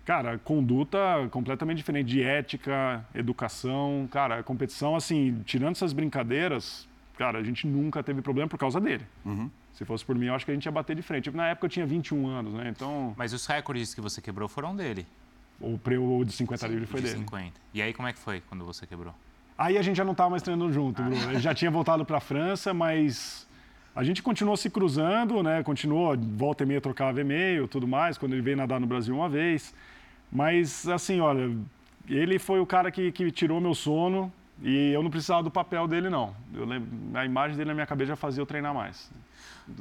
Cara, 0.05 0.39
conduta 0.39 0.99
completamente 1.31 1.79
diferente 1.79 2.07
de 2.07 2.23
ética, 2.23 3.05
educação, 3.15 4.09
cara, 4.11 4.43
competição, 4.43 4.97
assim, 4.97 5.43
tirando 5.45 5.73
essas 5.73 5.93
brincadeiras, 5.93 6.89
cara, 7.17 7.39
a 7.39 7.43
gente 7.43 7.67
nunca 7.67 8.03
teve 8.03 8.23
problema 8.23 8.49
por 8.49 8.59
causa 8.59 8.81
dele. 8.81 9.05
Uhum. 9.25 9.51
Se 9.73 9.85
fosse 9.85 10.05
por 10.05 10.17
mim, 10.17 10.27
eu 10.27 10.35
acho 10.35 10.45
que 10.45 10.51
a 10.51 10.55
gente 10.55 10.67
ia 10.67 10.73
bater 10.73 10.97
de 10.97 11.03
frente. 11.03 11.31
Na 11.31 11.49
época 11.49 11.67
eu 11.67 11.71
tinha 11.71 11.87
21 11.87 12.27
anos, 12.27 12.53
né? 12.55 12.69
Então. 12.69 13.15
Mas 13.17 13.33
os 13.33 13.47
recordes 13.47 13.95
que 13.95 14.01
você 14.01 14.21
quebrou 14.21 14.49
foram 14.49 14.75
dele. 14.75 15.07
O, 15.61 15.79
o 16.19 16.25
de 16.25 16.33
50 16.33 16.67
livre 16.67 16.87
foi 16.87 17.01
de 17.01 17.09
dele. 17.09 17.19
50. 17.21 17.61
E 17.75 17.83
aí 17.83 17.93
como 17.93 18.09
é 18.09 18.13
que 18.13 18.19
foi 18.19 18.41
quando 18.49 18.65
você 18.65 18.87
quebrou? 18.87 19.15
Aí 19.57 19.77
a 19.77 19.83
gente 19.83 19.97
já 19.97 20.05
não 20.05 20.13
estava 20.13 20.31
mais 20.31 20.43
treinando 20.43 20.73
junto, 20.73 21.01
ah. 21.01 21.05
Bruno. 21.05 21.31
Ele 21.31 21.39
já 21.39 21.55
tinha 21.55 21.71
voltado 21.71 22.05
para 22.05 22.17
a 22.17 22.21
França, 22.21 22.73
mas 22.73 23.47
a 23.94 24.05
gente 24.05 24.22
continuou 24.22 24.57
se 24.57 24.70
cruzando, 24.70 25.42
né? 25.42 25.62
Continuou, 25.62 26.16
volta 26.16 26.62
e 26.62 26.66
meia 26.66 26.81
trocava 26.81 27.20
e-mail, 27.20 27.66
tudo 27.66 27.88
mais, 27.88 28.16
quando 28.16 28.33
ele 28.33 28.42
veio 28.42 28.57
nadar 28.57 28.81
no 28.81 28.87
Brasil 28.87 29.14
uma 29.14 29.29
vez. 29.29 29.74
Mas, 30.31 30.87
assim, 30.88 31.20
olha, 31.20 31.50
ele 32.09 32.38
foi 32.38 32.61
o 32.61 32.66
cara 32.66 32.90
que, 32.90 33.11
que 33.11 33.31
tirou 33.31 33.61
meu 33.61 33.74
sono 33.74 34.33
e 34.62 34.92
eu 34.92 35.03
não 35.03 35.11
precisava 35.11 35.42
do 35.42 35.50
papel 35.50 35.88
dele, 35.88 36.09
não. 36.09 36.35
Eu, 36.55 36.66
a 37.14 37.24
imagem 37.24 37.57
dele 37.57 37.68
na 37.68 37.74
minha 37.74 37.87
cabeça 37.87 38.11
já 38.11 38.16
fazia 38.16 38.40
eu 38.40 38.46
treinar 38.46 38.72
mais. 38.72 39.11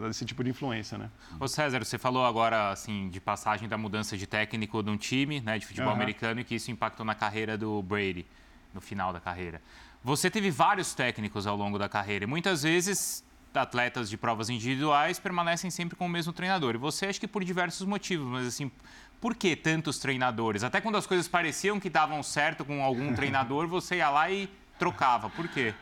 Esse 0.09 0.25
tipo 0.25 0.43
de 0.43 0.49
influência, 0.49 0.97
né? 0.97 1.09
Ô 1.39 1.47
César, 1.47 1.83
você 1.83 1.97
falou 1.97 2.25
agora, 2.25 2.71
assim, 2.71 3.09
de 3.09 3.19
passagem 3.19 3.67
da 3.67 3.77
mudança 3.77 4.17
de 4.17 4.25
técnico 4.25 4.81
de 4.81 4.89
um 4.89 4.97
time, 4.97 5.39
né, 5.41 5.57
de 5.57 5.65
futebol 5.65 5.89
uhum. 5.89 5.95
americano, 5.95 6.39
e 6.39 6.43
que 6.43 6.55
isso 6.55 6.71
impactou 6.71 7.05
na 7.05 7.15
carreira 7.15 7.57
do 7.57 7.81
Brady, 7.81 8.25
no 8.73 8.81
final 8.81 9.11
da 9.11 9.19
carreira. 9.19 9.61
Você 10.03 10.29
teve 10.29 10.49
vários 10.49 10.93
técnicos 10.93 11.45
ao 11.45 11.55
longo 11.57 11.77
da 11.77 11.89
carreira 11.89 12.23
e 12.23 12.27
muitas 12.27 12.63
vezes 12.63 13.23
atletas 13.53 14.09
de 14.09 14.17
provas 14.17 14.49
individuais 14.49 15.19
permanecem 15.19 15.69
sempre 15.71 15.95
com 15.95 16.05
o 16.05 16.09
mesmo 16.09 16.31
treinador. 16.31 16.75
E 16.75 16.77
você 16.77 17.07
acho 17.07 17.19
que 17.19 17.27
por 17.27 17.43
diversos 17.43 17.85
motivos, 17.85 18.27
mas 18.27 18.47
assim, 18.47 18.71
por 19.19 19.35
que 19.35 19.55
tantos 19.55 19.99
treinadores? 19.99 20.63
Até 20.63 20.79
quando 20.79 20.97
as 20.97 21.07
coisas 21.07 21.27
pareciam 21.27 21.79
que 21.79 21.89
davam 21.89 22.21
certo 22.23 22.63
com 22.63 22.83
algum 22.83 23.13
treinador, 23.13 23.65
você 23.69 23.97
ia 23.97 24.09
lá 24.09 24.29
e 24.29 24.49
trocava. 24.77 25.29
Por 25.29 25.47
quê? 25.47 25.73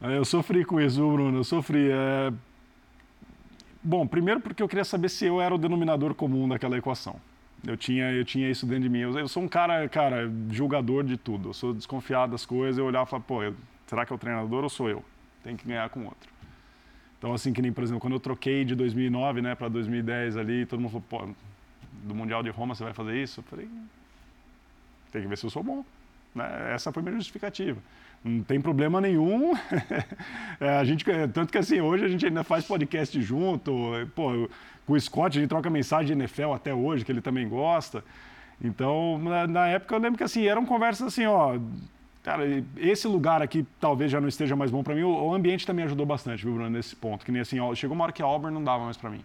É, 0.00 0.16
eu 0.16 0.24
sofri 0.24 0.64
com 0.64 0.80
isso, 0.80 1.00
Bruno. 1.10 1.38
Eu 1.38 1.44
sofri. 1.44 1.90
É... 1.90 2.32
Bom, 3.82 4.06
primeiro 4.06 4.40
porque 4.40 4.62
eu 4.62 4.68
queria 4.68 4.84
saber 4.84 5.08
se 5.08 5.24
eu 5.26 5.40
era 5.40 5.54
o 5.54 5.58
denominador 5.58 6.14
comum 6.14 6.48
daquela 6.48 6.76
equação. 6.78 7.20
Eu 7.66 7.76
tinha, 7.76 8.12
eu 8.12 8.24
tinha 8.24 8.50
isso 8.50 8.66
dentro 8.66 8.82
de 8.82 8.88
mim. 8.88 9.00
Eu, 9.00 9.18
eu 9.18 9.28
sou 9.28 9.42
um 9.42 9.48
cara, 9.48 9.88
cara, 9.88 10.30
julgador 10.50 11.02
de 11.04 11.16
tudo. 11.16 11.50
Eu 11.50 11.54
sou 11.54 11.72
desconfiado 11.72 12.32
das 12.32 12.44
coisas. 12.44 12.78
Eu 12.78 12.84
olhava 12.84 13.06
e 13.06 13.10
falava, 13.10 13.24
pô, 13.26 13.40
será 13.86 14.04
que 14.04 14.12
é 14.12 14.16
o 14.16 14.18
treinador 14.18 14.62
ou 14.62 14.68
sou 14.68 14.88
eu? 14.88 15.04
Tem 15.42 15.56
que 15.56 15.66
ganhar 15.66 15.88
com 15.90 16.04
outro. 16.04 16.33
Então, 17.24 17.32
assim, 17.32 17.54
que 17.54 17.62
nem, 17.62 17.72
por 17.72 17.82
exemplo, 17.82 18.02
quando 18.02 18.12
eu 18.12 18.20
troquei 18.20 18.66
de 18.66 18.74
2009 18.74 19.40
né, 19.40 19.54
para 19.54 19.66
2010 19.70 20.36
ali, 20.36 20.66
todo 20.66 20.78
mundo 20.78 21.00
falou, 21.08 21.26
pô, 21.26 21.34
do 22.02 22.14
Mundial 22.14 22.42
de 22.42 22.50
Roma 22.50 22.74
você 22.74 22.84
vai 22.84 22.92
fazer 22.92 23.16
isso? 23.16 23.40
Eu 23.40 23.44
falei, 23.44 23.66
tem 25.10 25.22
que 25.22 25.28
ver 25.28 25.38
se 25.38 25.46
eu 25.46 25.48
sou 25.48 25.62
bom. 25.62 25.82
Né? 26.34 26.74
Essa 26.74 26.92
foi 26.92 27.00
a 27.00 27.04
minha 27.04 27.16
justificativa. 27.16 27.80
Não 28.22 28.42
tem 28.42 28.60
problema 28.60 29.00
nenhum. 29.00 29.54
é, 30.60 30.76
a 30.76 30.84
gente, 30.84 31.02
tanto 31.32 31.50
que 31.50 31.56
assim, 31.56 31.80
hoje 31.80 32.04
a 32.04 32.08
gente 32.08 32.26
ainda 32.26 32.44
faz 32.44 32.66
podcast 32.66 33.18
junto. 33.22 33.72
Pô, 34.14 34.46
com 34.86 34.92
o 34.92 35.00
Scott 35.00 35.38
a 35.38 35.40
gente 35.40 35.48
troca 35.48 35.70
mensagem 35.70 36.08
de 36.08 36.12
NFL 36.12 36.52
até 36.52 36.74
hoje, 36.74 37.06
que 37.06 37.10
ele 37.10 37.22
também 37.22 37.48
gosta. 37.48 38.04
Então, 38.62 39.18
na, 39.18 39.46
na 39.46 39.66
época 39.68 39.94
eu 39.94 39.98
lembro 39.98 40.18
que 40.18 40.24
assim, 40.24 40.46
eram 40.46 40.66
conversas 40.66 41.06
assim, 41.06 41.24
ó, 41.24 41.58
Cara, 42.24 42.42
esse 42.78 43.06
lugar 43.06 43.42
aqui 43.42 43.66
talvez 43.78 44.10
já 44.10 44.18
não 44.18 44.28
esteja 44.28 44.56
mais 44.56 44.70
bom 44.70 44.82
para 44.82 44.94
mim. 44.94 45.02
O, 45.02 45.26
o, 45.26 45.34
ambiente 45.34 45.66
também 45.66 45.84
ajudou 45.84 46.06
bastante, 46.06 46.42
viu, 46.42 46.54
Bruno, 46.54 46.70
nesse 46.70 46.96
ponto. 46.96 47.22
Que 47.22 47.30
nem 47.30 47.42
assim, 47.42 47.60
ó, 47.60 47.74
chegou 47.74 47.94
uma 47.94 48.04
hora 48.04 48.12
que 48.12 48.22
a 48.22 48.24
Auburn 48.24 48.54
não 48.54 48.64
dava 48.64 48.82
mais 48.82 48.96
para 48.96 49.10
mim. 49.10 49.22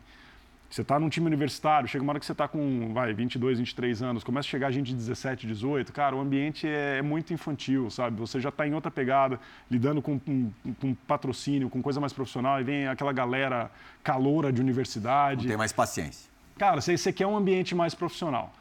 Você 0.69 0.81
está 0.81 0.99
num 0.99 1.09
time 1.09 1.25
universitário, 1.25 1.87
chega 1.87 2.03
uma 2.03 2.11
hora 2.11 2.19
que 2.19 2.25
você 2.25 2.33
está 2.33 2.47
com, 2.47 2.93
vai, 2.93 3.11
22, 3.11 3.57
23 3.57 4.03
anos, 4.03 4.23
começa 4.23 4.47
a 4.47 4.51
chegar 4.51 4.69
gente 4.69 4.87
de 4.87 4.95
17, 4.95 5.47
18, 5.47 5.91
cara, 5.91 6.15
o 6.15 6.19
ambiente 6.19 6.67
é, 6.67 6.97
é 6.99 7.01
muito 7.01 7.33
infantil, 7.33 7.89
sabe? 7.89 8.19
Você 8.19 8.39
já 8.39 8.49
está 8.49 8.67
em 8.67 8.73
outra 8.75 8.91
pegada, 8.91 9.39
lidando 9.71 9.99
com, 9.99 10.19
com, 10.19 10.51
com, 10.79 10.93
patrocínio, 11.07 11.71
com 11.71 11.81
coisa 11.81 11.99
mais 11.99 12.13
profissional, 12.13 12.61
e 12.61 12.63
vem 12.63 12.87
aquela 12.87 13.11
galera 13.11 13.71
caloura 14.03 14.53
de 14.53 14.61
universidade. 14.61 15.43
Não 15.43 15.49
tem 15.49 15.57
mais 15.57 15.73
paciência. 15.73 16.29
Cara, 16.55 16.81
você, 16.81 16.95
você 16.95 17.11
quer 17.11 17.25
um 17.25 17.35
ambiente 17.35 17.73
mais 17.73 17.95
profissional. 17.95 18.53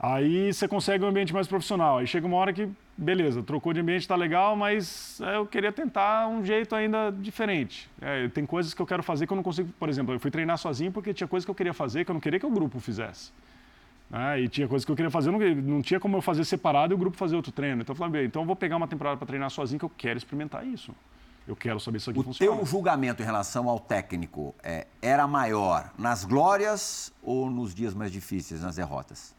Aí 0.00 0.52
você 0.52 0.66
consegue 0.66 1.04
um 1.04 1.08
ambiente 1.08 1.32
mais 1.32 1.46
profissional. 1.46 1.98
Aí 1.98 2.08
chega 2.08 2.26
uma 2.26 2.38
hora 2.38 2.52
que, 2.52 2.68
beleza, 2.96 3.42
trocou 3.42 3.72
de 3.72 3.80
ambiente, 3.80 4.02
está 4.02 4.16
legal, 4.16 4.56
mas 4.56 5.20
é, 5.20 5.36
eu 5.36 5.46
queria 5.46 5.70
tentar 5.70 6.28
um 6.28 6.44
jeito 6.44 6.74
ainda 6.74 7.10
diferente. 7.10 7.88
É, 8.00 8.28
tem 8.28 8.46
coisas 8.46 8.72
que 8.72 8.80
eu 8.80 8.86
quero 8.86 9.02
fazer 9.02 9.26
que 9.26 9.32
eu 9.32 9.36
não 9.36 9.42
consigo. 9.42 9.72
Por 9.78 9.88
exemplo, 9.88 10.14
eu 10.14 10.20
fui 10.20 10.30
treinar 10.30 10.58
sozinho 10.58 10.90
porque 10.90 11.12
tinha 11.12 11.28
coisas 11.28 11.44
que 11.44 11.50
eu 11.50 11.54
queria 11.54 11.74
fazer 11.74 12.04
que 12.04 12.10
eu 12.10 12.14
não 12.14 12.20
queria 12.20 12.40
que 12.40 12.46
o 12.46 12.50
grupo 12.50 12.80
fizesse. 12.80 13.32
É, 14.12 14.40
e 14.40 14.48
tinha 14.48 14.68
coisas 14.68 14.84
que 14.84 14.90
eu 14.90 14.96
queria 14.96 15.10
fazer, 15.10 15.30
não, 15.32 15.38
não, 15.38 15.82
tinha 15.82 15.98
como 15.98 16.16
eu 16.16 16.22
fazer 16.22 16.44
separado 16.44 16.92
e 16.92 16.94
o 16.94 16.98
grupo 16.98 17.16
fazer 17.16 17.34
outro 17.34 17.50
treino. 17.50 17.82
Então 17.82 17.92
eu 17.92 17.96
falei, 17.96 18.24
então 18.24 18.42
eu 18.42 18.46
vou 18.46 18.54
pegar 18.54 18.76
uma 18.76 18.86
temporada 18.86 19.16
para 19.16 19.26
treinar 19.26 19.50
sozinho 19.50 19.78
que 19.78 19.84
eu 19.84 19.92
quero 19.96 20.16
experimentar 20.16 20.64
isso. 20.66 20.94
Eu 21.46 21.54
quero 21.54 21.78
saber 21.78 22.00
se 22.00 22.10
aqui 22.10 22.18
o 22.18 22.22
funciona. 22.22 22.52
O 22.52 22.56
teu 22.56 22.66
julgamento 22.66 23.22
em 23.22 23.24
relação 23.24 23.68
ao 23.68 23.78
técnico 23.78 24.54
é, 24.62 24.86
era 25.00 25.26
maior 25.28 25.92
nas 25.96 26.24
glórias 26.24 27.12
ou 27.22 27.48
nos 27.50 27.74
dias 27.74 27.94
mais 27.94 28.10
difíceis, 28.10 28.62
nas 28.62 28.76
derrotas? 28.76 29.34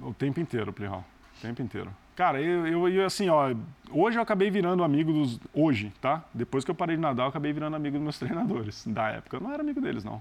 O 0.00 0.14
tempo 0.14 0.38
inteiro, 0.40 0.72
Plihal. 0.72 1.04
O 1.38 1.40
tempo 1.40 1.60
inteiro. 1.60 1.90
Cara, 2.20 2.38
eu, 2.38 2.66
eu, 2.66 2.86
eu, 2.86 3.06
assim, 3.06 3.30
ó, 3.30 3.54
hoje 3.90 4.18
eu 4.18 4.22
acabei 4.22 4.50
virando 4.50 4.84
amigo 4.84 5.10
dos. 5.10 5.40
Hoje, 5.54 5.90
tá? 6.02 6.22
Depois 6.34 6.66
que 6.66 6.70
eu 6.70 6.74
parei 6.74 6.94
de 6.94 7.00
nadar, 7.00 7.22
eu 7.22 7.28
acabei 7.30 7.50
virando 7.50 7.74
amigo 7.76 7.96
dos 7.96 8.02
meus 8.02 8.18
treinadores 8.20 8.86
da 8.86 9.08
época. 9.08 9.38
Eu 9.38 9.40
não 9.40 9.50
era 9.50 9.62
amigo 9.62 9.80
deles, 9.80 10.04
não. 10.04 10.20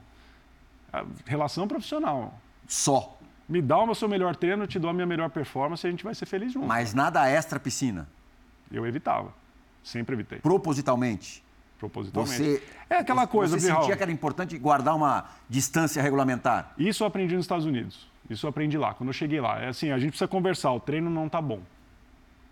A 0.93 1.03
relação 1.25 1.67
profissional. 1.67 2.39
Só. 2.65 3.17
Me 3.49 3.61
dá 3.61 3.77
o 3.83 3.93
seu 3.93 4.07
melhor 4.07 4.33
treino, 4.33 4.63
eu 4.63 4.67
te 4.67 4.79
dou 4.79 4.89
a 4.89 4.93
minha 4.93 5.05
melhor 5.05 5.29
performance 5.29 5.85
e 5.85 5.89
a 5.89 5.91
gente 5.91 6.05
vai 6.05 6.15
ser 6.15 6.25
feliz 6.25 6.53
junto. 6.53 6.65
Mas 6.65 6.93
nada 6.93 7.29
extra 7.29 7.59
piscina? 7.59 8.07
Eu 8.71 8.87
evitava. 8.87 9.33
Sempre 9.83 10.15
evitei. 10.15 10.39
Propositalmente? 10.39 11.43
Propositalmente. 11.77 12.33
Você, 12.33 12.63
é 12.89 12.95
aquela 12.95 13.27
coisa, 13.27 13.59
Você 13.59 13.67
sentia 13.73 13.97
que 13.97 14.03
era 14.03 14.11
importante 14.11 14.57
guardar 14.57 14.95
uma 14.95 15.25
distância 15.49 16.01
regulamentar? 16.01 16.71
Isso 16.77 17.03
eu 17.03 17.07
aprendi 17.07 17.35
nos 17.35 17.43
Estados 17.43 17.65
Unidos. 17.65 18.07
Isso 18.29 18.45
eu 18.45 18.49
aprendi 18.49 18.77
lá, 18.77 18.93
quando 18.93 19.09
eu 19.09 19.13
cheguei 19.13 19.41
lá. 19.41 19.59
É 19.59 19.67
assim, 19.67 19.91
a 19.91 19.99
gente 19.99 20.11
precisa 20.11 20.29
conversar, 20.29 20.71
o 20.71 20.79
treino 20.79 21.09
não 21.09 21.27
tá 21.27 21.41
bom. 21.41 21.59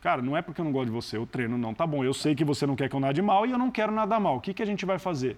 Cara, 0.07 0.21
não 0.21 0.37
é 0.37 0.41
porque 0.41 0.61
eu 0.61 0.63
não 0.63 0.71
gosto 0.71 0.85
de 0.85 0.91
você, 0.93 1.17
o 1.17 1.25
treino 1.25 1.57
não 1.57 1.73
tá 1.73 1.85
bom. 1.85 2.01
Eu 2.01 2.13
sei 2.13 2.33
que 2.33 2.45
você 2.45 2.65
não 2.65 2.77
quer 2.77 2.87
que 2.87 2.95
eu 2.95 2.99
nade 3.01 3.21
mal 3.21 3.45
e 3.45 3.51
eu 3.51 3.57
não 3.57 3.69
quero 3.69 3.91
nadar 3.91 4.21
mal. 4.21 4.37
O 4.37 4.39
que, 4.39 4.53
que 4.53 4.63
a 4.63 4.65
gente 4.65 4.85
vai 4.85 4.97
fazer? 4.97 5.37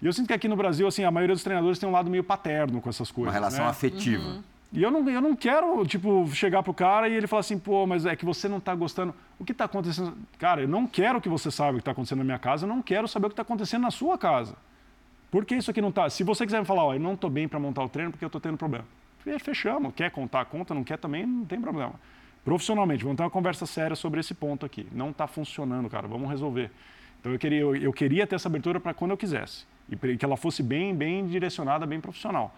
E 0.00 0.06
eu 0.06 0.12
sinto 0.14 0.26
que 0.26 0.32
aqui 0.32 0.48
no 0.48 0.56
Brasil, 0.56 0.86
assim, 0.86 1.04
a 1.04 1.10
maioria 1.10 1.34
dos 1.34 1.44
treinadores 1.44 1.78
tem 1.78 1.86
um 1.86 1.92
lado 1.92 2.08
meio 2.08 2.24
paterno 2.24 2.80
com 2.80 2.88
essas 2.88 3.10
coisas. 3.10 3.30
Uma 3.30 3.38
relação 3.38 3.64
né? 3.64 3.70
afetiva. 3.70 4.26
Uhum. 4.26 4.42
E 4.72 4.82
eu 4.82 4.90
não, 4.90 5.06
eu 5.06 5.20
não 5.20 5.36
quero, 5.36 5.84
tipo, 5.84 6.26
chegar 6.32 6.62
pro 6.62 6.72
cara 6.72 7.10
e 7.10 7.12
ele 7.12 7.26
falar 7.26 7.40
assim, 7.40 7.58
pô, 7.58 7.86
mas 7.86 8.06
é 8.06 8.16
que 8.16 8.24
você 8.24 8.48
não 8.48 8.58
tá 8.58 8.74
gostando. 8.74 9.14
O 9.38 9.44
que 9.44 9.52
tá 9.52 9.66
acontecendo? 9.66 10.16
Cara, 10.38 10.62
eu 10.62 10.68
não 10.68 10.86
quero 10.86 11.20
que 11.20 11.28
você 11.28 11.50
saiba 11.50 11.76
o 11.76 11.78
que 11.78 11.84
tá 11.84 11.90
acontecendo 11.90 12.20
na 12.20 12.24
minha 12.24 12.38
casa, 12.38 12.64
eu 12.64 12.68
não 12.70 12.80
quero 12.80 13.06
saber 13.06 13.26
o 13.26 13.28
que 13.28 13.36
tá 13.36 13.42
acontecendo 13.42 13.82
na 13.82 13.90
sua 13.90 14.16
casa. 14.16 14.56
Por 15.30 15.44
que 15.44 15.56
isso 15.56 15.70
aqui 15.70 15.82
não 15.82 15.92
tá? 15.92 16.08
Se 16.08 16.24
você 16.24 16.46
quiser 16.46 16.60
me 16.60 16.64
falar, 16.64 16.84
ó, 16.84 16.94
eu 16.94 17.00
não 17.00 17.16
tô 17.16 17.28
bem 17.28 17.46
para 17.46 17.60
montar 17.60 17.84
o 17.84 17.88
treino 17.90 18.12
porque 18.12 18.24
eu 18.24 18.30
tô 18.30 18.40
tendo 18.40 18.56
problema 18.56 18.86
fechamos. 19.38 19.92
Quer 19.94 20.10
contar 20.10 20.42
a 20.42 20.44
conta, 20.44 20.72
não 20.72 20.84
quer 20.84 20.98
também, 20.98 21.26
não 21.26 21.44
tem 21.44 21.60
problema. 21.60 21.94
Profissionalmente, 22.46 23.02
vamos 23.02 23.16
ter 23.16 23.24
uma 23.24 23.30
conversa 23.30 23.66
séria 23.66 23.96
sobre 23.96 24.20
esse 24.20 24.32
ponto 24.32 24.64
aqui. 24.64 24.86
Não 24.92 25.10
está 25.10 25.26
funcionando, 25.26 25.90
cara, 25.90 26.06
vamos 26.06 26.30
resolver. 26.30 26.70
Então 27.18 27.32
eu 27.32 27.40
queria, 27.40 27.58
eu, 27.58 27.74
eu 27.74 27.92
queria 27.92 28.24
ter 28.24 28.36
essa 28.36 28.48
abertura 28.48 28.78
para 28.78 28.94
quando 28.94 29.10
eu 29.10 29.16
quisesse. 29.16 29.66
E 29.90 30.16
que 30.16 30.24
ela 30.24 30.36
fosse 30.36 30.62
bem, 30.62 30.94
bem 30.94 31.26
direcionada, 31.26 31.84
bem 31.84 32.00
profissional. 32.00 32.54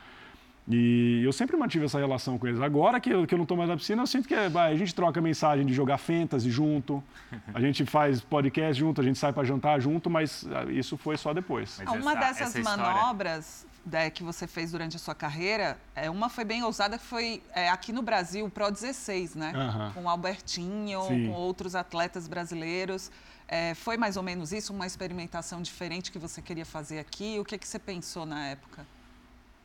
E 0.68 1.22
eu 1.24 1.32
sempre 1.32 1.56
mantive 1.56 1.86
essa 1.86 1.98
relação 1.98 2.36
com 2.36 2.46
eles. 2.46 2.60
Agora 2.60 3.00
que 3.00 3.08
eu, 3.08 3.26
que 3.26 3.32
eu 3.32 3.38
não 3.38 3.44
estou 3.44 3.56
mais 3.56 3.70
na 3.70 3.78
piscina, 3.78 4.02
eu 4.02 4.06
sinto 4.06 4.28
que 4.28 4.34
a 4.34 4.74
gente 4.74 4.94
troca 4.94 5.22
mensagem 5.22 5.64
de 5.64 5.72
jogar 5.72 5.96
fantasy 5.96 6.50
junto, 6.50 7.02
a 7.54 7.58
gente 7.58 7.86
faz 7.86 8.20
podcast 8.20 8.78
junto, 8.78 9.00
a 9.00 9.04
gente 9.04 9.18
sai 9.18 9.32
para 9.32 9.44
jantar 9.44 9.80
junto, 9.80 10.10
mas 10.10 10.46
ah, 10.52 10.70
isso 10.70 10.98
foi 10.98 11.16
só 11.16 11.32
depois. 11.32 11.80
Mas 11.82 12.02
uma 12.02 12.12
essa, 12.12 12.20
dessas 12.20 12.56
essa 12.56 12.76
manobras 12.76 13.66
né, 13.84 14.10
que 14.10 14.22
você 14.22 14.46
fez 14.46 14.72
durante 14.72 14.96
a 14.96 14.98
sua 14.98 15.14
carreira, 15.14 15.78
é, 15.94 16.10
uma 16.10 16.28
foi 16.28 16.44
bem 16.44 16.62
ousada, 16.62 16.98
que 16.98 17.04
foi 17.04 17.42
é, 17.54 17.68
aqui 17.68 17.92
no 17.92 18.02
Brasil, 18.02 18.46
o 18.46 18.50
Pro 18.50 18.70
16, 18.70 19.34
né? 19.34 19.52
Uhum. 19.54 19.92
Com 20.02 20.08
Albertinho, 20.08 21.02
Sim. 21.02 21.28
com 21.28 21.32
outros 21.32 21.74
atletas 21.74 22.28
brasileiros. 22.28 23.10
É, 23.46 23.74
foi 23.74 23.96
mais 23.96 24.16
ou 24.16 24.22
menos 24.22 24.52
isso, 24.52 24.72
uma 24.72 24.86
experimentação 24.86 25.62
diferente 25.62 26.12
que 26.12 26.18
você 26.18 26.42
queria 26.42 26.66
fazer 26.66 26.98
aqui? 26.98 27.38
O 27.40 27.44
que, 27.44 27.56
que 27.56 27.66
você 27.66 27.78
pensou 27.78 28.26
na 28.26 28.46
época? 28.48 28.86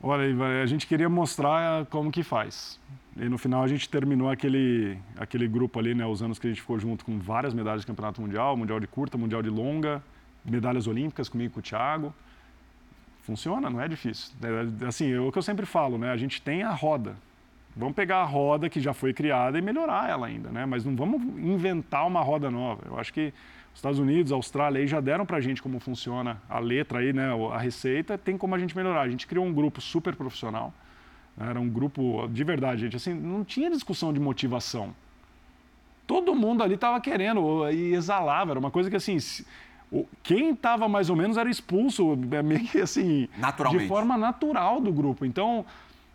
Olha, 0.02 0.62
a 0.62 0.66
gente 0.66 0.86
queria 0.86 1.08
mostrar 1.08 1.86
como 1.86 2.12
que 2.12 2.24
faz. 2.24 2.80
E 3.16 3.30
no 3.30 3.38
final 3.38 3.64
a 3.64 3.68
gente 3.68 3.88
terminou 3.88 4.30
aquele, 4.30 4.98
aquele 5.18 5.48
grupo 5.48 5.80
ali, 5.80 5.94
né, 5.94 6.06
os 6.06 6.22
anos 6.22 6.40
que 6.40 6.48
a 6.48 6.50
gente 6.50 6.62
ficou 6.62 6.80
junto 6.80 7.06
com 7.06 7.20
várias 7.20 7.54
medalhas 7.54 7.82
de 7.82 7.88
campeonato 7.88 8.22
mundial, 8.22 8.58
mundial 8.58 8.80
de 8.80 8.88
curta, 8.88 9.18
mundial 9.18 9.42
de 9.42 9.50
longa, 9.50 10.04
medalhas 10.44 10.88
olímpicas 10.88 11.30
comigo 11.30 11.52
e 11.52 11.54
com 11.54 11.60
o 11.60 11.64
Thiago. 11.64 12.14
Funciona, 13.24 13.70
não 13.70 13.80
é 13.80 13.88
difícil. 13.88 14.34
É, 14.42 14.86
assim, 14.86 15.12
é 15.12 15.20
o 15.20 15.32
que 15.32 15.38
eu 15.38 15.42
sempre 15.42 15.66
falo, 15.66 15.98
né? 15.98 16.12
A 16.12 16.18
gente 16.18 16.42
tem 16.42 16.62
a 16.62 16.72
roda. 16.72 17.16
Vamos 17.76 17.96
pegar 17.96 18.18
a 18.18 18.26
roda 18.26 18.70
que 18.70 18.80
já 18.80 18.94
foi 18.94 19.14
criada 19.14 19.58
e 19.58 19.62
melhorar 19.62 20.10
ela 20.10 20.28
ainda, 20.28 20.50
né? 20.50 20.66
Mas 20.66 20.84
não 20.86 20.96
vamos 20.96 21.22
inventar 21.40 22.06
uma 22.06 22.22
roda 22.22 22.52
nova. 22.52 22.84
Eu 22.86 23.00
acho 23.00 23.14
que 23.14 23.34
os 23.74 23.80
Estados 23.80 23.98
Unidos, 23.98 24.32
a 24.32 24.36
Austrália 24.36 24.82
aí 24.82 24.88
já 24.88 25.00
deram 25.00 25.26
para 25.26 25.38
a 25.38 25.42
gente 25.42 25.64
como 25.64 25.80
funciona 25.80 26.40
a 26.50 26.60
letra 26.60 27.00
aí, 27.00 27.14
né? 27.14 27.30
A 27.52 27.58
receita, 27.58 28.18
tem 28.18 28.38
como 28.38 28.54
a 28.56 28.60
gente 28.60 28.76
melhorar. 28.76 29.02
A 29.02 29.10
gente 29.10 29.26
criou 29.26 29.46
um 29.46 29.54
grupo 29.54 29.80
super 29.80 30.16
profissional. 30.16 30.74
Né? 31.38 31.50
Era 31.50 31.60
um 31.60 31.70
grupo 31.70 32.28
de 32.28 32.44
verdade, 32.44 32.82
gente. 32.82 32.98
Assim, 32.98 33.14
não 33.14 33.44
tinha 33.46 33.72
discussão 33.72 34.12
de 34.12 34.20
motivação. 34.20 34.94
Todo 36.06 36.36
mundo 36.36 36.62
ali 36.62 36.76
estava 36.76 37.00
querendo 37.00 37.72
e 37.72 37.94
exalava. 37.94 38.52
Era 38.52 38.60
uma 38.60 38.70
coisa 38.70 38.90
que 38.90 38.98
assim 38.98 39.18
quem 40.22 40.52
estava 40.52 40.88
mais 40.88 41.10
ou 41.10 41.16
menos 41.16 41.38
era 41.38 41.50
expulso, 41.50 42.18
é 42.32 42.42
meio 42.42 42.62
que 42.66 42.82
assim, 42.82 43.28
de 43.72 43.88
forma 43.88 44.18
natural 44.18 44.82
do 44.82 44.92
grupo. 44.92 45.26
Então, 45.26 45.66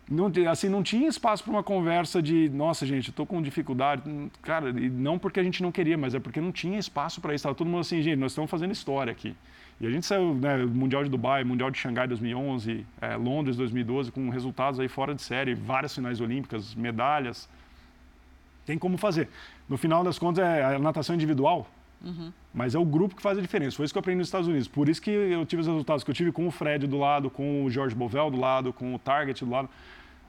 não, 0.09 0.31
assim, 0.49 0.67
não 0.67 0.81
tinha 0.81 1.07
espaço 1.07 1.43
para 1.43 1.53
uma 1.53 1.63
conversa 1.63 2.21
de, 2.21 2.49
nossa, 2.49 2.85
gente, 2.85 3.11
estou 3.11 3.25
com 3.25 3.41
dificuldade. 3.41 4.01
Cara, 4.41 4.69
e 4.71 4.89
não 4.89 5.19
porque 5.19 5.39
a 5.39 5.43
gente 5.43 5.61
não 5.61 5.71
queria, 5.71 5.97
mas 5.97 6.15
é 6.15 6.19
porque 6.19 6.41
não 6.41 6.51
tinha 6.51 6.79
espaço 6.79 7.21
para 7.21 7.33
isso. 7.33 7.41
Estava 7.41 7.55
todo 7.55 7.67
mundo 7.67 7.81
assim, 7.81 8.01
gente, 8.01 8.17
nós 8.17 8.31
estamos 8.31 8.49
fazendo 8.49 8.71
história 8.71 9.11
aqui. 9.11 9.35
E 9.79 9.85
a 9.85 9.89
gente 9.89 10.05
saiu, 10.05 10.33
né, 10.33 10.57
Mundial 10.57 11.03
de 11.03 11.09
Dubai, 11.09 11.43
Mundial 11.43 11.69
de 11.71 11.77
Xangai 11.77 12.07
2011, 12.07 12.85
é, 12.99 13.15
Londres 13.15 13.55
2012, 13.55 14.11
com 14.11 14.29
resultados 14.29 14.79
aí 14.79 14.89
fora 14.89 15.13
de 15.13 15.21
série, 15.21 15.53
várias 15.53 15.93
finais 15.93 16.19
olímpicas, 16.19 16.73
medalhas. 16.75 17.47
Tem 18.65 18.77
como 18.77 18.97
fazer. 18.97 19.29
No 19.69 19.77
final 19.77 20.03
das 20.03 20.19
contas, 20.19 20.43
é 20.43 20.75
a 20.75 20.79
natação 20.79 21.15
individual, 21.15 21.69
Uhum. 22.03 22.31
Mas 22.53 22.75
é 22.75 22.79
o 22.79 22.85
grupo 22.85 23.15
que 23.15 23.21
faz 23.21 23.37
a 23.37 23.41
diferença. 23.41 23.75
Foi 23.75 23.85
isso 23.85 23.93
que 23.93 23.97
eu 23.97 24.01
aprendi 24.01 24.19
nos 24.19 24.27
Estados 24.27 24.47
Unidos. 24.47 24.67
Por 24.67 24.87
isso 24.89 25.01
que 25.01 25.11
eu 25.11 25.45
tive 25.45 25.61
os 25.61 25.67
resultados 25.67 26.03
que 26.03 26.09
eu 26.09 26.15
tive 26.15 26.31
com 26.31 26.47
o 26.47 26.51
Fred 26.51 26.87
do 26.87 26.97
lado, 26.97 27.29
com 27.29 27.65
o 27.65 27.69
George 27.69 27.95
Bovel 27.95 28.31
do 28.31 28.39
lado, 28.39 28.73
com 28.73 28.95
o 28.95 28.99
Target 28.99 29.43
do 29.43 29.51
lado. 29.51 29.69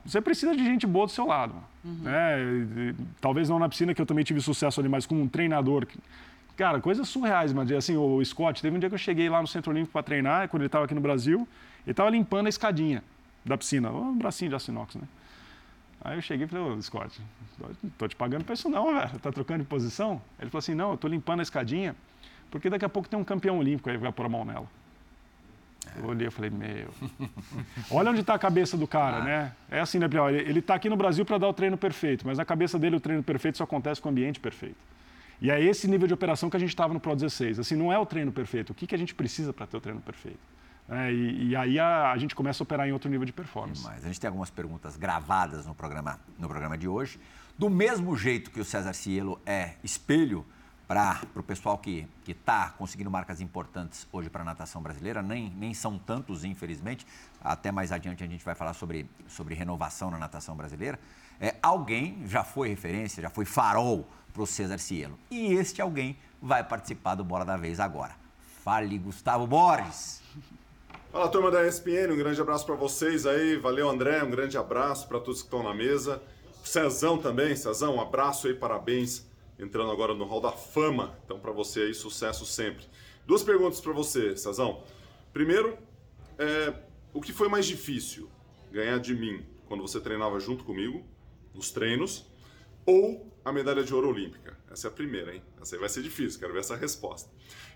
Você 0.04 0.20
precisa 0.20 0.56
de 0.56 0.64
gente 0.64 0.86
boa 0.86 1.06
do 1.06 1.12
seu 1.12 1.26
lado. 1.26 1.54
Uhum. 1.84 1.98
Né? 2.02 2.94
Talvez 3.20 3.48
não 3.48 3.58
na 3.58 3.68
piscina, 3.68 3.94
que 3.94 4.00
eu 4.00 4.06
também 4.06 4.24
tive 4.24 4.40
sucesso 4.40 4.80
ali, 4.80 4.88
mas 4.88 5.06
com 5.06 5.14
um 5.14 5.28
treinador. 5.28 5.86
Cara, 6.56 6.80
coisas 6.80 7.08
surreais, 7.08 7.52
mas 7.52 7.70
assim, 7.72 7.96
o 7.96 8.22
Scott, 8.24 8.60
teve 8.60 8.76
um 8.76 8.78
dia 8.78 8.88
que 8.88 8.94
eu 8.94 8.98
cheguei 8.98 9.28
lá 9.28 9.40
no 9.40 9.46
Centro 9.46 9.70
Olímpico 9.70 9.92
para 9.92 10.02
treinar, 10.02 10.48
quando 10.48 10.62
ele 10.62 10.66
estava 10.66 10.84
aqui 10.84 10.94
no 10.94 11.00
Brasil, 11.00 11.48
ele 11.86 11.92
estava 11.92 12.10
limpando 12.10 12.46
a 12.46 12.48
escadinha 12.48 13.02
da 13.44 13.56
piscina, 13.56 13.90
um 13.90 14.18
bracinho 14.18 14.50
de 14.50 14.56
aço 14.56 14.70
inox, 14.70 14.94
né? 14.96 15.02
Aí 16.02 16.16
eu 16.16 16.22
cheguei 16.22 16.46
e 16.46 16.48
falei, 16.48 16.64
ô 16.64 16.80
Scott, 16.80 17.20
tô 17.98 18.08
te 18.08 18.16
pagando 18.16 18.44
pra 18.44 18.54
isso 18.54 18.68
não, 18.68 18.94
velho. 18.94 19.18
Tá 19.18 19.30
trocando 19.30 19.60
de 19.60 19.68
posição? 19.68 20.20
Ele 20.38 20.50
falou 20.50 20.60
assim, 20.60 20.74
não, 20.74 20.92
eu 20.92 20.96
tô 20.96 21.06
limpando 21.06 21.40
a 21.40 21.42
escadinha, 21.42 21.94
porque 22.50 22.70
daqui 22.70 22.84
a 22.84 22.88
pouco 22.88 23.08
tem 23.08 23.18
um 23.18 23.24
campeão 23.24 23.58
olímpico 23.58 23.90
aí 23.90 23.96
vai 23.96 24.10
pôr 24.10 24.26
a 24.26 24.28
mão 24.28 24.44
nela. 24.44 24.66
Eu 25.96 26.06
olhei 26.06 26.28
e 26.28 26.30
falei, 26.30 26.50
meu. 26.50 26.88
Olha 27.90 28.10
onde 28.10 28.20
está 28.20 28.34
a 28.34 28.38
cabeça 28.38 28.76
do 28.76 28.86
cara, 28.86 29.18
ah. 29.18 29.24
né? 29.24 29.52
É 29.70 29.80
assim, 29.80 29.98
né, 29.98 30.08
Biel? 30.08 30.30
Ele 30.30 30.60
está 30.60 30.74
aqui 30.74 30.88
no 30.88 30.96
Brasil 30.96 31.24
para 31.24 31.36
dar 31.38 31.48
o 31.48 31.52
treino 31.52 31.76
perfeito, 31.76 32.26
mas 32.26 32.38
na 32.38 32.44
cabeça 32.44 32.78
dele 32.78 32.96
o 32.96 33.00
treino 33.00 33.22
perfeito 33.22 33.58
só 33.58 33.64
acontece 33.64 34.00
com 34.00 34.08
o 34.08 34.12
ambiente 34.12 34.38
perfeito. 34.40 34.76
E 35.40 35.50
é 35.50 35.60
esse 35.62 35.88
nível 35.88 36.06
de 36.06 36.14
operação 36.14 36.50
que 36.50 36.56
a 36.56 36.60
gente 36.60 36.68
estava 36.68 36.92
no 36.92 37.00
Pro 37.00 37.14
16. 37.14 37.58
Assim, 37.58 37.74
não 37.74 37.92
é 37.92 37.98
o 37.98 38.04
treino 38.04 38.30
perfeito. 38.30 38.70
O 38.70 38.74
que, 38.74 38.86
que 38.86 38.94
a 38.94 38.98
gente 38.98 39.14
precisa 39.14 39.52
para 39.52 39.66
ter 39.66 39.76
o 39.76 39.80
treino 39.80 40.00
perfeito? 40.00 40.38
É, 40.90 41.12
e, 41.12 41.50
e, 41.50 41.56
aí 41.56 41.78
a, 41.78 42.10
a, 42.10 42.18
gente 42.18 42.34
começa 42.34 42.62
a 42.62 42.64
operar 42.64 42.88
em 42.88 42.92
outro 42.92 43.08
nível 43.08 43.24
de 43.24 43.32
performance. 43.32 43.84
Mas 43.84 44.04
a 44.04 44.08
gente 44.08 44.20
tem 44.20 44.26
algumas 44.26 44.50
perguntas 44.50 44.96
gravadas 44.96 45.64
no 45.64 45.74
programa, 45.74 46.18
no 46.36 46.48
programa 46.48 46.76
de 46.76 46.88
hoje. 46.88 47.20
Do 47.56 47.70
mesmo 47.70 48.16
jeito 48.16 48.50
que 48.50 48.60
o 48.60 48.64
César 48.64 48.92
Cielo 48.92 49.40
é 49.46 49.74
espelho 49.84 50.44
para 50.88 51.20
o 51.36 51.42
pessoal 51.44 51.78
que 51.78 52.08
está 52.26 52.70
conseguindo 52.70 53.08
marcas 53.08 53.40
importantes 53.40 54.08
hoje 54.12 54.28
para 54.28 54.42
a 54.42 54.44
natação 54.44 54.82
brasileira, 54.82 55.22
nem, 55.22 55.48
nem 55.50 55.72
são 55.72 55.96
tantos, 55.96 56.42
infelizmente. 56.42 57.06
Até 57.40 57.70
mais 57.70 57.92
adiante 57.92 58.24
a 58.24 58.26
gente 58.26 58.44
vai 58.44 58.56
falar 58.56 58.74
sobre, 58.74 59.08
sobre 59.28 59.54
renovação 59.54 60.10
na 60.10 60.18
natação 60.18 60.56
brasileira. 60.56 60.98
É, 61.40 61.54
alguém 61.62 62.26
já 62.26 62.42
foi 62.42 62.68
referência, 62.68 63.22
já 63.22 63.30
foi 63.30 63.44
farol 63.44 64.08
para 64.32 64.42
o 64.42 64.46
César 64.46 64.78
Cielo. 64.78 65.16
E 65.30 65.52
este 65.52 65.80
alguém 65.80 66.18
vai 66.42 66.64
participar 66.64 67.14
do 67.14 67.22
Bola 67.22 67.44
da 67.44 67.56
Vez 67.56 67.78
agora. 67.78 68.16
Fale, 68.64 68.98
Gustavo 68.98 69.46
Borges. 69.46 70.20
Fala 71.10 71.28
turma 71.28 71.50
da 71.50 71.66
ESPN, 71.66 72.12
um 72.12 72.16
grande 72.16 72.40
abraço 72.40 72.64
para 72.64 72.76
vocês 72.76 73.26
aí. 73.26 73.56
Valeu, 73.56 73.90
André, 73.90 74.22
um 74.22 74.30
grande 74.30 74.56
abraço 74.56 75.08
para 75.08 75.18
todos 75.18 75.40
que 75.40 75.48
estão 75.48 75.60
na 75.60 75.74
mesa. 75.74 76.22
Cezão 76.62 77.18
também, 77.18 77.56
Cezão, 77.56 77.96
um 77.96 78.00
abraço 78.00 78.46
aí, 78.46 78.54
parabéns. 78.54 79.28
Entrando 79.58 79.90
agora 79.90 80.14
no 80.14 80.24
Hall 80.24 80.40
da 80.40 80.52
Fama. 80.52 81.18
Então, 81.24 81.40
para 81.40 81.50
você 81.50 81.80
aí, 81.80 81.94
sucesso 81.94 82.46
sempre. 82.46 82.84
Duas 83.26 83.42
perguntas 83.42 83.80
para 83.80 83.92
você, 83.92 84.36
Cezão. 84.36 84.84
Primeiro, 85.32 85.76
é, 86.38 86.72
o 87.12 87.20
que 87.20 87.32
foi 87.32 87.48
mais 87.48 87.66
difícil? 87.66 88.30
Ganhar 88.70 89.00
de 89.00 89.12
mim 89.12 89.44
quando 89.66 89.82
você 89.82 89.98
treinava 90.00 90.38
junto 90.38 90.62
comigo, 90.62 91.04
nos 91.52 91.72
treinos, 91.72 92.24
ou 92.86 93.26
a 93.44 93.52
medalha 93.52 93.82
de 93.82 93.92
ouro 93.92 94.10
olímpica? 94.10 94.49
Essa 94.70 94.86
é 94.86 94.90
a 94.90 94.92
primeira, 94.92 95.34
hein? 95.34 95.42
Essa 95.60 95.74
aí 95.74 95.80
vai 95.80 95.88
ser 95.88 96.02
difícil, 96.02 96.38
quero 96.38 96.52
ver 96.52 96.60
essa 96.60 96.76
resposta. 96.76 97.28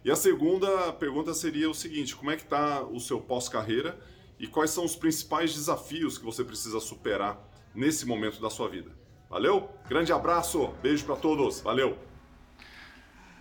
E 0.05 0.11
a 0.11 0.17
segunda 0.17 0.93
pergunta 0.93 1.35
seria 1.35 1.69
o 1.69 1.75
seguinte: 1.75 2.15
como 2.15 2.31
é 2.31 2.37
que 2.37 2.45
está 2.45 2.83
o 2.83 3.01
seu 3.01 3.21
pós-carreira 3.21 3.99
e 4.39 4.47
quais 4.47 4.71
são 4.71 4.85
os 4.85 4.95
principais 4.95 5.55
desafios 5.55 6.17
que 6.17 6.25
você 6.25 6.45
precisa 6.45 6.79
superar 6.79 7.39
nesse 7.75 8.07
momento 8.07 8.41
da 8.41 8.49
sua 8.49 8.69
vida? 8.69 8.91
Valeu? 9.29 9.69
Grande 9.89 10.13
abraço, 10.13 10.69
beijo 10.81 11.05
para 11.05 11.17
todos, 11.17 11.61
valeu! 11.61 11.99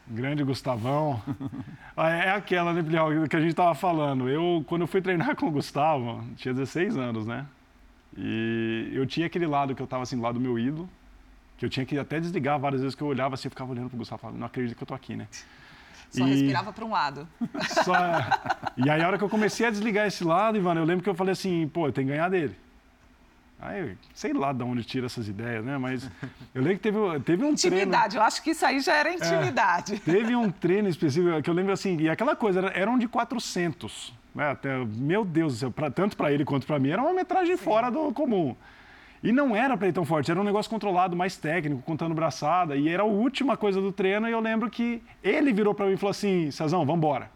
Grande 0.07 0.43
Gustavão. 0.43 1.21
Ah, 1.95 2.09
é 2.09 2.31
aquela, 2.31 2.73
né, 2.73 2.83
que 3.29 3.35
a 3.35 3.39
gente 3.39 3.51
estava 3.51 3.75
falando. 3.75 4.27
Eu, 4.27 4.65
quando 4.65 4.81
eu 4.81 4.87
fui 4.87 4.99
treinar 4.99 5.35
com 5.37 5.45
o 5.45 5.51
Gustavo, 5.51 6.23
tinha 6.35 6.51
16 6.51 6.97
anos, 6.97 7.27
né? 7.27 7.45
E 8.17 8.89
eu 8.93 9.05
tinha 9.05 9.27
aquele 9.27 9.45
lado 9.45 9.75
que 9.75 9.81
eu 9.81 9.85
estava 9.85 10.01
assim, 10.01 10.15
do 10.15 10.23
lado 10.23 10.33
do 10.33 10.41
meu 10.41 10.57
ídolo, 10.57 10.89
que 11.63 11.65
eu 11.65 11.69
tinha 11.69 11.85
que 11.85 11.97
até 11.97 12.19
desligar 12.19 12.59
várias 12.59 12.81
vezes 12.81 12.93
que 12.93 13.01
eu 13.01 13.07
olhava 13.07 13.35
assim, 13.35 13.47
eu 13.47 13.51
ficava 13.51 13.71
olhando 13.71 13.87
pro 13.87 13.97
Gustavo, 13.97 14.21
falando, 14.21 14.37
não 14.37 14.47
acredito 14.47 14.75
que 14.75 14.83
eu 14.83 14.87
tô 14.87 14.93
aqui, 14.93 15.15
né? 15.15 15.27
Só 16.09 16.27
e... 16.27 16.29
respirava 16.29 16.73
para 16.73 16.83
um 16.83 16.91
lado. 16.91 17.25
Só... 17.85 17.93
E 18.75 18.89
aí, 18.89 19.01
a 19.01 19.07
hora 19.07 19.17
que 19.17 19.23
eu 19.23 19.29
comecei 19.29 19.65
a 19.65 19.69
desligar 19.69 20.05
esse 20.05 20.25
lado, 20.25 20.57
Ivan, 20.57 20.75
eu 20.75 20.83
lembro 20.83 21.03
que 21.03 21.09
eu 21.09 21.15
falei 21.15 21.31
assim, 21.31 21.67
pô, 21.69 21.87
eu 21.87 21.93
tenho 21.93 22.07
que 22.07 22.13
ganhar 22.13 22.29
dele. 22.29 22.55
Aí, 23.61 23.95
sei 24.13 24.33
lá 24.33 24.51
de 24.51 24.61
onde 24.61 24.83
tira 24.83 25.05
essas 25.05 25.29
ideias, 25.29 25.63
né? 25.63 25.77
Mas 25.77 26.03
eu 26.53 26.61
lembro 26.61 26.79
que 26.79 26.83
teve, 26.83 26.97
teve 27.21 27.45
um 27.45 27.51
intimidade, 27.51 27.61
treino... 27.61 27.77
Intimidade, 27.77 28.17
eu 28.17 28.21
acho 28.21 28.43
que 28.43 28.51
isso 28.51 28.65
aí 28.65 28.81
já 28.81 28.93
era 28.93 29.09
é, 29.09 29.13
intimidade. 29.13 29.93
É, 29.93 29.99
teve 30.11 30.35
um 30.35 30.51
treino 30.51 30.89
específico 30.89 31.41
que 31.41 31.49
eu 31.49 31.53
lembro 31.53 31.71
assim, 31.71 31.97
e 31.97 32.09
aquela 32.09 32.35
coisa, 32.35 32.59
era, 32.59 32.77
eram 32.77 32.97
de 32.97 33.07
400. 33.07 34.13
Né? 34.35 34.51
Até, 34.51 34.77
meu 34.83 35.23
Deus 35.23 35.53
do 35.53 35.59
céu, 35.59 35.71
pra, 35.71 35.89
tanto 35.89 36.17
para 36.17 36.29
ele 36.33 36.43
quanto 36.43 36.67
para 36.67 36.77
mim, 36.77 36.89
era 36.89 37.01
uma 37.01 37.13
metragem 37.13 37.55
Sim. 37.55 37.63
fora 37.63 37.89
do 37.89 38.11
comum. 38.11 38.53
E 39.23 39.31
não 39.31 39.55
era 39.55 39.77
para 39.77 39.87
ir 39.87 39.93
tão 39.93 40.03
forte, 40.03 40.29
era 40.29 40.39
um 40.39 40.43
negócio 40.43 40.69
controlado, 40.69 41.15
mais 41.15 41.37
técnico, 41.37 41.81
contando 41.81 42.13
braçada. 42.13 42.75
E 42.75 42.89
era 42.89 43.03
a 43.03 43.05
última 43.05 43.55
coisa 43.55 43.79
do 43.79 43.89
treino. 43.89 44.27
E 44.27 44.31
eu 44.33 44.41
lembro 44.41 44.69
que 44.69 45.01
ele 45.23 45.53
virou 45.53 45.73
para 45.73 45.85
mim 45.85 45.93
e 45.93 45.97
falou 45.97 46.11
assim: 46.11 46.51
Cezão, 46.51 46.85
vamos 46.85 46.97
embora. 46.97 47.31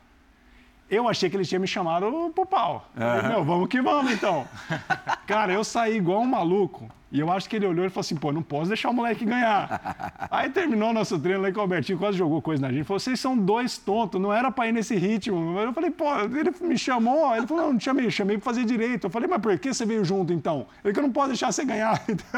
Eu 0.90 1.08
achei 1.08 1.30
que 1.30 1.38
ele 1.38 1.46
tinha 1.46 1.60
me 1.60 1.68
chamado 1.68 2.32
pro 2.36 2.46
pau. 2.46 2.90
Uhum. 2.96 3.30
Meu, 3.30 3.44
vamos 3.44 3.70
que 3.70 3.82
vamos 3.82 4.12
então. 4.12 4.46
Cara, 5.26 5.54
eu 5.54 5.64
saí 5.64 5.96
igual 5.96 6.22
um 6.22 6.28
maluco. 6.28 6.90
E 7.10 7.22
eu 7.22 7.32
acho 7.32 7.50
que 7.50 7.56
ele 7.56 7.66
olhou 7.66 7.86
e 7.86 7.90
falou 7.90 8.02
assim: 8.02 8.16
pô, 8.18 8.34
não 8.34 8.44
posso 8.44 8.68
deixar 8.68 8.90
o 8.90 8.94
moleque 8.94 9.24
ganhar. 9.24 10.20
Aí 10.30 10.50
terminou 10.50 10.90
o 10.90 10.94
nosso 10.94 11.18
treino 11.18 11.42
lá 11.42 11.52
que 11.52 11.58
o 11.58 11.62
Albertinho 11.62 11.98
quase 11.98 12.18
jogou 12.18 12.42
coisa 12.42 12.62
na 12.62 12.72
gente. 12.72 12.84
Falou: 12.84 13.00
vocês 13.00 13.20
são 13.20 13.38
dois 13.38 13.78
tontos, 13.78 14.20
não 14.20 14.34
era 14.34 14.52
pra 14.52 14.68
ir 14.68 14.74
nesse 14.74 14.96
ritmo. 14.96 15.58
Eu 15.58 15.72
falei: 15.72 15.90
pô, 15.90 16.06
ele 16.20 16.52
me 16.62 16.78
chamou. 16.78 17.34
Ele 17.34 17.48
falou: 17.48 17.64
não, 17.64 17.72
não 17.72 17.80
te 17.80 17.86
chamei, 17.86 18.12
chamei 18.12 18.38
pra 18.38 18.44
fazer 18.44 18.66
direito. 18.66 19.06
Eu 19.06 19.10
falei: 19.10 19.30
mas 19.30 19.42
por 19.42 19.58
que 19.58 19.74
você 19.74 19.86
veio 19.86 20.04
junto 20.04 20.34
então? 20.34 20.68
Ele 20.84 20.94
que 20.94 21.00
eu 21.00 21.04
não 21.04 21.12
posso 21.12 21.30
deixar 21.30 21.52
você 21.52 21.64
ganhar. 21.64 21.98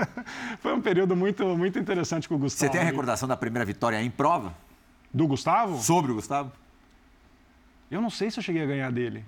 Foi 0.61 0.73
um 0.73 0.81
período 0.81 1.15
muito, 1.15 1.43
muito 1.57 1.79
interessante 1.79 2.29
com 2.29 2.35
o 2.35 2.37
Gustavo. 2.37 2.71
Você 2.71 2.77
tem 2.77 2.81
a 2.81 2.89
recordação 2.89 3.27
da 3.27 3.35
primeira 3.35 3.65
vitória 3.65 3.99
em 4.01 4.11
prova? 4.11 4.53
Do 5.11 5.25
Gustavo? 5.25 5.79
Sobre 5.79 6.11
o 6.11 6.15
Gustavo? 6.15 6.51
Eu 7.89 7.99
não 8.01 8.11
sei 8.11 8.29
se 8.29 8.37
eu 8.37 8.43
cheguei 8.43 8.61
a 8.61 8.67
ganhar 8.67 8.91
dele. 8.91 9.25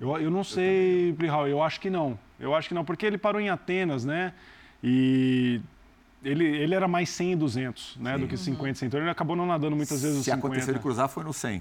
Eu, 0.00 0.16
eu 0.18 0.30
não 0.30 0.44
sei, 0.44 1.12
Plihal, 1.14 1.48
eu 1.48 1.60
acho 1.60 1.80
que 1.80 1.90
não. 1.90 2.16
Eu 2.38 2.54
acho 2.54 2.68
que 2.68 2.74
não, 2.74 2.84
porque 2.84 3.04
ele 3.04 3.18
parou 3.18 3.40
em 3.40 3.48
Atenas, 3.48 4.04
né? 4.04 4.32
E 4.88 5.60
ele, 6.24 6.44
ele 6.44 6.74
era 6.76 6.86
mais 6.86 7.08
100 7.08 7.32
e 7.32 7.36
200, 7.36 7.96
né? 7.96 8.14
Sim. 8.14 8.20
Do 8.20 8.28
que 8.28 8.36
50 8.36 8.70
e 8.70 8.74
100. 8.76 8.86
Então 8.86 9.00
ele 9.00 9.10
acabou 9.10 9.34
não 9.34 9.44
nadando 9.44 9.74
muitas 9.74 10.00
vezes 10.00 10.18
Se 10.18 10.24
50. 10.24 10.40
Se 10.40 10.46
aconteceu 10.46 10.74
de 10.74 10.80
cruzar, 10.80 11.08
foi 11.08 11.24
no 11.24 11.32
100. 11.32 11.60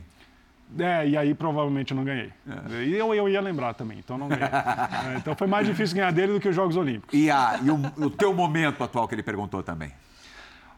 É, 0.77 1.07
e 1.07 1.17
aí 1.17 1.33
provavelmente 1.33 1.91
eu 1.91 1.97
não 1.97 2.03
ganhei. 2.03 2.31
É. 2.47 2.83
E 2.83 2.93
eu, 2.95 3.15
eu 3.15 3.27
ia 3.27 3.41
lembrar 3.41 3.73
também, 3.73 3.97
então 3.97 4.15
não 4.15 4.27
ganhei. 4.27 4.43
é, 4.45 5.17
então 5.17 5.35
foi 5.35 5.47
mais 5.47 5.65
difícil 5.65 5.95
ganhar 5.95 6.11
dele 6.11 6.33
do 6.33 6.39
que 6.39 6.47
os 6.47 6.55
Jogos 6.55 6.77
Olímpicos. 6.77 7.17
E, 7.17 7.31
a, 7.31 7.59
e 7.63 7.71
o, 7.71 8.05
o 8.05 8.09
teu 8.11 8.31
momento 8.31 8.83
atual 8.83 9.07
que 9.07 9.15
ele 9.15 9.23
perguntou 9.23 9.63
também? 9.63 9.91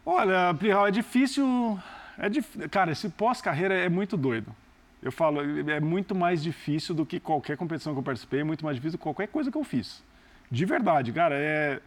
Olha, 0.05 0.53
Plihal, 0.53 0.87
é 0.87 0.91
difícil. 0.91 1.77
É 2.17 2.29
dif... 2.29 2.69
Cara, 2.69 2.93
esse 2.93 3.09
pós-carreira 3.09 3.73
é 3.73 3.89
muito 3.89 4.15
doido. 4.15 4.55
Eu 5.03 5.11
falo, 5.11 5.41
é 5.69 5.79
muito 5.81 6.15
mais 6.15 6.41
difícil 6.41 6.95
do 6.95 7.05
que 7.05 7.19
qualquer 7.19 7.57
competição 7.57 7.93
que 7.93 7.99
eu 7.99 8.03
participei, 8.03 8.39
é 8.39 8.43
muito 8.43 8.63
mais 8.63 8.77
difícil 8.77 8.97
do 8.97 8.99
que 8.99 9.03
qualquer 9.03 9.27
coisa 9.27 9.51
que 9.51 9.57
eu 9.57 9.63
fiz. 9.65 10.01
De 10.49 10.65
verdade, 10.65 11.11
cara, 11.11 11.35
é. 11.35 11.79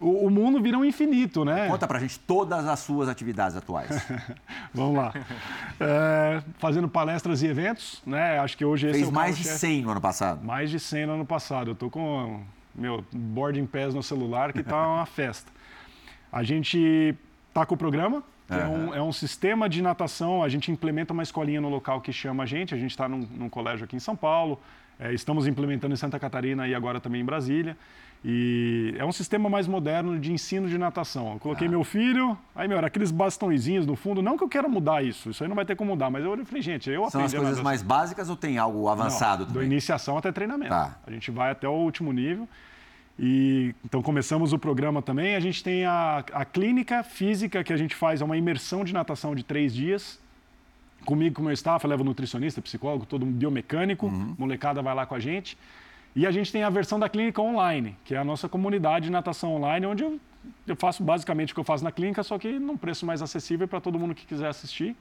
O, 0.00 0.26
o 0.26 0.30
mundo 0.30 0.62
vira 0.62 0.78
um 0.78 0.84
infinito, 0.84 1.44
né? 1.44 1.68
Conta 1.68 1.86
pra 1.86 1.98
gente 1.98 2.18
todas 2.20 2.66
as 2.66 2.80
suas 2.80 3.08
atividades 3.08 3.54
atuais. 3.54 3.90
Vamos 4.72 4.96
lá. 4.96 5.12
É, 5.78 6.42
fazendo 6.58 6.88
palestras 6.88 7.42
e 7.42 7.46
eventos, 7.46 8.02
né? 8.06 8.38
Acho 8.38 8.56
que 8.56 8.64
hoje 8.64 8.90
Fez 8.90 9.08
é 9.08 9.10
mais 9.10 9.36
de 9.36 9.44
100 9.44 9.82
no 9.82 9.90
ano 9.90 10.00
passado. 10.00 10.42
Mais 10.42 10.70
de 10.70 10.80
100 10.80 11.06
no 11.06 11.12
ano 11.12 11.26
passado. 11.26 11.70
Eu 11.72 11.74
tô 11.74 11.90
com 11.90 12.40
meu 12.74 13.04
boarding 13.12 13.66
pass 13.66 13.94
no 13.94 14.02
celular 14.02 14.54
que 14.54 14.62
tá 14.62 14.88
uma 14.88 15.04
festa. 15.04 15.52
A 16.32 16.42
gente 16.42 17.14
tá 17.52 17.66
com 17.66 17.74
o 17.74 17.78
programa. 17.78 18.22
É, 18.48 18.66
um, 18.66 18.94
é, 18.94 19.00
um, 19.00 19.12
sistema 19.12 19.68
de 19.68 19.80
natação, 19.80 20.42
a 20.42 20.48
gente 20.48 20.72
implementa 20.72 21.12
uma 21.12 21.22
escolinha 21.22 21.60
no 21.60 21.68
local 21.68 22.00
que 22.00 22.12
chama 22.12 22.42
a 22.42 22.46
gente, 22.46 22.74
a 22.74 22.76
gente 22.76 22.90
está 22.90 23.08
num, 23.08 23.18
num, 23.18 23.48
colégio 23.48 23.84
aqui 23.84 23.94
em 23.94 24.00
São 24.00 24.16
Paulo, 24.16 24.60
é, 24.98 25.14
estamos 25.14 25.46
implementando 25.46 25.94
em 25.94 25.96
Santa 25.96 26.18
Catarina 26.18 26.66
e 26.66 26.74
agora 26.74 26.98
também 26.98 27.20
em 27.20 27.24
Brasília. 27.24 27.76
E 28.22 28.94
é 28.98 29.04
um 29.04 29.12
sistema 29.12 29.48
mais 29.48 29.66
moderno 29.66 30.18
de 30.18 30.30
ensino 30.30 30.68
de 30.68 30.76
natação. 30.76 31.32
Eu 31.32 31.38
coloquei 31.38 31.66
ah. 31.66 31.70
meu 31.70 31.82
filho, 31.82 32.36
aí, 32.54 32.68
meu, 32.68 32.76
era 32.76 32.86
aqueles 32.86 33.10
bastõezinhos 33.10 33.86
no 33.86 33.96
fundo. 33.96 34.20
Não 34.20 34.36
que 34.36 34.44
eu 34.44 34.48
quero 34.48 34.68
mudar 34.68 35.02
isso, 35.02 35.30
isso 35.30 35.42
aí 35.42 35.48
não 35.48 35.56
vai 35.56 35.64
ter 35.64 35.74
como 35.74 35.92
mudar, 35.92 36.10
mas 36.10 36.22
eu 36.22 36.44
falei, 36.44 36.62
gente, 36.62 36.90
eu 36.90 37.08
São 37.10 37.24
as 37.24 37.32
coisas 37.32 37.60
mais 37.60 37.82
básicas 37.82 38.28
ou 38.28 38.36
tem 38.36 38.58
algo 38.58 38.88
avançado 38.88 39.44
não, 39.44 39.52
também? 39.52 39.68
Do 39.68 39.72
iniciação 39.72 40.18
até 40.18 40.30
treinamento. 40.30 40.70
Tá. 40.70 40.98
A 41.06 41.10
gente 41.10 41.30
vai 41.30 41.50
até 41.50 41.66
o 41.66 41.72
último 41.72 42.12
nível. 42.12 42.46
E, 43.18 43.74
então 43.84 44.02
começamos 44.02 44.52
o 44.52 44.58
programa 44.58 45.00
também. 45.00 45.34
A 45.34 45.40
gente 45.40 45.64
tem 45.64 45.86
a, 45.86 46.22
a 46.32 46.44
clínica 46.44 47.02
física 47.02 47.64
que 47.64 47.72
a 47.72 47.76
gente 47.76 47.94
faz, 47.94 48.20
é 48.20 48.24
uma 48.24 48.36
imersão 48.36 48.84
de 48.84 48.92
natação 48.92 49.34
de 49.34 49.42
três 49.42 49.74
dias. 49.74 50.18
Comigo, 51.06 51.36
com 51.36 51.42
o 51.42 51.44
meu 51.46 51.54
staff, 51.54 51.82
eu 51.84 51.88
levo 51.88 52.04
nutricionista, 52.04 52.60
psicólogo, 52.60 53.06
todo 53.06 53.24
biomecânico, 53.24 54.06
uhum. 54.06 54.34
molecada 54.38 54.82
vai 54.82 54.94
lá 54.94 55.06
com 55.06 55.14
a 55.14 55.18
gente. 55.18 55.56
E 56.14 56.26
a 56.26 56.30
gente 56.30 56.50
tem 56.50 56.62
a 56.62 56.70
versão 56.70 56.98
da 56.98 57.08
clínica 57.08 57.40
online, 57.40 57.96
que 58.04 58.14
é 58.14 58.18
a 58.18 58.24
nossa 58.24 58.48
comunidade 58.48 59.06
de 59.06 59.12
natação 59.12 59.54
online, 59.54 59.86
onde 59.86 60.02
eu, 60.02 60.20
eu 60.66 60.76
faço 60.76 61.02
basicamente 61.02 61.52
o 61.52 61.54
que 61.54 61.60
eu 61.60 61.64
faço 61.64 61.84
na 61.84 61.92
clínica, 61.92 62.22
só 62.22 62.38
que 62.38 62.58
num 62.58 62.76
preço 62.76 63.06
mais 63.06 63.22
acessível 63.22 63.68
para 63.68 63.80
todo 63.80 63.98
mundo 63.98 64.14
que 64.14 64.26
quiser 64.26 64.48
assistir. 64.48 64.96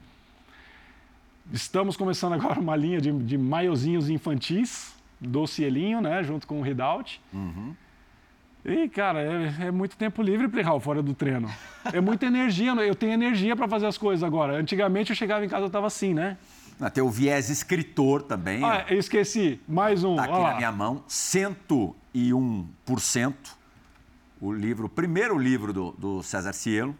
Estamos 1.51 1.97
começando 1.97 2.33
agora 2.33 2.59
uma 2.59 2.75
linha 2.75 3.01
de, 3.01 3.11
de 3.11 3.37
maiozinhos 3.37 4.09
infantis, 4.09 4.95
do 5.19 5.45
Cielinho, 5.45 5.99
né, 5.99 6.23
junto 6.23 6.47
com 6.47 6.59
o 6.59 6.61
Ridout. 6.61 7.19
Uhum. 7.33 7.75
E, 8.63 8.87
cara, 8.89 9.21
é, 9.21 9.67
é 9.67 9.71
muito 9.71 9.97
tempo 9.97 10.21
livre, 10.21 10.47
Plihal, 10.47 10.79
fora 10.79 11.01
do 11.01 11.13
treino. 11.13 11.49
É 11.91 12.01
muita 12.01 12.25
energia. 12.25 12.71
Eu 12.71 12.93
tenho 12.93 13.13
energia 13.13 13.55
para 13.55 13.67
fazer 13.67 13.87
as 13.87 13.97
coisas 13.97 14.23
agora. 14.23 14.57
Antigamente 14.57 15.09
eu 15.09 15.15
chegava 15.15 15.43
em 15.45 15.49
casa, 15.49 15.65
eu 15.65 15.69
tava 15.69 15.87
assim, 15.87 16.13
né? 16.13 16.37
Ah, 16.79 16.89
Tem 16.89 17.03
o 17.03 17.09
viés 17.09 17.49
escritor 17.49 18.21
também. 18.23 18.63
Ah, 18.63 18.85
eu 18.89 18.97
esqueci. 18.99 19.59
Mais 19.67 20.03
um. 20.03 20.11
Está 20.11 20.23
aqui 20.23 20.33
Olha 20.33 20.51
na 20.51 20.55
minha 20.57 20.71
mão, 20.71 21.03
101%. 21.09 23.33
O 24.41 24.53
livro, 24.53 24.85
o 24.85 24.89
primeiro 24.89 25.37
livro 25.37 25.73
do, 25.73 25.91
do 25.97 26.23
César 26.23 26.53
Cielo. 26.53 26.95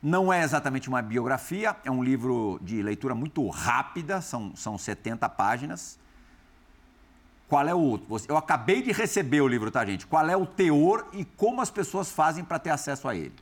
Não 0.00 0.32
é 0.32 0.44
exatamente 0.44 0.88
uma 0.88 1.00
biografia, 1.00 1.74
é 1.82 1.90
um 1.90 2.04
livro 2.04 2.60
de 2.62 2.82
leitura 2.82 3.14
muito 3.14 3.48
rápida, 3.48 4.20
são, 4.20 4.54
são 4.54 4.76
70 4.76 5.26
páginas. 5.30 5.98
Qual 7.48 7.66
é 7.66 7.74
o. 7.74 7.98
você- 8.06 8.30
Eu 8.30 8.36
acabei 8.36 8.82
de 8.82 8.92
receber 8.92 9.40
o 9.40 9.48
livro, 9.48 9.70
tá, 9.70 9.84
gente? 9.84 10.06
Qual 10.06 10.28
é 10.28 10.36
o 10.36 10.44
teor 10.44 11.08
e 11.14 11.24
como 11.24 11.62
as 11.62 11.70
pessoas 11.70 12.12
fazem 12.12 12.44
para 12.44 12.58
ter 12.58 12.68
acesso 12.70 13.08
a 13.08 13.16
ele? 13.16 13.32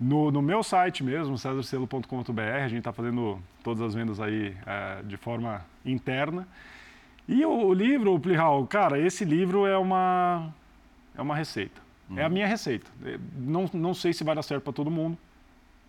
No, 0.00 0.30
no 0.30 0.40
meu 0.40 0.62
site 0.62 1.04
mesmo, 1.04 1.36
cesarcelo.com.br, 1.36 2.40
a 2.40 2.68
gente 2.68 2.78
está 2.78 2.92
fazendo 2.92 3.38
todas 3.62 3.82
as 3.82 3.94
vendas 3.94 4.18
aí 4.18 4.56
é, 4.66 5.02
de 5.02 5.18
forma 5.18 5.62
interna. 5.84 6.48
E 7.28 7.44
o, 7.44 7.66
o 7.66 7.74
livro, 7.74 8.18
Plihal, 8.18 8.66
cara, 8.66 8.98
esse 8.98 9.26
livro 9.26 9.66
é 9.66 9.76
uma, 9.76 10.52
é 11.14 11.20
uma 11.20 11.36
receita. 11.36 11.80
É 12.16 12.24
a 12.24 12.28
minha 12.28 12.46
receita. 12.46 12.90
É, 13.04 13.18
Não, 13.36 13.70
não 13.74 13.92
sei 13.94 14.12
se 14.12 14.24
vai 14.24 14.34
dar 14.34 14.42
certo 14.42 14.64
para 14.64 14.72
todo 14.72 14.90
mundo. 14.90 15.18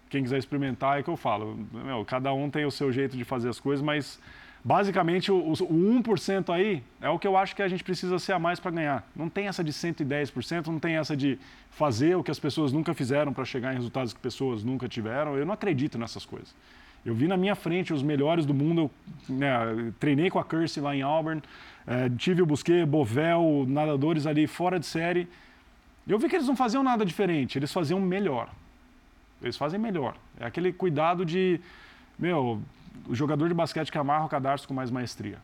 Quem 0.10 0.22
quiser 0.22 0.38
experimentar 0.38 1.00
é 1.00 1.04
que 1.04 1.10
eu 1.10 1.16
falo. 1.16 1.58
Meu, 1.72 2.04
cada 2.04 2.34
um 2.34 2.50
tem 2.50 2.66
o 2.66 2.72
seu 2.72 2.92
jeito 2.92 3.16
de 3.16 3.24
fazer 3.24 3.48
as 3.48 3.60
coisas, 3.62 3.84
mas 3.84 4.20
basicamente 4.64 5.32
o, 5.32 5.38
o 5.38 6.02
1% 6.02 6.54
aí 6.54 6.84
é 7.02 7.10
o 7.10 7.18
que 7.18 7.28
eu 7.28 7.36
acho 7.36 7.56
que 7.56 7.62
a 7.62 7.68
gente 7.68 7.84
precisa 7.84 8.18
ser 8.20 8.34
a 8.34 8.40
mais 8.40 8.60
para 8.60 8.72
ganhar. 8.72 9.10
Não 9.16 9.30
tem 9.30 9.48
essa 9.48 9.64
de 9.64 9.72
110%, 9.72 10.68
não 10.68 10.80
tem 10.80 10.98
essa 10.98 11.16
de 11.16 11.40
fazer 11.72 12.16
o 12.16 12.24
que 12.24 12.32
as 12.32 12.40
pessoas 12.40 12.72
nunca 12.72 12.94
fizeram 12.94 13.34
para 13.34 13.46
chegar 13.46 13.74
em 13.74 13.76
resultados 13.76 14.14
que 14.14 14.20
pessoas 14.20 14.64
nunca 14.64 14.88
tiveram. 14.88 15.36
Eu 15.38 15.46
não 15.46 15.54
acredito 15.54 15.98
nessas 15.98 16.26
coisas. 16.26 16.54
Eu 17.04 17.16
vi 17.16 17.28
na 17.28 17.36
minha 17.36 17.56
frente 17.56 17.92
os 17.92 18.04
melhores 18.04 18.46
do 18.46 18.54
mundo. 18.54 18.92
Eu, 19.30 19.36
né, 19.36 19.92
treinei 20.00 20.30
com 20.30 20.38
a 20.38 20.44
Kirsty 20.44 20.80
lá 20.80 20.96
em 20.96 21.02
Auburn, 21.02 21.42
eh, 21.88 22.10
tive 22.18 22.44
o 22.44 22.46
Busquet, 22.46 22.86
Bovel, 22.86 23.66
nadadores 23.68 24.28
ali 24.28 24.46
fora 24.46 24.80
de 24.80 24.86
série. 24.86 25.28
Eu 26.08 26.20
vi 26.20 26.30
que 26.30 26.36
eles 26.36 26.48
não 26.48 26.56
faziam 26.56 26.84
nada 26.84 27.04
diferente, 27.04 27.58
eles 27.58 27.74
faziam 27.74 28.00
melhor. 28.00 28.50
Eles 29.42 29.58
fazem 29.58 29.80
melhor. 29.80 30.16
É 30.40 30.46
aquele 30.46 30.72
cuidado 30.72 31.26
de, 31.26 31.60
meu, 32.18 32.62
o 33.08 33.16
jogador 33.16 33.48
de 33.48 33.54
basquete 33.54 33.92
que 33.92 33.98
amarra 33.98 34.26
o 34.26 34.30
cadarço 34.30 34.68
com 34.68 34.74
mais 34.74 34.92
maestria. 34.92 35.38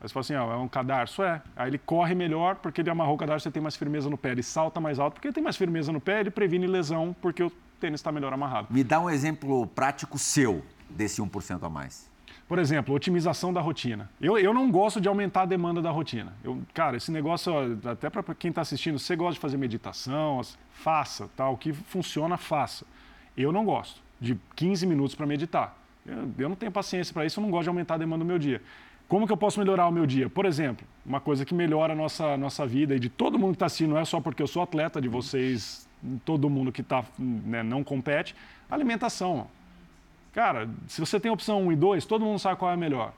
Aí 0.00 0.08
você 0.08 0.12
fala 0.12 0.20
assim, 0.20 0.34
ó, 0.34 0.52
é 0.52 0.56
um 0.56 0.68
cadarço? 0.68 1.22
É. 1.22 1.42
Aí 1.56 1.70
ele 1.70 1.78
corre 1.78 2.14
melhor 2.14 2.56
porque 2.56 2.82
ele 2.82 2.90
amarrou 2.90 3.14
o 3.14 3.18
cadarço, 3.18 3.44
você 3.44 3.50
tem 3.50 3.62
mais 3.62 3.76
firmeza 3.76 4.10
no 4.10 4.18
pé. 4.18 4.32
Ele 4.32 4.42
salta 4.42 4.80
mais 4.80 4.98
alto 4.98 5.14
porque 5.14 5.28
ele 5.28 5.34
tem 5.34 5.42
mais 5.42 5.56
firmeza 5.56 5.90
no 5.90 6.00
pé, 6.00 6.20
ele 6.20 6.30
previne 6.30 6.66
lesão 6.66 7.16
porque 7.20 7.42
o 7.42 7.50
tênis 7.80 8.00
está 8.00 8.12
melhor 8.12 8.32
amarrado. 8.32 8.68
Me 8.70 8.84
dá 8.84 9.00
um 9.00 9.08
exemplo 9.08 9.66
prático 9.68 10.18
seu 10.18 10.62
desse 10.88 11.20
1% 11.20 11.62
a 11.62 11.68
mais. 11.68 12.08
Por 12.48 12.60
exemplo, 12.60 12.94
otimização 12.94 13.52
da 13.52 13.60
rotina. 13.60 14.08
Eu, 14.20 14.38
eu 14.38 14.54
não 14.54 14.70
gosto 14.70 15.00
de 15.00 15.08
aumentar 15.08 15.42
a 15.42 15.46
demanda 15.46 15.82
da 15.82 15.90
rotina. 15.90 16.32
Eu, 16.44 16.62
cara, 16.72 16.96
esse 16.96 17.10
negócio, 17.10 17.52
ó, 17.52 17.90
até 17.90 18.08
para 18.08 18.22
quem 18.34 18.50
está 18.50 18.60
assistindo, 18.60 18.98
você 18.98 19.16
gosta 19.16 19.34
de 19.34 19.40
fazer 19.40 19.56
meditação, 19.56 20.40
faça, 20.70 21.28
tá? 21.36 21.48
o 21.48 21.56
que 21.56 21.72
funciona, 21.72 22.36
faça. 22.36 22.86
Eu 23.36 23.50
não 23.50 23.64
gosto 23.64 24.00
de 24.20 24.38
15 24.54 24.86
minutos 24.86 25.16
para 25.16 25.26
meditar. 25.26 25.76
Eu, 26.06 26.30
eu 26.38 26.48
não 26.48 26.56
tenho 26.56 26.70
paciência 26.70 27.12
para 27.12 27.24
isso, 27.24 27.40
eu 27.40 27.42
não 27.42 27.50
gosto 27.50 27.64
de 27.64 27.68
aumentar 27.68 27.94
a 27.94 27.98
demanda 27.98 28.24
do 28.24 28.28
meu 28.28 28.38
dia. 28.38 28.62
Como 29.08 29.26
que 29.26 29.32
eu 29.32 29.36
posso 29.36 29.58
melhorar 29.60 29.86
o 29.86 29.92
meu 29.92 30.04
dia? 30.04 30.28
Por 30.28 30.46
exemplo, 30.46 30.86
uma 31.04 31.20
coisa 31.20 31.44
que 31.44 31.54
melhora 31.54 31.92
a 31.92 31.96
nossa, 31.96 32.36
nossa 32.36 32.66
vida 32.66 32.94
e 32.94 32.98
de 32.98 33.08
todo 33.08 33.38
mundo 33.38 33.50
que 33.50 33.56
está 33.56 33.66
assistindo, 33.66 33.90
não 33.90 33.98
é 33.98 34.04
só 34.04 34.20
porque 34.20 34.42
eu 34.42 34.46
sou 34.46 34.62
atleta, 34.62 35.00
de 35.00 35.08
vocês, 35.08 35.88
todo 36.24 36.50
mundo 36.50 36.72
que 36.72 36.82
tá, 36.82 37.04
né, 37.18 37.62
não 37.62 37.84
compete, 37.84 38.34
alimentação. 38.68 39.46
Cara, 40.32 40.68
se 40.88 41.00
você 41.00 41.20
tem 41.20 41.30
opção 41.30 41.66
1 41.66 41.72
e 41.72 41.76
2, 41.76 42.04
todo 42.04 42.24
mundo 42.24 42.38
sabe 42.38 42.58
qual 42.58 42.70
é 42.70 42.74
a 42.74 42.76
melhor. 42.76 43.12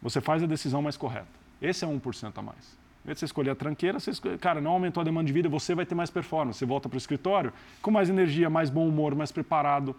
Você 0.00 0.20
faz 0.20 0.42
a 0.42 0.46
decisão 0.46 0.80
mais 0.80 0.96
correta. 0.96 1.26
Esse 1.60 1.84
é 1.84 1.88
1% 1.88 2.32
a 2.36 2.42
mais. 2.42 2.78
Em 3.04 3.08
vez 3.08 3.16
de 3.16 3.20
você 3.20 3.24
escolher 3.26 3.50
a 3.50 3.54
tranqueira, 3.54 3.98
você 3.98 4.12
escolhe, 4.12 4.38
cara, 4.38 4.60
não 4.60 4.72
aumentou 4.72 5.00
a 5.00 5.04
demanda 5.04 5.26
de 5.26 5.32
vida, 5.32 5.48
você 5.48 5.74
vai 5.74 5.84
ter 5.84 5.94
mais 5.94 6.10
performance. 6.10 6.58
Você 6.58 6.64
volta 6.64 6.88
para 6.88 6.96
o 6.96 6.98
escritório 6.98 7.52
com 7.82 7.90
mais 7.90 8.08
energia, 8.08 8.48
mais 8.48 8.70
bom 8.70 8.86
humor, 8.86 9.14
mais 9.14 9.32
preparado. 9.32 9.96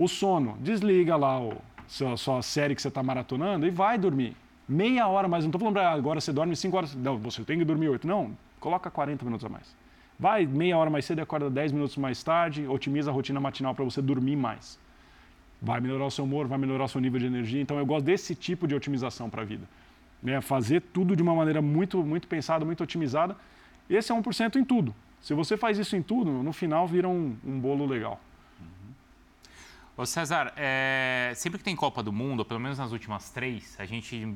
O 0.00 0.08
sono, 0.08 0.56
desliga 0.60 1.14
lá 1.14 1.38
o, 1.38 1.52
sua, 1.86 2.16
sua 2.16 2.40
série 2.40 2.74
que 2.74 2.80
você 2.80 2.88
está 2.88 3.02
maratonando 3.02 3.66
e 3.66 3.70
vai 3.70 3.98
dormir. 3.98 4.34
Meia 4.66 5.06
hora 5.06 5.28
mais. 5.28 5.44
Não 5.44 5.50
estou 5.50 5.58
falando 5.58 5.74
para 5.74 5.90
agora 5.90 6.20
você 6.20 6.32
dorme 6.32 6.56
5 6.56 6.76
horas. 6.76 6.94
Não, 6.94 7.18
você 7.18 7.44
tem 7.44 7.58
que 7.58 7.64
dormir 7.64 7.90
8. 7.90 8.06
Não, 8.06 8.34
coloca 8.58 8.90
40 8.90 9.24
minutos 9.26 9.44
a 9.44 9.48
mais. 9.50 9.76
Vai 10.18 10.46
meia 10.46 10.78
hora 10.78 10.88
mais 10.88 11.04
cedo 11.04 11.18
e 11.18 11.22
acorda 11.22 11.50
10 11.50 11.72
minutos 11.72 11.96
mais 11.98 12.22
tarde, 12.22 12.66
otimiza 12.66 13.10
a 13.10 13.14
rotina 13.14 13.40
matinal 13.40 13.74
para 13.74 13.84
você 13.84 14.00
dormir 14.00 14.36
mais 14.36 14.78
vai 15.60 15.80
melhorar 15.80 16.06
o 16.06 16.10
seu 16.10 16.24
humor, 16.24 16.46
vai 16.46 16.58
melhorar 16.58 16.84
o 16.84 16.88
seu 16.88 17.00
nível 17.00 17.20
de 17.20 17.26
energia. 17.26 17.60
Então 17.60 17.78
eu 17.78 17.84
gosto 17.84 18.06
desse 18.06 18.34
tipo 18.34 18.66
de 18.66 18.74
otimização 18.74 19.28
para 19.28 19.42
a 19.42 19.44
vida. 19.44 19.68
Né? 20.22 20.40
Fazer 20.40 20.80
tudo 20.80 21.14
de 21.14 21.22
uma 21.22 21.34
maneira 21.34 21.60
muito, 21.60 22.02
muito 22.02 22.26
pensada, 22.26 22.64
muito 22.64 22.82
otimizada. 22.82 23.36
Esse 23.88 24.12
é 24.12 24.14
1% 24.14 24.56
em 24.56 24.64
tudo. 24.64 24.94
Se 25.20 25.34
você 25.34 25.56
faz 25.56 25.76
isso 25.78 25.94
em 25.96 26.02
tudo, 26.02 26.30
no 26.30 26.52
final 26.52 26.86
vira 26.86 27.08
um, 27.08 27.36
um 27.44 27.58
bolo 27.60 27.86
legal. 27.86 28.18
Ô 30.00 30.06
César, 30.06 30.50
é, 30.56 31.30
sempre 31.36 31.58
que 31.58 31.64
tem 31.64 31.76
Copa 31.76 32.02
do 32.02 32.10
Mundo, 32.10 32.38
ou 32.38 32.44
pelo 32.46 32.58
menos 32.58 32.78
nas 32.78 32.90
últimas 32.90 33.28
três, 33.28 33.76
a 33.78 33.84
gente 33.84 34.34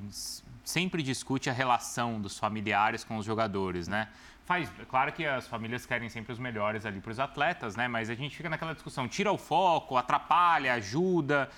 sempre 0.63 1.03
discute 1.03 1.49
a 1.49 1.55
relação 1.55 2.21
dos 2.21 2.39
familiares 2.39 3.03
com 3.03 3.17
os 3.17 3.25
jogadores, 3.25 3.89
né? 3.89 4.09
Faz, 4.45 4.71
claro 4.91 5.11
que 5.11 5.25
as 5.25 5.49
famílias 5.49 5.87
querem 5.87 6.11
sempre 6.11 6.35
os 6.35 6.39
melhores 6.39 6.85
ali 6.85 7.01
para 7.01 7.13
os 7.13 7.19
atletas, 7.19 7.77
né? 7.77 7.89
Mas 7.89 8.11
a 8.11 8.15
gente 8.15 8.37
fica 8.37 8.51
naquela 8.51 8.75
discussão, 8.75 9.09
tira 9.09 9.33
o 9.33 9.39
foco, 9.39 9.97
atrapalha, 9.97 10.75
ajuda. 10.75 11.49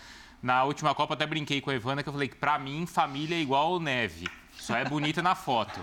Na 0.40 0.62
última 0.62 0.94
Copa 0.94 1.14
até 1.14 1.26
brinquei 1.26 1.60
com 1.60 1.70
a 1.70 1.74
Evana 1.74 2.00
que 2.00 2.08
eu 2.08 2.12
falei 2.12 2.28
que 2.28 2.36
para 2.36 2.56
mim 2.60 2.86
família 2.86 3.34
é 3.34 3.40
igual 3.40 3.80
neve. 3.80 4.28
Só 4.58 4.76
é 4.76 4.84
bonita 4.84 5.22
na 5.22 5.34
foto. 5.34 5.78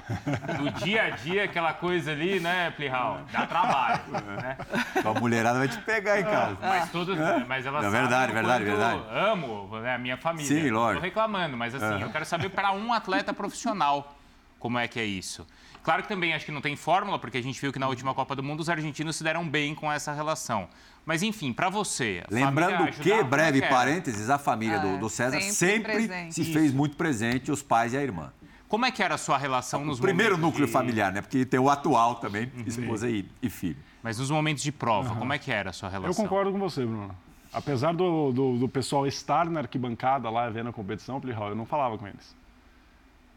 No 0.60 0.70
dia 0.72 1.04
a 1.04 1.10
dia, 1.12 1.46
aquela 1.46 1.74
coisa 1.74 2.12
ali, 2.12 2.40
né, 2.40 2.70
Plihal? 2.72 3.22
Dá 3.32 3.46
trabalho, 3.48 4.02
né? 4.42 4.58
A 5.06 5.20
mulherada 5.20 5.60
vai 5.60 5.68
te 5.70 5.78
pegar 5.78 6.20
em 6.20 6.24
casa. 6.24 6.58
Mas 6.60 6.92
todos, 6.92 7.18
mas 7.48 7.66
elas 7.66 7.86
É 7.86 7.90
verdade, 7.90 8.34
verdade, 8.34 8.64
verdade. 8.66 9.00
eu 9.10 9.18
amo 9.32 9.80
né, 9.80 9.96
a 9.96 9.98
minha 9.98 10.18
família. 10.18 10.48
Sim, 10.48 10.70
Não 10.70 10.80
lógico. 10.80 11.00
Tô 11.00 11.06
reclamando, 11.06 11.56
mas 11.56 11.74
assim, 11.76 12.02
eu 12.02 12.10
quero 12.10 12.26
saber 12.26 12.50
para 12.50 12.72
um 12.74 12.92
atleta 12.92 13.34
profissional 13.34 14.18
como 14.60 14.78
é 14.78 14.88
que 14.88 15.00
é 15.00 15.06
isso. 15.06 15.48
Claro 15.82 16.02
que 16.02 16.08
também 16.08 16.34
acho 16.34 16.46
que 16.46 16.52
não 16.52 16.62
tem 16.62 16.76
fórmula, 16.78 17.20
porque 17.20 17.38
a 17.38 17.44
gente 17.44 17.60
viu 17.60 17.72
que 17.74 17.80
na 17.80 17.88
última 17.90 18.14
Copa 18.14 18.36
do 18.36 18.42
Mundo 18.44 18.62
os 18.62 18.70
argentinos 18.70 19.18
se 19.18 19.24
deram 19.24 19.48
bem 19.48 19.76
com 19.76 19.92
essa 19.92 20.14
relação. 20.14 20.68
Mas 21.06 21.22
enfim, 21.22 21.52
para 21.52 21.70
você. 21.70 22.24
a 22.30 22.34
Lembrando 22.34 22.72
família 22.78 22.94
que, 22.94 23.12
é 23.12 23.22
breve 23.24 23.62
é? 23.62 23.68
parênteses, 23.68 24.30
a 24.30 24.38
família 24.38 24.80
do, 24.80 24.88
É, 24.96 24.98
do 24.98 25.10
César 25.10 25.42
sempre 25.42 26.08
sempre, 26.08 26.32
se 26.32 26.46
fez 26.54 26.74
muito 26.74 26.96
presente, 26.96 27.52
os 27.52 27.62
pais 27.62 27.94
e 27.94 27.98
a 27.98 28.02
irmã. 28.02 28.32
Como 28.74 28.88
é 28.88 28.92
que 28.92 29.04
era 29.04 29.14
a 29.14 29.18
sua 29.20 29.38
relação 29.38 29.86
nos 29.86 30.00
O 30.00 30.02
primeiro 30.02 30.32
momentos 30.32 30.50
núcleo 30.52 30.66
de- 30.66 30.74
familiar, 30.74 31.12
né? 31.12 31.22
Porque 31.22 31.46
tem 31.46 31.60
o 31.60 31.70
atual 31.70 32.16
também, 32.16 32.52
Uhum. 32.58 32.64
esposa 32.66 33.08
e, 33.08 33.24
e 33.40 33.48
filho. 33.48 33.78
Mas 34.02 34.18
nos 34.18 34.32
momentos 34.32 34.64
de 34.64 34.72
prova, 34.72 35.14
como 35.16 35.32
é 35.32 35.38
que 35.38 35.52
era 35.52 35.70
a 35.70 35.74
sua 35.74 35.90
relação? 35.90 36.10
Eu 36.10 36.16
concordo 36.28 36.52
com 36.52 36.58
você, 36.58 36.84
Bruno. 36.84 37.16
Apesar 37.54 37.94
do, 37.94 38.32
do, 38.32 38.58
do 38.58 38.68
pessoal 38.68 39.06
estar 39.06 39.48
na 39.48 39.60
arquibancada 39.60 40.28
lá 40.28 40.50
vendo 40.50 40.70
a 40.70 40.74
competição, 40.74 41.22
eu 41.24 41.56
não 41.56 41.68
falava 41.68 42.00
com 42.00 42.08
eles. 42.08 42.36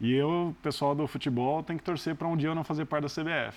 E 0.01 0.11
eu, 0.11 0.27
o 0.49 0.55
pessoal 0.63 0.95
do 0.95 1.05
futebol, 1.05 1.61
tem 1.61 1.77
que 1.77 1.83
torcer 1.83 2.15
para 2.15 2.27
um 2.27 2.35
dia 2.35 2.49
eu 2.49 2.55
não 2.55 2.63
fazer 2.63 2.85
parte 2.85 3.03
da 3.03 3.07
CBF. 3.07 3.55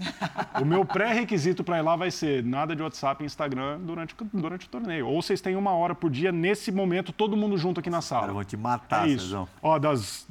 o 0.58 0.64
meu 0.64 0.86
pré-requisito 0.86 1.62
para 1.62 1.76
ir 1.76 1.82
lá 1.82 1.96
vai 1.96 2.10
ser 2.10 2.42
nada 2.42 2.74
de 2.74 2.82
WhatsApp 2.82 3.22
e 3.22 3.26
Instagram 3.26 3.78
durante, 3.80 4.14
o- 4.18 4.26
durante 4.40 4.64
o 4.64 4.70
torneio. 4.70 5.06
Ou 5.06 5.20
vocês 5.20 5.42
têm 5.42 5.54
uma 5.54 5.72
hora 5.72 5.94
por 5.94 6.10
dia, 6.10 6.32
nesse 6.32 6.72
momento, 6.72 7.12
todo 7.12 7.36
mundo 7.36 7.58
junto 7.58 7.78
aqui 7.78 7.90
na 7.90 8.00
sala. 8.00 8.22
caras 8.22 8.34
vão 8.36 8.44
te 8.44 8.56
matar, 8.56 9.06
É 9.06 9.10
isso. 9.10 9.24
Cezão. 9.26 9.46
Ó, 9.62 9.78
das 9.78 10.26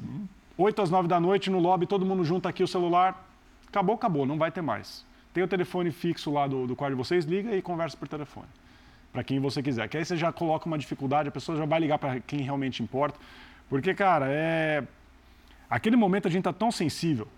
8 0.60 0.82
às 0.82 0.90
9 0.90 1.08
da 1.08 1.18
noite 1.18 1.48
no 1.48 1.58
lobby, 1.58 1.86
todo 1.86 2.04
mundo 2.04 2.22
junto 2.22 2.46
aqui 2.46 2.62
o 2.62 2.68
celular. 2.68 3.26
Acabou, 3.66 3.94
acabou, 3.94 4.26
não 4.26 4.36
vai 4.36 4.50
ter 4.52 4.60
mais. 4.60 5.06
Tem 5.32 5.42
o 5.42 5.48
telefone 5.48 5.90
fixo 5.90 6.30
lá 6.30 6.46
do, 6.46 6.66
do 6.66 6.76
quarto 6.76 6.92
de 6.94 6.98
vocês, 6.98 7.24
liga 7.24 7.56
e 7.56 7.62
conversa 7.62 7.96
por 7.96 8.06
telefone. 8.06 8.46
Para 9.10 9.24
quem 9.24 9.40
você 9.40 9.62
quiser. 9.62 9.88
Que 9.88 9.96
aí 9.96 10.04
você 10.04 10.16
já 10.16 10.30
coloca 10.30 10.66
uma 10.66 10.76
dificuldade, 10.76 11.30
a 11.30 11.32
pessoa 11.32 11.56
já 11.56 11.64
vai 11.64 11.80
ligar 11.80 11.98
para 11.98 12.20
quem 12.20 12.42
realmente 12.42 12.82
importa. 12.82 13.18
Porque, 13.70 13.94
cara, 13.94 14.26
é. 14.28 14.84
Aquele 15.68 15.96
momento 15.96 16.28
a 16.28 16.30
gente 16.30 16.44
tá 16.44 16.52
tão 16.52 16.70
sensível, 16.70 17.28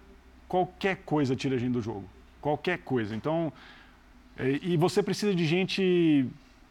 qualquer 0.48 0.96
coisa 1.04 1.36
tira 1.36 1.54
a 1.54 1.58
gente 1.58 1.72
do 1.72 1.82
jogo. 1.82 2.04
Qualquer 2.40 2.78
coisa. 2.78 3.14
Então. 3.14 3.52
é, 4.36 4.58
E 4.62 4.76
você 4.76 5.00
precisa 5.00 5.32
de 5.32 5.46
gente, 5.46 6.26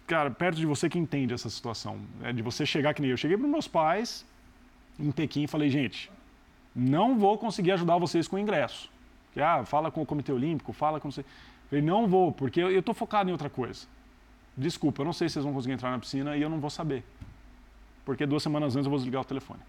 cara, 0.06 0.30
perto 0.30 0.58
de 0.58 0.66
você 0.66 0.90
que 0.90 1.00
entende 1.00 1.34
essa 1.34 1.50
situação. 1.50 2.02
É 2.24 2.34
de 2.34 2.42
você 2.42 2.66
chegar 2.66 2.94
que 2.94 3.02
nem 3.02 3.12
eu. 3.12 3.18
Cheguei 3.18 3.38
para 3.38 3.48
meus 3.48 3.70
pais 3.70 4.26
em 5.00 5.12
Pequim 5.12 5.44
e 5.44 5.48
falei, 5.48 5.70
gente, 5.70 6.12
não 6.76 7.18
vou 7.18 7.38
conseguir 7.38 7.72
ajudar 7.74 7.98
vocês 7.98 8.28
com 8.28 8.36
o 8.36 8.40
ingresso. 8.40 8.90
Que, 9.34 9.42
ah, 9.42 9.64
fala 9.66 9.92
com 9.92 10.02
o 10.02 10.06
Comitê 10.06 10.32
Olímpico, 10.32 10.74
fala 10.74 11.00
com... 11.00 11.12
você. 11.12 11.26
Falei, 11.70 11.84
não 11.84 12.08
vou, 12.08 12.32
porque 12.32 12.60
eu 12.60 12.80
estou 12.80 12.94
focado 12.94 13.30
em 13.30 13.32
outra 13.32 13.50
coisa. 13.50 13.88
Desculpa, 14.56 15.02
eu 15.02 15.06
não 15.06 15.14
sei 15.14 15.30
se 15.30 15.34
vocês 15.34 15.46
vão 15.46 15.54
conseguir 15.54 15.74
entrar 15.74 15.92
na 15.92 16.00
piscina 16.00 16.36
e 16.36 16.42
eu 16.42 16.50
não 16.50 16.60
vou 16.60 16.70
saber. 16.70 17.04
Porque 18.04 18.26
duas 18.26 18.44
semanas 18.44 18.76
antes 18.76 18.86
eu 18.86 18.90
vou 18.90 18.98
desligar 18.98 19.22
o 19.22 19.26
telefone. 19.26 19.60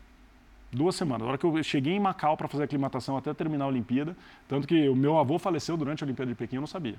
Duas 0.72 0.96
semanas. 0.96 1.22
Na 1.22 1.28
hora 1.28 1.38
que 1.38 1.44
eu 1.44 1.62
cheguei 1.62 1.94
em 1.94 2.00
Macau 2.00 2.36
para 2.36 2.48
fazer 2.48 2.62
a 2.62 2.64
aclimatação 2.64 3.16
até 3.16 3.32
terminar 3.34 3.66
a 3.66 3.68
Olimpíada, 3.68 4.16
tanto 4.48 4.66
que 4.66 4.88
o 4.88 4.96
meu 4.96 5.18
avô 5.18 5.38
faleceu 5.38 5.76
durante 5.76 6.02
a 6.02 6.06
Olimpíada 6.06 6.30
de 6.30 6.34
Pequim, 6.34 6.56
eu 6.56 6.60
não 6.62 6.66
sabia. 6.66 6.96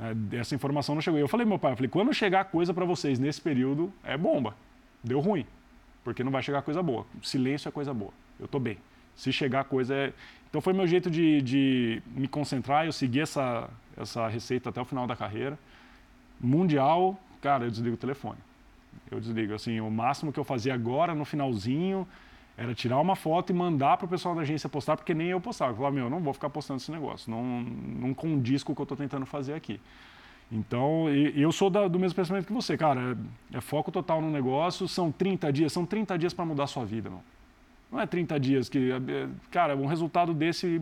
É, 0.00 0.38
essa 0.38 0.54
informação 0.54 0.94
não 0.94 1.02
chegou. 1.02 1.20
Eu 1.20 1.28
falei, 1.28 1.46
meu 1.46 1.58
pai, 1.58 1.72
eu 1.72 1.76
falei, 1.76 1.90
quando 1.90 2.12
chegar 2.14 2.44
coisa 2.46 2.72
para 2.72 2.84
vocês 2.84 3.18
nesse 3.18 3.40
período, 3.40 3.92
é 4.02 4.16
bomba. 4.16 4.56
Deu 5.04 5.20
ruim, 5.20 5.46
porque 6.02 6.24
não 6.24 6.32
vai 6.32 6.42
chegar 6.42 6.62
coisa 6.62 6.82
boa. 6.82 7.06
Silêncio 7.22 7.68
é 7.68 7.72
coisa 7.72 7.92
boa. 7.92 8.12
Eu 8.38 8.46
estou 8.46 8.60
bem. 8.60 8.78
Se 9.20 9.32
chegar 9.32 9.64
coisa 9.64 9.94
é... 9.94 10.12
Então 10.48 10.60
foi 10.60 10.72
meu 10.72 10.86
jeito 10.86 11.10
de, 11.10 11.42
de 11.42 12.02
me 12.06 12.26
concentrar, 12.26 12.86
eu 12.86 12.92
segui 12.92 13.20
essa, 13.20 13.68
essa 13.96 14.26
receita 14.26 14.70
até 14.70 14.80
o 14.80 14.84
final 14.84 15.06
da 15.06 15.14
carreira. 15.14 15.58
Mundial, 16.40 17.20
cara, 17.40 17.64
eu 17.64 17.70
desligo 17.70 17.94
o 17.94 17.98
telefone. 17.98 18.38
Eu 19.10 19.20
desligo. 19.20 19.54
Assim, 19.54 19.78
o 19.80 19.90
máximo 19.90 20.32
que 20.32 20.40
eu 20.40 20.44
fazia 20.44 20.74
agora, 20.74 21.14
no 21.14 21.24
finalzinho, 21.24 22.08
era 22.56 22.74
tirar 22.74 22.98
uma 22.98 23.14
foto 23.14 23.50
e 23.50 23.54
mandar 23.54 23.96
para 23.96 24.06
o 24.06 24.08
pessoal 24.08 24.34
da 24.34 24.40
agência 24.40 24.68
postar, 24.68 24.96
porque 24.96 25.14
nem 25.14 25.28
eu 25.28 25.40
postava. 25.40 25.72
Eu 25.72 25.76
falava, 25.76 25.94
meu, 25.94 26.04
eu 26.04 26.10
não 26.10 26.20
vou 26.20 26.32
ficar 26.32 26.50
postando 26.50 26.80
esse 26.80 26.90
negócio, 26.90 27.30
não, 27.30 27.62
não 27.62 28.14
condiz 28.14 28.64
com 28.64 28.72
o 28.72 28.74
que 28.74 28.80
eu 28.80 28.84
estou 28.84 28.96
tentando 28.96 29.26
fazer 29.26 29.54
aqui. 29.54 29.78
Então, 30.50 31.08
eu 31.08 31.52
sou 31.52 31.70
do 31.70 31.98
mesmo 31.98 32.16
pensamento 32.16 32.46
que 32.46 32.52
você, 32.52 32.76
cara. 32.76 33.16
É, 33.52 33.58
é, 33.58 33.60
foco 33.60 33.92
total 33.92 34.20
no 34.20 34.30
negócio, 34.30 34.88
são 34.88 35.12
30 35.12 35.52
dias, 35.52 35.72
são 35.72 35.86
30 35.86 36.18
dias 36.18 36.34
para 36.34 36.44
mudar 36.44 36.64
a 36.64 36.66
sua 36.66 36.84
vida, 36.84 37.08
não. 37.08 37.22
Não 37.90 38.00
é 38.00 38.06
30 38.06 38.38
dias 38.38 38.68
que, 38.68 38.90
é, 38.92 39.28
cara, 39.50 39.76
um 39.76 39.86
resultado 39.86 40.32
desse. 40.32 40.80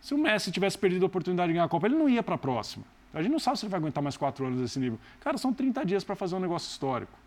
Se 0.00 0.14
o 0.14 0.18
Messi 0.18 0.50
tivesse 0.50 0.78
perdido 0.78 1.04
a 1.04 1.06
oportunidade 1.06 1.48
de 1.48 1.54
ganhar 1.54 1.64
a 1.64 1.68
Copa, 1.68 1.86
ele 1.86 1.94
não 1.94 2.08
ia 2.08 2.22
para 2.22 2.34
a 2.34 2.38
próxima. 2.38 2.84
A 3.14 3.22
gente 3.22 3.32
não 3.32 3.38
sabe 3.38 3.58
se 3.58 3.64
ele 3.64 3.70
vai 3.70 3.78
aguentar 3.78 4.02
mais 4.02 4.16
quatro 4.16 4.46
anos 4.46 4.60
nesse 4.60 4.80
nível. 4.80 4.98
Cara, 5.20 5.36
são 5.36 5.52
30 5.52 5.84
dias 5.84 6.02
para 6.02 6.16
fazer 6.16 6.34
um 6.34 6.40
negócio 6.40 6.68
histórico 6.70 7.22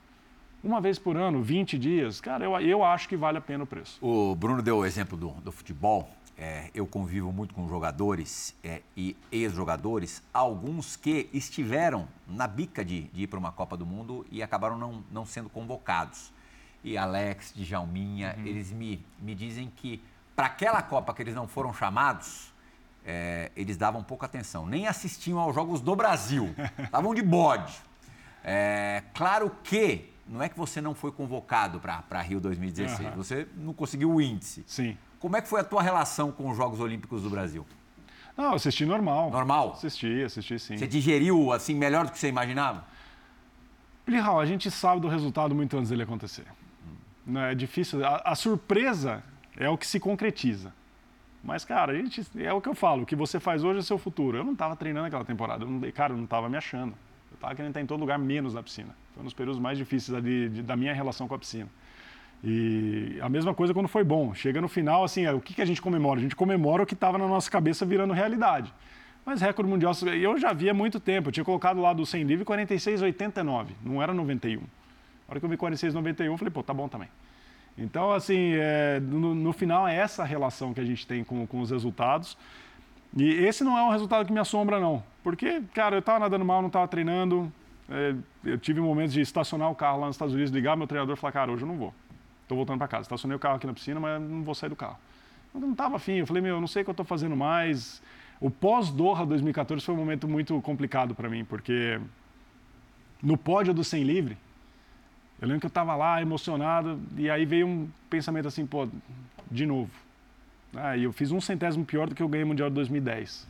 uma 0.65 0.81
vez 0.81 0.97
por 0.97 1.15
ano, 1.15 1.41
20 1.43 1.77
dias, 1.77 2.19
cara, 2.19 2.43
eu, 2.43 2.59
eu 2.59 2.83
acho 2.83 3.07
que 3.07 3.15
vale 3.15 3.37
a 3.37 3.41
pena 3.41 3.63
o 3.63 3.67
preço. 3.67 3.97
O 4.01 4.35
Bruno 4.35 4.61
deu 4.61 4.79
o 4.79 4.85
exemplo 4.85 5.17
do, 5.17 5.29
do 5.29 5.51
futebol. 5.51 6.09
É, 6.37 6.69
eu 6.73 6.85
convivo 6.85 7.31
muito 7.31 7.53
com 7.53 7.65
jogadores 7.69 8.53
é, 8.61 8.81
e 8.97 9.15
ex-jogadores, 9.31 10.21
alguns 10.33 10.97
que 10.97 11.29
estiveram 11.31 12.09
na 12.27 12.45
bica 12.45 12.83
de, 12.83 13.03
de 13.03 13.23
ir 13.23 13.27
para 13.27 13.39
uma 13.39 13.53
Copa 13.53 13.77
do 13.77 13.85
Mundo 13.85 14.25
e 14.29 14.43
acabaram 14.43 14.77
não, 14.77 15.01
não 15.09 15.25
sendo 15.25 15.47
convocados. 15.47 16.33
E 16.85 16.99
Alex, 16.99 17.51
Djalminha, 17.55 18.35
uhum. 18.37 18.45
eles 18.45 18.71
me, 18.71 19.03
me 19.19 19.33
dizem 19.33 19.71
que 19.75 20.03
para 20.35 20.45
aquela 20.45 20.83
Copa 20.83 21.15
que 21.15 21.23
eles 21.23 21.33
não 21.33 21.47
foram 21.47 21.73
chamados, 21.73 22.53
é, 23.03 23.51
eles 23.55 23.75
davam 23.75 24.03
pouca 24.03 24.27
atenção, 24.27 24.67
nem 24.67 24.87
assistiam 24.87 25.39
aos 25.39 25.55
Jogos 25.55 25.81
do 25.81 25.95
Brasil, 25.95 26.53
estavam 26.77 27.15
de 27.15 27.23
bode. 27.23 27.73
É, 28.43 29.01
claro 29.15 29.51
que 29.63 30.13
não 30.27 30.43
é 30.43 30.47
que 30.47 30.55
você 30.55 30.79
não 30.79 30.93
foi 30.93 31.11
convocado 31.11 31.79
para 31.79 32.21
Rio 32.21 32.39
2016, 32.39 33.09
uhum. 33.09 33.15
você 33.15 33.47
não 33.55 33.73
conseguiu 33.73 34.11
o 34.11 34.21
índice. 34.21 34.63
Sim. 34.67 34.95
Como 35.19 35.35
é 35.35 35.41
que 35.41 35.47
foi 35.47 35.61
a 35.61 35.63
tua 35.63 35.81
relação 35.81 36.31
com 36.31 36.51
os 36.51 36.55
Jogos 36.55 36.79
Olímpicos 36.79 37.23
do 37.23 37.31
Brasil? 37.31 37.65
Não, 38.37 38.53
assisti 38.53 38.85
normal. 38.85 39.31
Normal? 39.31 39.71
Assisti, 39.71 40.21
assisti 40.21 40.59
sim. 40.59 40.77
Você 40.77 40.85
digeriu 40.85 41.51
assim 41.51 41.73
melhor 41.73 42.05
do 42.05 42.11
que 42.11 42.19
você 42.19 42.27
imaginava? 42.27 42.85
Plihal, 44.05 44.39
a 44.39 44.45
gente 44.45 44.69
sabe 44.69 45.01
do 45.01 45.07
resultado 45.07 45.55
muito 45.55 45.75
antes 45.75 45.89
dele 45.89 46.03
acontecer. 46.03 46.45
Não 47.25 47.41
é 47.41 47.55
difícil. 47.55 48.05
A, 48.05 48.21
a, 48.23 48.35
surpresa 48.35 49.23
é 49.57 49.69
o 49.69 49.77
que 49.77 49.87
se 49.87 49.99
concretiza. 49.99 50.73
Mas, 51.43 51.65
cara, 51.65 51.93
a 51.93 51.95
gente, 51.95 52.25
é 52.37 52.53
o 52.53 52.61
que 52.61 52.69
eu 52.69 52.75
falo. 52.75 53.03
O 53.03 53.05
que 53.05 53.15
você 53.15 53.39
faz 53.39 53.63
hoje 53.63 53.79
é 53.79 53.81
seu 53.81 53.97
futuro. 53.97 54.37
Eu 54.37 54.43
não 54.43 54.53
estava 54.53 54.75
treinando 54.75 55.07
aquela 55.07 55.25
temporada. 55.25 55.63
Eu 55.63 55.69
não, 55.69 55.91
cara, 55.91 56.13
eu 56.13 56.17
não 56.17 56.25
estava 56.25 56.49
me 56.49 56.57
achando. 56.57 56.93
Eu 57.31 57.35
estava 57.35 57.55
querendo 57.55 57.71
estar 57.71 57.81
em 57.81 57.85
todo 57.85 57.99
lugar, 57.99 58.17
menos 58.19 58.53
na 58.53 58.61
piscina. 58.61 58.95
Foi 59.13 59.21
um 59.21 59.25
dos 59.25 59.33
períodos 59.33 59.59
mais 59.59 59.77
difíceis 59.77 60.15
ali, 60.15 60.49
de, 60.49 60.61
da 60.61 60.75
minha 60.75 60.93
relação 60.93 61.27
com 61.27 61.35
a 61.35 61.39
piscina. 61.39 61.69
E 62.43 63.17
a 63.21 63.29
mesma 63.29 63.53
coisa 63.53 63.73
quando 63.73 63.87
foi 63.87 64.03
bom. 64.03 64.33
Chega 64.33 64.61
no 64.61 64.67
final, 64.67 65.03
assim, 65.03 65.25
é, 65.25 65.33
o 65.33 65.41
que, 65.41 65.53
que 65.53 65.61
a 65.61 65.65
gente 65.65 65.81
comemora? 65.81 66.19
A 66.19 66.23
gente 66.23 66.35
comemora 66.35 66.83
o 66.83 66.85
que 66.85 66.93
estava 66.93 67.17
na 67.17 67.27
nossa 67.27 67.49
cabeça 67.49 67.85
virando 67.85 68.13
realidade. 68.13 68.73
Mas 69.25 69.41
recorde 69.41 69.69
mundial, 69.69 69.93
eu 70.21 70.37
já 70.37 70.53
vi 70.53 70.69
há 70.69 70.73
muito 70.73 70.99
tempo. 70.99 71.29
Eu 71.29 71.31
tinha 71.31 71.43
colocado 71.43 71.81
lá 71.81 71.91
do 71.93 72.05
100 72.05 72.23
livre 72.23 72.45
46,89, 72.45 73.69
não 73.83 74.01
era 74.01 74.13
91. 74.13 74.61
Na 75.27 75.33
hora 75.33 75.39
que 75.39 75.45
eu 75.45 75.49
vi 75.49 75.57
46,91, 75.57 76.25
eu 76.25 76.37
falei, 76.37 76.51
pô, 76.51 76.61
tá 76.61 76.73
bom 76.73 76.87
também. 76.87 77.09
Então, 77.77 78.11
assim, 78.11 78.53
é, 78.53 78.99
no, 79.01 79.35
no, 79.35 79.51
final 79.51 79.87
é 79.87 79.95
essa 79.95 80.23
relação 80.23 80.73
que 80.73 80.79
a 80.79 80.85
gente 80.85 81.05
tem 81.05 81.23
com, 81.23 81.45
com 81.45 81.59
os 81.59 81.71
resultados. 81.71 82.37
E 83.15 83.29
esse 83.45 83.63
não 83.63 83.77
é 83.77 83.83
um 83.83 83.89
resultado 83.89 84.25
que 84.25 84.31
me 84.31 84.39
assombra, 84.39 84.79
não. 84.79 85.03
Porque, 85.23 85.61
cara, 85.73 85.95
eu 85.95 85.99
estava 85.99 86.19
nadando 86.19 86.45
mal, 86.45 86.61
não 86.61 86.67
estava 86.67 86.87
treinando. 86.87 87.51
É, 87.89 88.15
eu 88.43 88.57
tive 88.57 88.79
momentos 88.79 89.13
de 89.13 89.21
estacionar 89.21 89.69
o 89.69 89.75
carro 89.75 89.99
lá 89.99 90.07
nos 90.07 90.15
Estados 90.15 90.33
Unidos, 90.33 90.51
ligar 90.53 90.77
meu 90.77 90.87
treinador 90.87 91.15
e 91.15 91.19
falar, 91.19 91.33
cara, 91.33 91.51
hoje 91.51 91.63
eu 91.63 91.67
não 91.67 91.77
vou. 91.77 91.93
Estou 92.43 92.55
voltando 92.55 92.77
para 92.77 92.87
casa. 92.87 93.03
Estacionei 93.03 93.35
o 93.35 93.39
carro 93.39 93.55
aqui 93.55 93.67
na 93.67 93.73
piscina, 93.73 93.99
mas 93.99 94.21
não 94.21 94.43
vou 94.43 94.55
sair 94.55 94.69
do 94.69 94.75
carro. 94.75 94.97
Eu 95.53 95.59
não 95.59 95.71
estava 95.71 95.95
afim. 95.95 96.13
Eu 96.13 96.27
falei, 96.27 96.41
meu, 96.41 96.55
eu 96.55 96.61
não 96.61 96.67
sei 96.67 96.81
o 96.81 96.85
que 96.85 96.89
eu 96.89 96.93
estou 96.93 97.05
fazendo 97.05 97.35
mais. 97.35 98.01
O 98.39 98.49
pós-Doha 98.49 99.25
2014 99.25 99.83
foi 99.83 99.95
um 99.95 99.97
momento 99.97 100.27
muito 100.27 100.61
complicado 100.61 101.15
para 101.15 101.29
mim, 101.29 101.45
porque 101.45 101.99
no 103.23 103.37
pódio 103.37 103.73
do 103.73 103.83
100 103.83 104.03
livre, 104.03 104.37
eu 105.41 105.47
lembro 105.47 105.59
que 105.59 105.65
eu 105.65 105.69
estava 105.69 105.95
lá 105.95 106.21
emocionado 106.21 106.99
e 107.17 107.29
aí 107.29 107.45
veio 107.45 107.67
um 107.67 107.89
pensamento 108.09 108.47
assim, 108.47 108.65
pô, 108.65 108.87
de 109.49 109.65
novo. 109.65 109.91
Ah, 110.75 110.97
e 110.97 111.03
eu 111.03 111.13
fiz 111.13 111.31
um 111.31 111.39
centésimo 111.39 111.85
pior 111.85 112.07
do 112.07 112.15
que 112.15 112.21
eu 112.21 112.27
ganhei 112.27 112.45
Mundial 112.45 112.69
de 112.69 112.75
2010. 112.75 113.47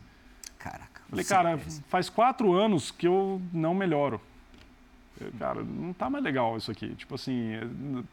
Caraca. 0.59 1.01
Falei, 1.09 1.25
cara, 1.25 1.57
faz 1.88 2.09
quatro 2.09 2.53
anos 2.53 2.91
que 2.91 3.07
eu 3.07 3.41
não 3.53 3.73
melhoro 3.73 4.19
cara, 5.39 5.63
não 5.63 5.93
tá 5.93 6.09
mais 6.09 6.23
legal 6.23 6.57
isso 6.57 6.71
aqui. 6.71 6.93
Tipo 6.95 7.15
assim, 7.15 7.53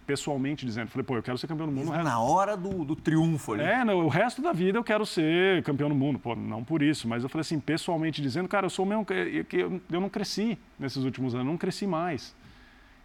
pessoalmente 0.07 0.65
dizendo. 0.65 0.89
Falei, 0.89 1.05
pô, 1.05 1.17
eu 1.17 1.23
quero 1.23 1.37
ser 1.37 1.47
campeão 1.47 1.67
do 1.67 1.73
mundo. 1.73 1.91
Resto... 1.91 2.05
Na 2.05 2.21
hora 2.21 2.57
do, 2.57 2.85
do 2.85 2.95
triunfo 2.95 3.55
ali. 3.55 3.63
É, 3.63 3.85
no, 3.85 4.05
o 4.05 4.09
resto 4.09 4.41
da 4.41 4.53
vida 4.53 4.79
eu 4.79 4.85
quero 4.85 5.05
ser 5.05 5.63
campeão 5.63 5.89
do 5.89 5.95
mundo. 5.95 6.19
Pô, 6.19 6.35
não 6.35 6.63
por 6.63 6.83
isso, 6.83 7.09
mas 7.09 7.23
eu 7.23 7.29
falei 7.29 7.43
assim, 7.43 7.59
pessoalmente 7.59 8.23
dizendo, 8.23 8.49
cara, 8.49 8.67
eu 8.67 8.71
sou 8.71 8.85
o 8.85 8.89
mesmo. 8.89 9.05
Eu, 9.11 9.81
eu 9.91 10.01
não 10.01 10.09
cresci 10.09 10.59
nesses 10.79 11.05
últimos 11.05 11.35
anos, 11.35 11.47
não 11.47 11.57
cresci 11.57 11.87
mais. 11.87 12.35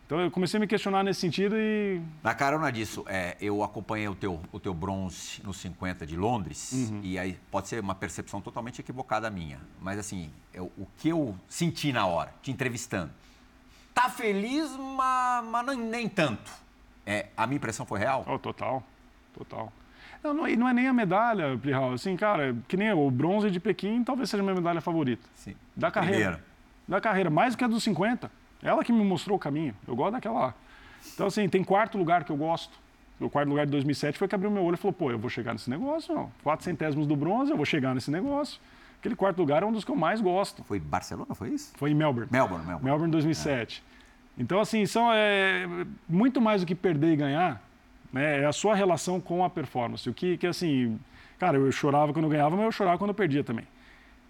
Então 0.08 0.22
eu 0.22 0.32
comecei 0.32 0.58
a 0.58 0.62
me 0.62 0.68
questionar 0.68 1.04
nesse 1.04 1.20
sentido 1.20 1.58
e. 1.58 2.02
Na 2.24 2.34
carona 2.34 2.72
disso, 2.72 3.04
é, 3.10 3.36
eu 3.42 3.62
acompanhei 3.62 4.08
o 4.08 4.16
teu, 4.16 4.40
o 4.54 4.60
teu 4.60 4.74
bronze 4.74 5.42
nos 5.44 5.58
50 5.58 6.08
de 6.08 6.16
Londres, 6.16 6.72
uhum. 6.72 7.02
e 7.04 7.20
aí 7.20 7.38
pode 7.52 7.68
ser 7.68 7.82
uma 7.82 7.94
percepção 7.94 8.40
totalmente 8.40 8.80
equivocada 8.80 9.30
minha. 9.30 9.60
Mas 9.82 10.00
assim, 10.00 10.32
eu, 10.54 10.72
o 10.78 10.88
que 10.98 11.10
eu 11.10 11.36
senti 11.50 11.92
na 11.92 12.06
hora, 12.06 12.34
te 12.42 12.50
entrevistando, 12.50 13.12
tá 13.94 14.10
feliz, 14.10 14.72
mas, 14.96 15.44
mas 15.46 15.78
nem 15.78 16.08
tanto. 16.08 16.50
É, 17.06 17.28
a 17.36 17.46
minha 17.46 17.58
impressão 17.58 17.86
foi 17.86 18.00
real? 18.00 18.26
Oh, 18.30 18.40
total, 18.40 18.82
total. 19.34 19.74
Não, 20.24 20.34
não, 20.34 20.48
e 20.48 20.56
não 20.56 20.70
é 20.70 20.74
nem 20.74 20.88
a 20.88 20.94
medalha, 20.94 21.58
Plihal. 21.58 21.92
Assim, 21.92 22.16
cara, 22.16 22.56
que 22.70 22.78
nem 22.78 22.94
o 22.94 23.12
bronze 23.12 23.52
de 23.52 23.60
Pequim 23.60 24.06
talvez 24.06 24.30
seja 24.30 24.42
a 24.42 24.46
minha 24.46 24.56
medalha 24.56 24.80
favorita. 24.80 25.28
Sim. 25.36 25.54
Da 25.76 25.92
carreira. 25.92 26.42
Da 26.88 27.02
carreira, 27.02 27.30
mais 27.30 27.56
do 27.56 27.58
que 27.58 27.64
a 27.66 27.68
dos 27.68 27.84
50. 27.84 28.32
Ela 28.62 28.84
que 28.84 28.92
me 28.92 29.04
mostrou 29.04 29.38
o 29.38 29.40
caminho. 29.40 29.76
Eu 29.88 29.96
gosto 29.96 30.14
daquela 30.14 30.40
lá. 30.40 30.54
Então, 31.14 31.28
assim, 31.28 31.48
tem 31.48 31.64
quarto 31.64 31.98
lugar 31.98 32.24
que 32.24 32.32
eu 32.32 32.38
gosto. 32.38 32.78
O 33.20 33.30
quarto 33.30 33.50
lugar 33.50 33.66
de 33.66 33.72
2007 33.72 34.18
foi 34.18 34.28
que 34.28 34.36
abriu 34.36 34.52
meu 34.52 34.64
olho 34.64 34.76
e 34.76 34.78
falou: 34.78 34.94
pô, 34.94 35.12
eu 35.12 35.18
vou 35.18 35.30
chegar 35.30 35.54
nesse 35.54 35.70
negócio, 35.70 36.14
não. 36.14 36.32
Quatro 36.44 36.64
centésimos 36.64 37.08
do 37.08 37.16
bronze, 37.16 37.52
eu 37.52 37.58
vou 37.58 37.66
chegar 37.66 37.96
nesse 37.96 38.12
negócio. 38.12 38.60
Aquele 39.00 39.16
quarto 39.16 39.38
lugar 39.38 39.64
é 39.64 39.66
um 39.66 39.72
dos 39.72 39.84
que 39.84 39.92
eu 39.92 39.96
mais 39.96 40.22
gosto. 40.22 40.64
Foi 40.64 40.80
Barcelona, 40.80 41.34
foi 41.34 41.50
isso? 41.50 41.72
Foi 41.78 41.92
em 41.92 41.96
Melbourne. 41.96 42.30
Melbourne, 42.32 42.66
Melbourne. 42.66 42.86
Melbourne 42.86 43.12
2007. 43.12 43.84
É. 43.94 43.98
Então, 44.42 44.60
assim, 44.60 44.86
são 44.86 45.12
é, 45.12 45.66
muito 46.08 46.40
mais 46.40 46.62
do 46.62 46.68
que 46.68 46.76
perder 46.76 47.14
e 47.14 47.16
ganhar, 47.16 47.62
né, 48.14 48.42
é 48.42 48.46
a 48.46 48.54
sua 48.54 48.76
relação 48.76 49.20
com 49.20 49.44
a 49.44 49.50
performance. 49.50 50.08
O 50.08 50.14
que, 50.14 50.38
que, 50.38 50.46
assim, 50.46 51.00
cara, 51.40 51.58
eu 51.58 51.72
chorava 51.72 52.14
quando 52.14 52.26
eu 52.26 52.30
ganhava, 52.30 52.56
mas 52.56 52.66
eu 52.66 52.72
chorava 52.72 52.98
quando 53.00 53.10
eu 53.10 53.16
perdia 53.16 53.44
também. 53.44 53.66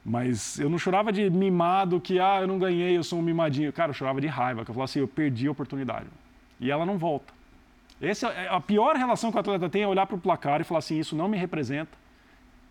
Mas 0.10 0.58
eu 0.58 0.70
não 0.70 0.78
chorava 0.78 1.12
de 1.12 1.30
mimado, 1.30 2.00
que, 2.00 2.18
ah, 2.18 2.40
eu 2.40 2.48
não 2.48 2.58
ganhei, 2.58 2.96
eu 2.96 3.04
sou 3.04 3.20
um 3.20 3.22
mimadinho. 3.22 3.74
Cara, 3.74 3.90
eu 3.90 3.94
chorava 3.94 4.22
de 4.22 4.28
raiva, 4.28 4.64
que 4.64 4.72
eu 4.72 4.74
falava 4.74 4.90
assim, 4.90 5.00
eu 5.00 5.08
perdi 5.08 5.48
a 5.48 5.52
oportunidade. 5.52 6.06
E 6.62 6.72
ela 6.72 6.86
não 6.86 6.98
volta. 6.98 7.34
Essa, 8.02 8.30
é, 8.30 8.48
a 8.48 8.62
pior 8.62 8.96
relação 8.96 9.32
que 9.32 9.38
o 9.38 9.40
atleta 9.42 9.70
tem 9.70 9.82
é 9.82 9.88
olhar 9.88 10.08
para 10.08 10.16
o 10.16 10.20
placar 10.20 10.62
e 10.62 10.64
falar 10.64 10.80
assim, 10.80 10.98
isso 10.98 11.14
não 11.14 11.28
me 11.28 11.38
representa 11.38 11.92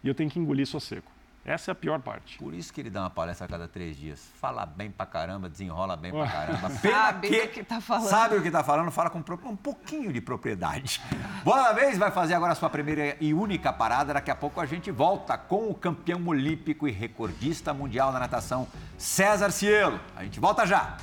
e 0.02 0.08
eu 0.08 0.14
tenho 0.14 0.30
que 0.30 0.38
engolir 0.38 0.62
isso 0.62 0.78
a 0.78 0.80
seco. 0.80 1.12
Essa 1.46 1.70
é 1.70 1.72
a 1.72 1.74
pior 1.76 2.00
parte. 2.00 2.38
Por 2.38 2.52
isso 2.52 2.72
que 2.72 2.80
ele 2.80 2.90
dá 2.90 3.02
uma 3.02 3.10
palestra 3.10 3.46
a 3.46 3.48
cada 3.48 3.68
três 3.68 3.96
dias. 3.96 4.20
Fala 4.40 4.66
bem 4.66 4.90
pra 4.90 5.06
caramba, 5.06 5.48
desenrola 5.48 5.96
bem 5.96 6.10
pra 6.10 6.26
caramba. 6.26 6.70
Sabe 6.82 7.28
que, 7.28 7.40
o 7.40 7.48
que 7.48 7.62
tá 7.62 7.80
falando. 7.80 8.08
Sabe 8.08 8.36
o 8.36 8.42
que 8.42 8.50
tá 8.50 8.64
falando, 8.64 8.90
fala 8.90 9.08
com 9.08 9.20
um 9.20 9.56
pouquinho 9.56 10.12
de 10.12 10.20
propriedade. 10.20 11.00
Bola 11.44 11.68
da 11.68 11.72
vez 11.72 11.96
vai 11.96 12.10
fazer 12.10 12.34
agora 12.34 12.50
a 12.50 12.56
sua 12.56 12.68
primeira 12.68 13.16
e 13.20 13.32
única 13.32 13.72
parada. 13.72 14.12
Daqui 14.12 14.28
a 14.28 14.34
pouco 14.34 14.60
a 14.60 14.66
gente 14.66 14.90
volta 14.90 15.38
com 15.38 15.70
o 15.70 15.74
campeão 15.74 16.26
olímpico 16.26 16.88
e 16.88 16.90
recordista 16.90 17.72
mundial 17.72 18.10
na 18.10 18.18
natação, 18.18 18.66
César 18.98 19.52
Cielo. 19.52 20.00
A 20.16 20.24
gente 20.24 20.40
volta 20.40 20.66
já. 20.66 20.96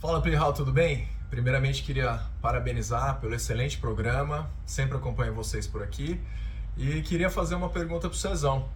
Fala, 0.00 0.20
Plihal, 0.20 0.52
tudo 0.52 0.72
bem? 0.72 1.19
Primeiramente, 1.30 1.84
queria 1.84 2.20
parabenizar 2.42 3.20
pelo 3.20 3.34
excelente 3.34 3.78
programa, 3.78 4.50
sempre 4.66 4.96
acompanho 4.96 5.32
vocês 5.32 5.64
por 5.64 5.80
aqui. 5.80 6.20
E 6.76 7.02
queria 7.02 7.30
fazer 7.30 7.54
uma 7.54 7.68
pergunta 7.68 8.08
para 8.08 8.16
o 8.16 8.18
Cezão. 8.18 8.68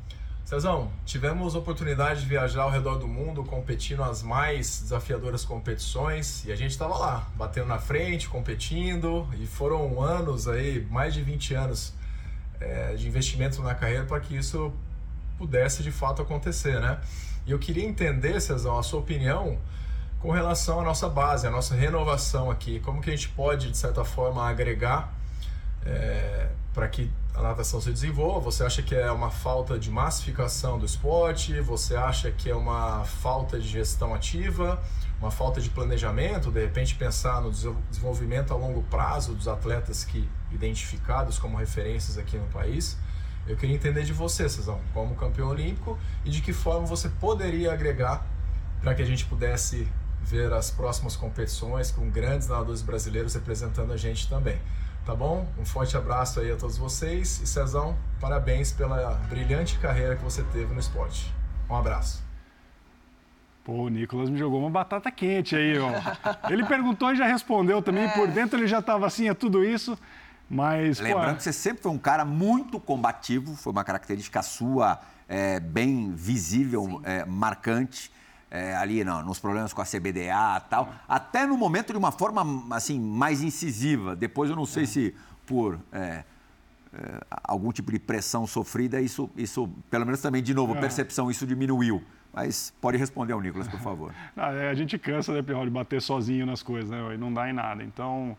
Cezão, 0.44 0.92
tivemos 1.05 1.57
oportunidade 1.57 2.20
de 2.20 2.26
viajar 2.26 2.62
ao 2.62 2.70
redor 2.70 2.96
do 2.96 3.09
mundo 3.09 3.42
competindo 3.42 4.00
nas 4.00 4.22
mais 4.22 4.82
desafiadoras 4.82 5.44
competições 5.44 6.44
e 6.44 6.52
a 6.52 6.57
gente 6.57 6.70
estava 6.70 6.96
lá, 6.96 7.26
batendo 7.34 7.66
na 7.66 7.78
frente, 7.78 8.28
competindo 8.28 9.26
e 9.40 9.46
foram 9.46 10.00
anos 10.02 10.46
aí, 10.46 10.86
mais 10.90 11.14
de 11.14 11.22
20 11.22 11.55
anos 11.55 11.94
é, 12.61 12.94
de 12.94 13.09
investimento 13.09 13.62
na 13.62 13.74
carreira 13.74 14.05
para 14.05 14.20
que 14.20 14.36
isso 14.36 14.70
pudesse 15.38 15.82
de 15.82 15.90
fato 15.90 16.20
acontecer, 16.20 16.78
né? 16.78 17.00
E 17.46 17.50
eu 17.50 17.59
queria 17.59 17.84
entender, 17.84 18.38
Cezão, 18.40 18.78
a 18.78 18.82
sua 18.82 19.00
opinião 19.00 19.59
com 20.25 20.31
relação 20.31 20.81
à 20.81 20.83
nossa 20.83 21.07
base, 21.07 21.47
à 21.47 21.51
nossa 21.51 21.75
renovação 21.75 22.51
aqui, 22.51 22.81
como 22.81 23.03
que 23.03 23.11
a 23.11 23.14
gente 23.14 23.29
pode, 23.29 23.70
de 23.70 23.77
certa 23.77 24.07
forma, 24.07 24.49
agregar 24.49 25.12
é, 25.85 26.49
para 26.72 26.89
que 26.89 27.12
a 27.35 27.43
natação 27.43 27.79
se 27.79 27.91
desenvolva? 27.91 28.41
Você 28.41 28.64
acha 28.64 28.83
que 28.83 28.95
é 28.95 29.11
uma 29.11 29.29
falta 29.29 29.79
de 29.79 29.91
massificação 29.91 30.79
do 30.79 30.87
esporte? 30.87 31.61
Você 31.61 31.95
acha 31.95 32.31
que 32.31 32.49
é 32.49 32.57
uma 32.57 33.05
falta 33.05 33.61
de 33.61 33.68
gestão 33.68 34.14
ativa? 34.14 34.83
Uma 35.20 35.31
falta 35.31 35.61
de 35.61 35.68
planejamento? 35.68 36.51
De 36.51 36.62
repente 36.62 36.95
pensar 36.95 37.43
no 37.43 37.51
desenvolvimento 37.51 38.55
a 38.55 38.57
longo 38.57 38.83
prazo 38.85 39.35
dos 39.35 39.47
atletas 39.47 40.05
que 40.05 40.27
identificados 40.51 41.39
como 41.39 41.59
referências 41.59 42.16
aqui 42.16 42.39
no 42.39 42.47
país? 42.47 42.97
Eu 43.47 43.59
queria 43.59 43.77
entender 43.77 44.05
de 44.05 44.14
você, 44.14 44.49
Cezão, 44.49 44.81
como 44.95 45.16
campeão 45.16 45.49
olímpico 45.49 45.99
e 46.25 46.31
de 46.31 46.41
que 46.41 46.55
forma 46.55 46.87
você 46.87 47.11
poderia 47.11 47.75
agregar 47.75 48.27
para 48.81 48.95
que 48.95 49.03
a 49.03 49.07
gente 49.07 49.27
pudesse 49.27 49.87
ver 50.25 50.53
as 50.53 50.70
próximas 50.70 51.14
competições 51.14 51.91
com 51.91 52.09
grandes 52.09 52.49
nadadores 52.49 52.83
brasileiros 52.83 53.35
representando 53.35 53.93
a 53.93 53.97
gente 53.97 54.29
também. 54.29 54.59
Tá 55.05 55.14
bom? 55.14 55.47
Um 55.59 55.66
forte 55.66 55.97
abraço 55.97 56.41
aí 56.41 56.51
a 56.51 56.57
todos 56.57 56.79
vocês 56.79 57.41
e 57.43 57.47
Cezão, 57.47 57.95
parabéns 58.18 58.72
pela 58.72 59.11
brilhante 59.29 59.79
carreira 59.79 60.16
que 60.16 60.25
você 60.25 60.43
teve 60.45 60.72
no 60.72 60.81
esporte. 60.81 61.31
Um 61.68 61.77
abraço. 61.77 62.25
Pô, 63.62 63.85
o 63.85 63.89
Nicolas 63.89 64.31
me 64.31 64.39
jogou 64.39 64.61
uma 64.61 64.70
batata 64.70 65.11
quente 65.11 65.55
aí, 65.55 65.79
ó. 65.79 65.91
Ele 66.51 66.64
perguntou 66.64 67.12
e 67.12 67.16
já 67.16 67.27
respondeu 67.27 67.83
também. 67.83 68.05
É. 68.05 68.09
Por 68.09 68.29
dentro 68.29 68.59
ele 68.59 68.66
já 68.66 68.79
estava 68.79 69.07
assim, 69.07 69.29
é 69.29 69.35
tudo 69.35 69.64
isso. 69.64 69.99
Mas. 70.49 71.01
Lembrando 71.01 71.31
pô, 71.31 71.37
que 71.37 71.43
você 71.43 71.53
sempre 71.53 71.83
foi 71.83 71.93
um 71.93 71.99
cara 71.99 72.25
muito 72.25 72.79
combativo, 72.79 73.55
foi 73.57 73.72
uma 73.72 73.83
característica 73.83 74.43
sua 74.43 75.01
é, 75.27 75.59
bem 75.61 76.12
visível, 76.14 77.01
é, 77.05 77.25
marcante 77.25 78.11
é, 78.55 78.76
ali 78.76 79.02
não, 79.02 79.20
nos 79.20 79.40
problemas 79.40 79.72
com 79.72 79.82
a 79.82 79.84
CBDA 79.84 80.62
e 80.64 80.70
tal, 80.70 80.94
até 81.09 81.44
no 81.44 81.59
momento 81.59 81.92
de 81.92 81.98
uma 81.98 82.12
forma 82.12 82.64
assim 82.70 83.00
mais 83.00 83.42
incisiva. 83.42 84.14
Depois 84.14 84.48
eu 84.48 84.55
não 84.55 84.64
sei 84.64 84.84
é. 84.84 84.86
se 84.86 85.14
por 85.44 85.76
é, 85.92 86.22
é, 86.92 87.20
algum 87.42 87.72
tipo 87.72 87.90
de 87.90 87.98
pressão 87.98 88.46
sofrida 88.46 89.00
isso, 89.00 89.28
isso 89.36 89.68
pelo 89.90 90.07
menos 90.07 90.20
também 90.20 90.40
de 90.40 90.55
novo 90.55 90.76
é. 90.76 90.80
percepção 90.80 91.28
isso 91.32 91.44
diminuiu. 91.44 92.00
Mas 92.32 92.72
pode 92.80 92.96
responder 92.96 93.32
ao 93.32 93.40
Nicolas, 93.40 93.66
por 93.66 93.80
favor. 93.80 94.14
Não, 94.34 94.44
a 94.44 94.74
gente 94.74 94.98
cansa, 94.98 95.32
né, 95.32 95.42
Pirral, 95.42 95.64
de 95.64 95.70
bater 95.70 96.00
sozinho 96.00 96.46
nas 96.46 96.62
coisas, 96.62 96.90
né? 96.90 97.16
Não 97.16 97.32
dá 97.32 97.50
em 97.50 97.52
nada. 97.52 97.82
Então, 97.82 98.36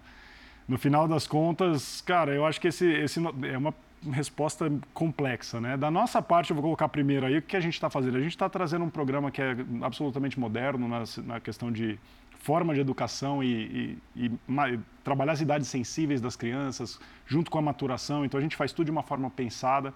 no 0.66 0.78
final 0.78 1.08
das 1.10 1.28
contas, 1.28 2.02
cara, 2.02 2.34
eu 2.34 2.46
acho 2.46 2.60
que 2.60 2.70
esse, 2.70 2.86
esse 2.86 3.22
é 3.44 3.58
uma 3.58 3.74
resposta 4.12 4.72
complexa, 4.94 5.60
né? 5.60 5.78
Da 5.78 5.90
nossa 5.90 6.22
parte, 6.22 6.52
eu 6.52 6.56
vou 6.56 6.64
colocar 6.64 6.88
primeiro 6.90 7.26
aí, 7.26 7.38
o 7.38 7.42
que 7.42 7.56
a 7.56 7.60
gente 7.60 7.74
está 7.74 7.90
fazendo? 7.90 8.18
A 8.18 8.22
gente 8.22 8.32
está 8.32 8.50
trazendo 8.50 8.86
um 8.86 8.90
programa 8.90 9.32
que 9.32 9.42
é 9.42 9.56
absolutamente 9.82 10.40
moderno 10.40 10.88
na, 10.88 11.04
na 11.24 11.40
questão 11.40 11.72
de 11.72 12.00
forma 12.40 12.74
de 12.74 12.80
educação 12.80 13.44
e, 13.44 13.98
e, 14.16 14.26
e, 14.26 14.80
trabalhar 15.04 15.34
as 15.34 15.42
idades 15.42 15.68
sensíveis 15.68 16.22
das 16.22 16.36
crianças, 16.36 17.00
junto 17.26 17.50
com 17.50 17.58
a 17.58 17.62
maturação. 17.62 18.24
Então, 18.24 18.40
a 18.40 18.44
gente 18.44 18.56
faz 18.56 18.72
tudo 18.72 18.86
de 18.86 18.92
uma 18.92 19.04
forma 19.04 19.30
pensada. 19.30 19.94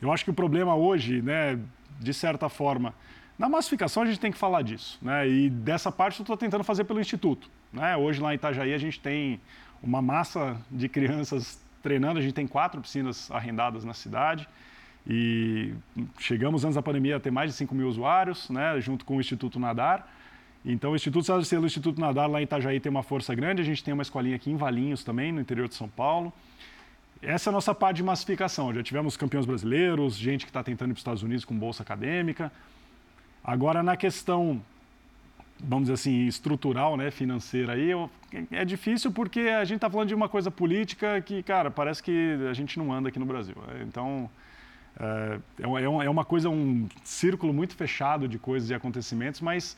Eu 0.00 0.12
acho 0.12 0.24
que 0.24 0.30
o 0.30 0.34
problema 0.34 0.74
hoje, 0.76 1.20
né, 1.22 1.58
de 1.98 2.14
certa 2.14 2.48
forma, 2.48 2.94
na 3.38 3.48
massificação 3.48 4.04
a 4.04 4.06
gente 4.06 4.20
tem 4.20 4.30
que 4.30 4.38
falar 4.38 4.62
disso, 4.62 4.98
né? 5.02 5.28
E 5.28 5.50
dessa 5.50 5.90
parte 5.90 6.20
eu 6.20 6.22
estou 6.22 6.36
tentando 6.36 6.62
fazer 6.62 6.84
pelo 6.84 7.00
Instituto. 7.00 7.50
Né? 7.72 7.96
Hoje 7.96 8.20
lá 8.20 8.32
em 8.32 8.36
Itajaí 8.36 8.72
a 8.72 8.78
gente 8.78 9.00
tem 9.00 9.40
uma 9.82 10.00
massa 10.00 10.56
de 10.70 10.88
crianças 10.88 11.60
treinando. 11.84 12.18
A 12.18 12.22
gente 12.22 12.34
tem 12.34 12.46
quatro 12.46 12.80
piscinas 12.80 13.30
arrendadas 13.30 13.84
na 13.84 13.94
cidade 13.94 14.48
e 15.06 15.74
chegamos 16.18 16.64
antes 16.64 16.74
da 16.74 16.82
pandemia 16.82 17.16
a 17.16 17.20
ter 17.20 17.30
mais 17.30 17.50
de 17.50 17.56
5 17.58 17.74
mil 17.74 17.86
usuários, 17.86 18.48
né, 18.48 18.80
junto 18.80 19.04
com 19.04 19.18
o 19.18 19.20
Instituto 19.20 19.60
Nadar. 19.60 20.08
Então, 20.64 20.92
o 20.92 20.96
Instituto 20.96 21.26
César 21.26 21.44
Cielo, 21.44 21.64
o 21.64 21.66
Instituto 21.66 22.00
Nadar 22.00 22.28
lá 22.28 22.40
em 22.40 22.44
Itajaí 22.44 22.80
tem 22.80 22.88
uma 22.90 23.02
força 23.02 23.34
grande. 23.34 23.60
A 23.60 23.64
gente 23.64 23.84
tem 23.84 23.92
uma 23.92 24.02
escolinha 24.02 24.34
aqui 24.34 24.50
em 24.50 24.56
Valinhos 24.56 25.04
também, 25.04 25.30
no 25.30 25.38
interior 25.38 25.68
de 25.68 25.74
São 25.74 25.88
Paulo. 25.88 26.32
Essa 27.20 27.48
é 27.48 27.50
a 27.50 27.52
nossa 27.52 27.74
parte 27.74 27.98
de 27.98 28.02
massificação. 28.02 28.72
Já 28.72 28.82
tivemos 28.82 29.14
campeões 29.14 29.44
brasileiros, 29.44 30.16
gente 30.16 30.46
que 30.46 30.50
está 30.50 30.62
tentando 30.62 30.90
ir 30.90 30.94
para 30.94 30.98
os 30.98 31.00
Estados 31.00 31.22
Unidos 31.22 31.44
com 31.44 31.54
bolsa 31.54 31.82
acadêmica. 31.82 32.50
Agora, 33.42 33.82
na 33.82 33.94
questão 33.94 34.62
vamos 35.66 35.84
dizer 35.84 35.94
assim, 35.94 36.26
estrutural, 36.26 36.96
né, 36.96 37.10
financeira 37.10 37.72
aí, 37.72 37.90
eu, 37.90 38.10
é 38.50 38.64
difícil 38.64 39.10
porque 39.10 39.40
a 39.40 39.64
gente 39.64 39.76
está 39.76 39.90
falando 39.90 40.08
de 40.08 40.14
uma 40.14 40.28
coisa 40.28 40.50
política 40.50 41.20
que, 41.20 41.42
cara, 41.42 41.70
parece 41.70 42.02
que 42.02 42.38
a 42.48 42.52
gente 42.52 42.78
não 42.78 42.92
anda 42.92 43.08
aqui 43.08 43.18
no 43.18 43.26
Brasil. 43.26 43.56
Então, 43.82 44.30
é, 44.98 45.38
é, 45.60 45.82
é, 45.82 45.84
é 45.84 46.10
uma 46.10 46.24
coisa, 46.24 46.48
um 46.48 46.88
círculo 47.02 47.52
muito 47.52 47.74
fechado 47.74 48.28
de 48.28 48.38
coisas 48.38 48.70
e 48.70 48.74
acontecimentos, 48.74 49.40
mas 49.40 49.76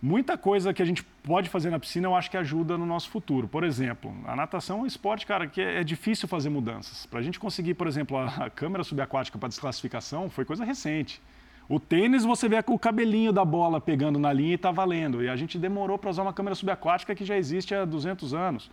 muita 0.00 0.36
coisa 0.36 0.72
que 0.74 0.82
a 0.82 0.84
gente 0.84 1.02
pode 1.22 1.48
fazer 1.48 1.70
na 1.70 1.78
piscina 1.78 2.06
eu 2.06 2.14
acho 2.14 2.30
que 2.30 2.36
ajuda 2.36 2.76
no 2.76 2.86
nosso 2.86 3.08
futuro. 3.08 3.48
Por 3.48 3.64
exemplo, 3.64 4.14
a 4.26 4.36
natação 4.36 4.80
é 4.80 4.82
um 4.82 4.86
esporte, 4.86 5.26
cara, 5.26 5.46
que 5.46 5.60
é, 5.60 5.80
é 5.80 5.84
difícil 5.84 6.28
fazer 6.28 6.50
mudanças. 6.50 7.06
Para 7.06 7.20
a 7.20 7.22
gente 7.22 7.40
conseguir, 7.40 7.74
por 7.74 7.86
exemplo, 7.86 8.18
a 8.18 8.50
câmera 8.50 8.84
subaquática 8.84 9.38
para 9.38 9.48
desclassificação 9.48 10.28
foi 10.28 10.44
coisa 10.44 10.64
recente. 10.64 11.20
O 11.68 11.80
tênis 11.80 12.24
você 12.24 12.48
vê 12.48 12.62
o 12.66 12.78
cabelinho 12.78 13.32
da 13.32 13.44
bola 13.44 13.80
pegando 13.80 14.18
na 14.18 14.32
linha 14.32 14.52
e 14.52 14.54
está 14.54 14.70
valendo. 14.70 15.22
E 15.22 15.28
a 15.28 15.36
gente 15.36 15.58
demorou 15.58 15.98
para 15.98 16.10
usar 16.10 16.22
uma 16.22 16.32
câmera 16.32 16.54
subaquática 16.54 17.14
que 17.14 17.24
já 17.24 17.36
existe 17.36 17.74
há 17.74 17.84
200 17.84 18.34
anos. 18.34 18.70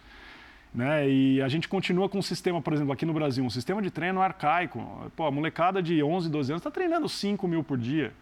Né? 0.73 1.09
E 1.09 1.41
a 1.41 1.47
gente 1.47 1.67
continua 1.67 2.09
com 2.09 2.17
um 2.17 2.21
sistema, 2.21 2.61
por 2.61 2.73
exemplo, 2.73 2.91
aqui 2.91 3.05
no 3.05 3.13
Brasil, 3.13 3.43
um 3.43 3.49
sistema 3.49 3.81
de 3.81 3.89
treino 3.89 4.21
arcaico. 4.21 5.09
Pô, 5.15 5.25
a 5.25 5.31
molecada 5.31 5.81
de 5.81 6.03
11, 6.03 6.29
12 6.29 6.51
anos 6.51 6.59
está 6.61 6.71
treinando 6.71 7.07
5 7.07 7.47
mil 7.47 7.63
por 7.63 7.77
dia. 7.77 8.13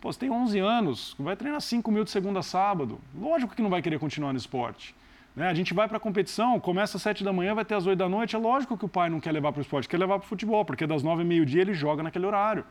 Pô, 0.00 0.12
você 0.12 0.20
tem 0.20 0.30
11 0.30 0.58
anos, 0.58 1.14
vai 1.18 1.36
treinar 1.36 1.60
5 1.60 1.90
mil 1.90 2.04
de 2.04 2.10
segunda 2.10 2.40
a 2.40 2.42
sábado. 2.42 2.98
Lógico 3.18 3.54
que 3.54 3.62
não 3.62 3.70
vai 3.70 3.80
querer 3.80 3.98
continuar 3.98 4.32
no 4.32 4.38
esporte. 4.38 4.94
Né? 5.34 5.48
A 5.48 5.54
gente 5.54 5.74
vai 5.74 5.88
para 5.88 5.98
a 5.98 6.00
competição, 6.00 6.58
começa 6.60 6.96
às 6.96 7.02
7 7.02 7.24
da 7.24 7.32
manhã, 7.32 7.54
vai 7.54 7.64
ter 7.64 7.74
às 7.74 7.86
8 7.86 7.98
da 7.98 8.08
noite. 8.08 8.34
É 8.36 8.38
lógico 8.38 8.76
que 8.76 8.84
o 8.84 8.88
pai 8.88 9.10
não 9.10 9.20
quer 9.20 9.32
levar 9.32 9.52
para 9.52 9.60
o 9.60 9.62
esporte, 9.62 9.88
quer 9.88 9.98
levar 9.98 10.18
para 10.18 10.24
o 10.26 10.28
futebol, 10.28 10.64
porque 10.64 10.86
das 10.86 11.02
9 11.02 11.22
e 11.22 11.24
meio-dia 11.26 11.60
ele 11.62 11.74
joga 11.74 12.02
naquele 12.02 12.24
horário. 12.24 12.64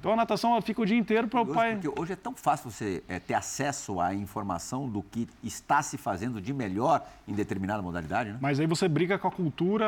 Então 0.00 0.14
a 0.14 0.16
natação 0.16 0.60
fica 0.62 0.80
o 0.80 0.86
dia 0.86 0.96
inteiro 0.96 1.28
para 1.28 1.42
o 1.42 1.46
pai. 1.46 1.74
Porque 1.76 2.00
hoje 2.00 2.14
é 2.14 2.16
tão 2.16 2.34
fácil 2.34 2.70
você 2.70 3.02
é, 3.06 3.20
ter 3.20 3.34
acesso 3.34 4.00
à 4.00 4.14
informação 4.14 4.88
do 4.88 5.02
que 5.02 5.28
está 5.44 5.82
se 5.82 5.98
fazendo 5.98 6.40
de 6.40 6.54
melhor 6.54 7.06
em 7.28 7.34
determinada 7.34 7.82
modalidade, 7.82 8.30
né? 8.30 8.38
Mas 8.40 8.58
aí 8.58 8.66
você 8.66 8.88
briga 8.88 9.18
com 9.18 9.28
a 9.28 9.30
cultura 9.30 9.86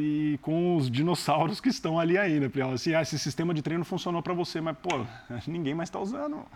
e 0.00 0.38
com 0.40 0.76
os 0.76 0.88
dinossauros 0.88 1.60
que 1.60 1.68
estão 1.68 1.98
ali 1.98 2.16
ainda. 2.16 2.48
Porque 2.48 2.62
assim, 2.62 2.94
ah, 2.94 3.02
esse 3.02 3.18
sistema 3.18 3.52
de 3.52 3.60
treino 3.60 3.84
funcionou 3.84 4.22
para 4.22 4.32
você, 4.32 4.60
mas 4.60 4.76
pô, 4.78 5.04
ninguém 5.48 5.74
mais 5.74 5.88
está 5.88 5.98
usando. 5.98 6.46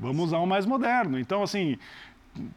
Vamos 0.00 0.26
usar 0.26 0.40
um 0.40 0.46
mais 0.46 0.66
moderno. 0.66 1.20
Então, 1.20 1.44
assim, 1.44 1.78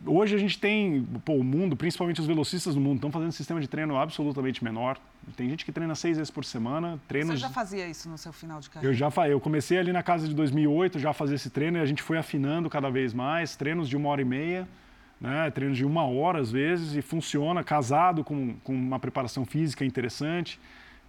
Hoje 0.06 0.36
a 0.36 0.38
gente 0.38 0.60
tem, 0.60 1.04
pô, 1.26 1.34
o 1.34 1.44
mundo, 1.44 1.76
principalmente 1.76 2.22
os 2.22 2.28
velocistas 2.28 2.76
do 2.76 2.82
mundo, 2.82 2.98
estão 2.98 3.12
fazendo 3.12 3.30
um 3.30 3.32
sistema 3.32 3.60
de 3.60 3.68
treino 3.68 3.98
absolutamente 3.98 4.64
menor. 4.64 5.00
Tem 5.36 5.50
gente 5.50 5.66
que 5.66 5.72
treina 5.72 5.96
seis 5.96 6.18
vezes 6.18 6.30
por 6.30 6.46
semana. 6.46 7.00
Treinos... 7.08 7.36
Você 7.36 7.38
já 7.38 7.50
fazia 7.50 7.88
isso 7.88 8.10
no 8.10 8.18
seu 8.18 8.34
final 8.34 8.60
de 8.60 8.70
carreira? 8.70 8.94
Eu 8.94 8.98
já 8.98 9.10
eu 9.28 9.40
comecei 9.40 9.80
ali 9.80 9.92
na 9.92 10.04
casa 10.04 10.28
de 10.28 10.36
2008, 10.36 11.00
já 11.00 11.12
a 11.12 11.14
fazer 11.14 11.36
esse 11.36 11.50
treino 11.50 11.78
e 11.78 11.82
a 11.82 11.86
gente 11.86 12.02
foi 12.02 12.18
afinando 12.18 12.70
cada 12.70 12.90
vez 12.90 13.14
mais. 13.14 13.56
Treinos 13.56 13.88
de 13.90 13.96
uma 13.96 14.10
hora 14.10 14.22
e 14.22 14.26
meia, 14.26 14.68
né? 15.20 15.50
treinos 15.52 15.78
de 15.78 15.86
uma 15.86 16.06
hora 16.06 16.40
às 16.40 16.52
vezes, 16.52 16.96
e 16.96 17.02
funciona 17.02 17.64
casado 17.64 18.24
com, 18.24 18.56
com 18.64 18.74
uma 18.74 19.00
preparação 19.00 19.46
física 19.46 19.86
interessante. 19.86 20.60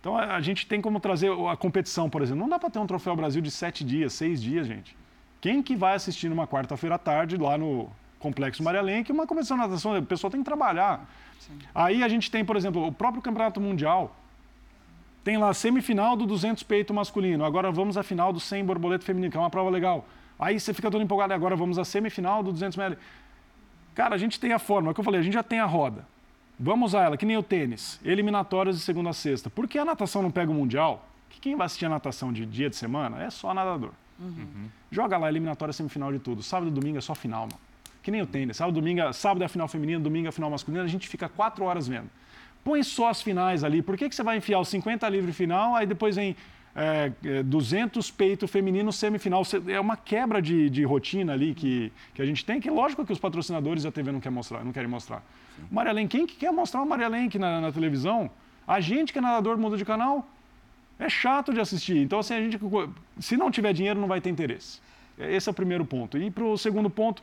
Então 0.01 0.17
a, 0.17 0.37
a 0.37 0.41
gente 0.41 0.67
tem 0.67 0.81
como 0.81 1.01
trazer 1.01 1.31
a 1.51 1.57
competição, 1.57 2.09
por 2.09 2.23
exemplo. 2.23 2.41
Não 2.41 2.49
dá 2.49 2.59
para 2.59 2.71
ter 2.71 2.79
um 2.79 2.87
troféu 2.87 3.17
Brasil 3.17 3.43
de 3.43 3.51
sete 3.51 3.85
dias, 3.85 4.12
seis 4.12 4.43
dias, 4.43 4.67
gente. 4.67 4.97
Quem 5.41 5.62
que 5.62 5.77
vai 5.77 5.95
assistir 5.95 6.29
numa 6.29 6.47
quarta-feira 6.47 6.95
à 6.95 6.99
tarde 6.99 7.37
lá 7.37 7.59
no 7.59 7.91
Complexo 8.25 8.62
Maria 8.62 8.81
Lenk, 8.81 9.12
uma 9.12 9.27
competição 9.27 9.55
de 9.59 9.64
natação, 9.64 9.99
o 9.99 10.03
pessoal 10.03 10.31
tem 10.31 10.41
que 10.41 10.47
trabalhar. 10.47 11.07
Sim. 11.39 11.59
Aí 11.75 12.03
a 12.03 12.09
gente 12.09 12.31
tem, 12.31 12.43
por 12.43 12.57
exemplo, 12.57 12.87
o 12.87 12.91
próprio 12.91 13.20
Campeonato 13.20 13.61
Mundial, 13.61 14.16
tem 15.22 15.37
lá 15.37 15.51
a 15.51 15.55
semifinal 15.55 16.16
do 16.16 16.25
200 16.25 16.62
peito 16.62 16.95
masculino, 16.95 17.45
agora 17.45 17.70
vamos 17.70 17.99
à 17.99 18.03
final 18.03 18.33
do 18.33 18.41
100 18.41 18.64
borboleta 18.64 19.05
feminino, 19.05 19.31
que 19.31 19.37
é 19.37 19.41
uma 19.41 19.51
prova 19.51 19.68
legal. 19.68 20.07
Aí 20.39 20.59
você 20.59 20.72
fica 20.72 20.91
todo 20.91 21.05
empolgado, 21.05 21.35
agora 21.35 21.55
vamos 21.55 21.79
à 21.79 21.85
semifinal 21.85 22.43
do 22.43 22.51
200 22.51 22.79
metros. 22.79 22.99
Cara, 23.95 24.14
a 24.14 24.18
gente 24.18 24.41
tem 24.41 24.55
a 24.55 24.59
forma, 24.59 24.89
é 24.89 24.91
o 24.93 24.95
que 24.95 25.01
eu 25.01 25.05
falei, 25.05 25.20
a 25.20 25.22
gente 25.22 25.35
já 25.35 25.43
tem 25.43 25.61
a 25.61 25.66
roda. 25.66 26.07
Vamos 26.59 26.93
usar 26.93 27.03
ela, 27.03 27.18
que 27.18 27.27
nem 27.27 27.37
o 27.37 27.43
tênis, 27.43 28.01
eliminatórias 28.03 28.79
de 28.79 28.83
segunda 28.83 29.11
a 29.11 29.12
sexta. 29.12 29.51
Por 29.51 29.68
que 29.68 29.79
a 29.79 29.85
natação 29.85 30.22
não 30.22 30.31
pega 30.31 30.51
o 30.51 30.55
Mundial? 30.55 31.07
Que 31.29 31.41
quem 31.41 31.57
vai 31.57 31.66
assistir 31.66 31.85
a 31.85 31.91
natação 31.91 32.33
de 32.33 32.47
dia 32.47 32.70
de 32.70 32.77
semana 32.77 33.22
é 33.22 33.29
só 33.29 33.53
nadador. 33.53 33.91
Uhum. 34.18 34.68
Joga 34.91 35.18
lá, 35.18 35.29
eliminatória 35.29 35.75
semifinal 35.75 36.11
de 36.11 36.20
tudo. 36.20 36.43
Sábado 36.43 36.70
e 36.70 36.72
domingo 36.72 36.97
é 36.97 37.03
só 37.03 37.14
final, 37.14 37.43
mano 37.43 37.74
que 38.05 38.11
nem 38.11 38.21
o 38.21 38.27
tênis. 38.27 38.59
Sábado, 38.59 38.75
domingo, 38.75 39.13
sábado 39.15 39.43
é 39.43 39.47
a 39.47 39.49
final 39.49 39.67
feminina, 39.67 39.99
domingo 39.99 40.27
é 40.27 40.29
a 40.29 40.33
final 40.33 40.51
masculina, 40.51 40.85
a 40.85 40.87
gente 40.87 41.09
fica 41.09 41.27
quatro 41.27 41.65
horas 41.65 41.89
vendo. 41.89 42.11
Põe 42.63 42.83
só 42.83 43.09
as 43.09 43.23
finais 43.23 43.65
ali. 43.65 43.81
Por 43.81 43.97
que, 43.97 44.09
que 44.09 44.15
você 44.15 44.23
vai 44.23 44.37
enfiar 44.37 44.61
os 44.61 44.69
50 44.69 45.09
livre 45.09 45.33
final, 45.33 45.75
aí 45.75 45.87
depois 45.87 46.17
vem 46.17 46.37
é, 46.77 47.11
200 47.43 48.11
peito 48.11 48.47
feminino 48.47 48.93
semifinal. 48.93 49.43
É 49.69 49.81
uma 49.81 49.97
quebra 49.97 50.43
de, 50.43 50.69
de 50.69 50.85
rotina 50.85 51.33
ali 51.33 51.55
que, 51.55 51.91
que 52.15 52.21
a 52.21 52.27
gente 52.27 52.45
tem, 52.45 52.61
que 52.61 52.69
lógico 52.69 53.07
que 53.07 53.13
os 53.13 53.19
patrocinadores 53.19 53.85
da 53.85 53.91
TV 53.91 54.13
não 54.13 54.21
querem 54.21 54.37
mostrar. 54.37 54.63
Não 54.63 54.73
querem 54.73 54.89
mostrar. 54.89 55.23
Maria 55.71 55.93
Lenk, 55.93 56.15
quem 56.15 56.27
que 56.27 56.37
quer 56.37 56.53
mostrar 56.53 56.83
o 56.83 56.87
Maria 56.87 57.09
Lenk 57.09 57.39
na, 57.39 57.59
na 57.59 57.73
televisão? 57.73 58.31
A 58.67 58.81
gente 58.81 59.15
que 59.15 59.19
é 59.19 59.23
nadador 59.23 59.57
muda 59.57 59.79
de 59.79 59.85
canal. 59.85 60.29
É 60.99 61.09
chato 61.09 61.55
de 61.55 61.61
assistir. 61.61 61.97
Então, 61.97 62.19
assim, 62.19 62.35
a 62.35 62.41
gente, 62.41 62.59
se 63.19 63.37
não 63.37 63.51
tiver 63.51 63.73
dinheiro, 63.73 63.99
não 63.99 64.09
vai 64.09 64.21
ter 64.21 64.29
interesse. 64.29 64.81
Esse 65.19 65.49
é 65.49 65.53
o 65.53 65.55
primeiro 65.55 65.85
ponto. 65.85 66.19
E 66.19 66.31
para 66.31 66.45
o 66.45 66.57
segundo 66.59 66.91
ponto, 66.91 67.23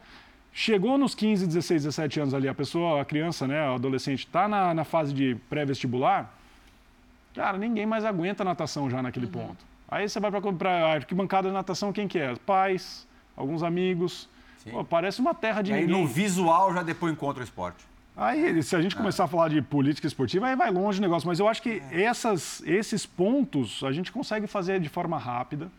chegou 0.54 0.98
nos 0.98 1.16
15, 1.16 1.48
16, 1.48 1.84
17 1.84 2.20
anos 2.20 2.34
ali, 2.34 2.48
a 2.48 2.54
pessoa, 2.54 3.02
a 3.02 3.06
criança, 3.06 3.48
né, 3.48 3.70
o 3.70 3.76
adolescente, 3.76 4.26
está 4.26 4.48
na, 4.48 4.74
na 4.74 4.84
fase 4.84 5.14
de 5.14 5.36
pré-vestibular, 5.50 6.34
cara, 7.34 7.58
ninguém 7.58 7.86
mais 7.86 8.06
aguenta 8.06 8.44
natação 8.44 8.90
já 8.90 9.02
naquele 9.02 9.26
uhum. 9.28 9.32
ponto. 9.32 9.66
Aí 9.88 10.08
você 10.08 10.20
vai 10.20 10.32
para 10.32 10.72
a 10.72 10.94
arquibancada 10.94 11.50
de 11.50 11.54
natação, 11.54 11.92
quem 11.92 12.08
que 12.08 12.18
é? 12.18 12.34
Pais, 12.46 13.06
alguns 13.36 13.62
amigos. 13.62 14.30
Pô, 14.70 14.84
parece 14.86 15.20
uma 15.20 15.34
terra 15.34 15.62
de 15.62 15.72
e 15.72 15.76
ninguém. 15.76 15.96
Aí 15.96 16.02
no 16.02 16.08
visual 16.08 16.74
já 16.74 16.84
depois 16.84 17.12
encontra 17.12 17.42
o 17.42 17.44
esporte. 17.44 17.86
Aí, 18.16 18.62
se 18.62 18.76
a 18.76 18.82
gente 18.82 18.96
começar 18.96 19.24
a 19.24 19.28
falar 19.28 19.50
de 19.50 19.62
política 19.62 20.06
esportiva, 20.06 20.48
aí 20.48 20.56
vai 20.56 20.70
longe 20.70 21.00
o 21.00 21.02
negócio. 21.02 21.28
Mas 21.28 21.40
eu 21.40 21.48
acho 21.48 21.62
que 21.62 21.82
essas, 21.92 22.62
esses 22.66 23.06
pontos 23.06 23.84
a 23.84 23.92
gente 23.92 24.12
consegue 24.12 24.48
fazer 24.48 24.80
de 24.80 24.90
forma 24.90 25.18
rápida. 25.18 25.72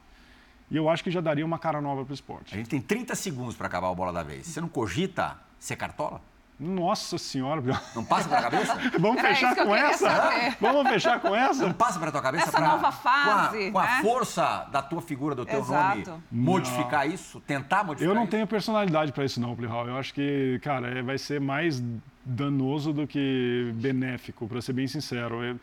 E 0.72 0.76
eu 0.76 0.88
acho 0.88 1.04
que 1.04 1.10
já 1.10 1.20
daria 1.20 1.44
uma 1.44 1.58
cara 1.58 1.82
nova 1.82 2.02
para 2.02 2.12
o 2.12 2.14
esporte. 2.14 2.54
A 2.54 2.56
gente 2.56 2.70
tem 2.70 2.80
30 2.80 3.14
segundos 3.14 3.54
para 3.54 3.66
acabar 3.66 3.90
a 3.90 3.94
bola 3.94 4.10
da 4.10 4.22
vez. 4.22 4.46
Você 4.46 4.58
não 4.58 4.68
cogita 4.68 5.36
ser 5.58 5.76
cartola? 5.76 6.18
Nossa 6.58 7.18
senhora. 7.18 7.60
Não 7.94 8.02
passa 8.02 8.26
pela 8.26 8.40
cabeça? 8.40 8.74
Vamos 8.98 9.20
fechar 9.20 9.54
com 9.54 9.76
essa? 9.76 10.08
Saber. 10.08 10.56
Vamos 10.58 10.88
fechar 10.88 11.20
com 11.20 11.36
essa? 11.36 11.66
Não 11.66 11.74
passa 11.74 11.98
pela 11.98 12.10
tua 12.10 12.22
cabeça? 12.22 12.44
Essa 12.44 12.56
pra, 12.56 12.68
nova 12.68 12.90
fase. 12.90 13.70
Com 13.70 13.78
a, 13.78 13.82
com 13.82 13.90
a 13.90 13.96
né? 13.96 14.02
força 14.02 14.68
da 14.72 14.80
tua 14.80 15.02
figura, 15.02 15.34
do 15.34 15.44
teu 15.44 15.60
Exato. 15.60 16.10
nome, 16.10 16.22
modificar 16.30 17.06
não. 17.06 17.14
isso? 17.14 17.38
Tentar 17.40 17.84
modificar 17.84 18.08
Eu 18.10 18.14
não 18.14 18.22
isso? 18.22 18.30
tenem 18.30 18.46
personalidade 18.46 19.12
para 19.12 19.26
isso 19.26 19.38
não, 19.40 19.54
Plihal. 19.54 19.88
Eu 19.88 19.98
acho 19.98 20.14
que, 20.14 20.58
cara, 20.62 20.88
é, 20.88 21.02
vai 21.02 21.18
ser 21.18 21.38
mais 21.38 21.82
danoso 22.24 22.92
do 22.92 23.06
que 23.06 23.72
benéfico, 23.74 24.46
para 24.46 24.60
ser 24.60 24.72
bem 24.72 24.86
sincero. 24.86 25.58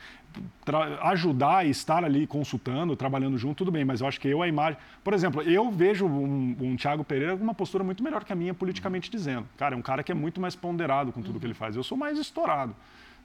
Ajudar 1.01 1.65
e 1.65 1.69
estar 1.69 2.03
ali 2.03 2.27
consultando, 2.27 2.95
trabalhando 2.95 3.37
junto, 3.37 3.57
tudo 3.59 3.71
bem, 3.71 3.85
mas 3.85 4.01
eu 4.01 4.07
acho 4.07 4.19
que 4.19 4.27
eu, 4.27 4.41
a 4.41 4.47
imagem. 4.47 4.77
Por 5.03 5.13
exemplo, 5.13 5.41
eu 5.41 5.71
vejo 5.71 6.05
um, 6.05 6.55
um 6.59 6.75
Thiago 6.75 7.03
Pereira 7.03 7.37
com 7.37 7.43
uma 7.43 7.53
postura 7.53 7.83
muito 7.83 8.03
melhor 8.03 8.23
que 8.23 8.33
a 8.33 8.35
minha, 8.35 8.53
politicamente 8.53 9.09
dizendo. 9.09 9.47
Cara, 9.57 9.75
é 9.75 9.77
um 9.77 9.81
cara 9.81 10.03
que 10.03 10.11
é 10.11 10.15
muito 10.15 10.39
mais 10.39 10.55
ponderado 10.55 11.11
com 11.11 11.21
tudo 11.21 11.35
uhum. 11.35 11.39
que 11.39 11.45
ele 11.45 11.53
faz. 11.53 11.75
Eu 11.75 11.83
sou 11.83 11.97
mais 11.97 12.17
estourado. 12.17 12.75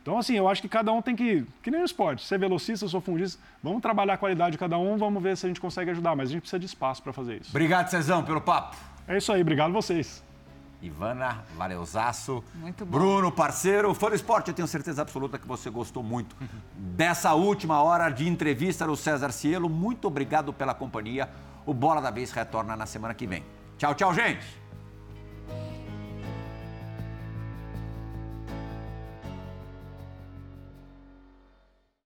Então, 0.01 0.19
assim, 0.19 0.37
eu 0.37 0.47
acho 0.47 0.61
que 0.61 0.69
cada 0.69 0.93
um 0.93 1.01
tem 1.01 1.17
que. 1.17 1.47
Que 1.63 1.71
nem 1.71 1.81
no 1.81 1.87
esporte. 1.87 2.23
Você 2.23 2.35
é 2.35 2.39
velocista, 2.39 2.85
eu 2.85 2.91
sou 2.91 3.01
fundista. 3.01 3.43
Vamos 3.63 3.81
trabalhar 3.81 4.15
a 4.15 4.19
qualidade 4.19 4.53
de 4.53 4.59
cada 4.59 4.77
um, 4.77 4.99
vamos 4.99 5.23
ver 5.23 5.35
se 5.35 5.47
a 5.47 5.49
gente 5.49 5.61
consegue 5.61 5.91
ajudar. 5.91 6.15
Mas 6.15 6.29
a 6.29 6.33
gente 6.33 6.43
precisa 6.43 6.59
de 6.61 6.67
espaço 6.67 7.03
para 7.03 7.13
fazer 7.13 7.41
isso. 7.41 7.51
Obrigado, 7.51 7.89
Cezão, 7.89 8.23
pelo 8.23 8.41
papo. 8.41 8.77
É 9.09 9.17
isso 9.17 9.33
aí, 9.33 9.41
obrigado 9.41 9.73
vocês. 9.73 10.23
Ivana, 10.87 11.45
valeuzaço. 11.57 12.43
Muito 12.55 12.85
bom. 12.85 12.99
Bruno, 12.99 13.33
parceiro, 13.33 13.95
fã 13.95 14.09
do 14.09 14.15
esporte, 14.15 14.49
eu 14.49 14.55
tenho 14.55 14.69
certeza 14.69 15.03
absoluta 15.03 15.39
que 15.39 15.47
você 15.47 15.71
gostou 15.71 16.03
muito 16.03 16.37
dessa 16.77 17.33
última 17.35 17.83
hora 17.83 18.11
de 18.11 18.29
entrevista 18.29 18.87
do 18.87 18.97
César 18.97 19.33
Cielo. 19.33 19.69
Muito 19.69 20.07
obrigado 20.07 20.53
pela 20.53 20.75
companhia. 20.75 21.29
O 21.67 21.73
Bola 21.73 22.01
da 22.01 22.11
Vez 22.11 22.31
retorna 22.31 22.77
na 22.77 22.87
semana 22.87 23.15
que 23.15 23.27
vem. 23.27 23.43
Tchau, 23.79 23.95
tchau, 23.95 24.15
gente! 24.15 24.64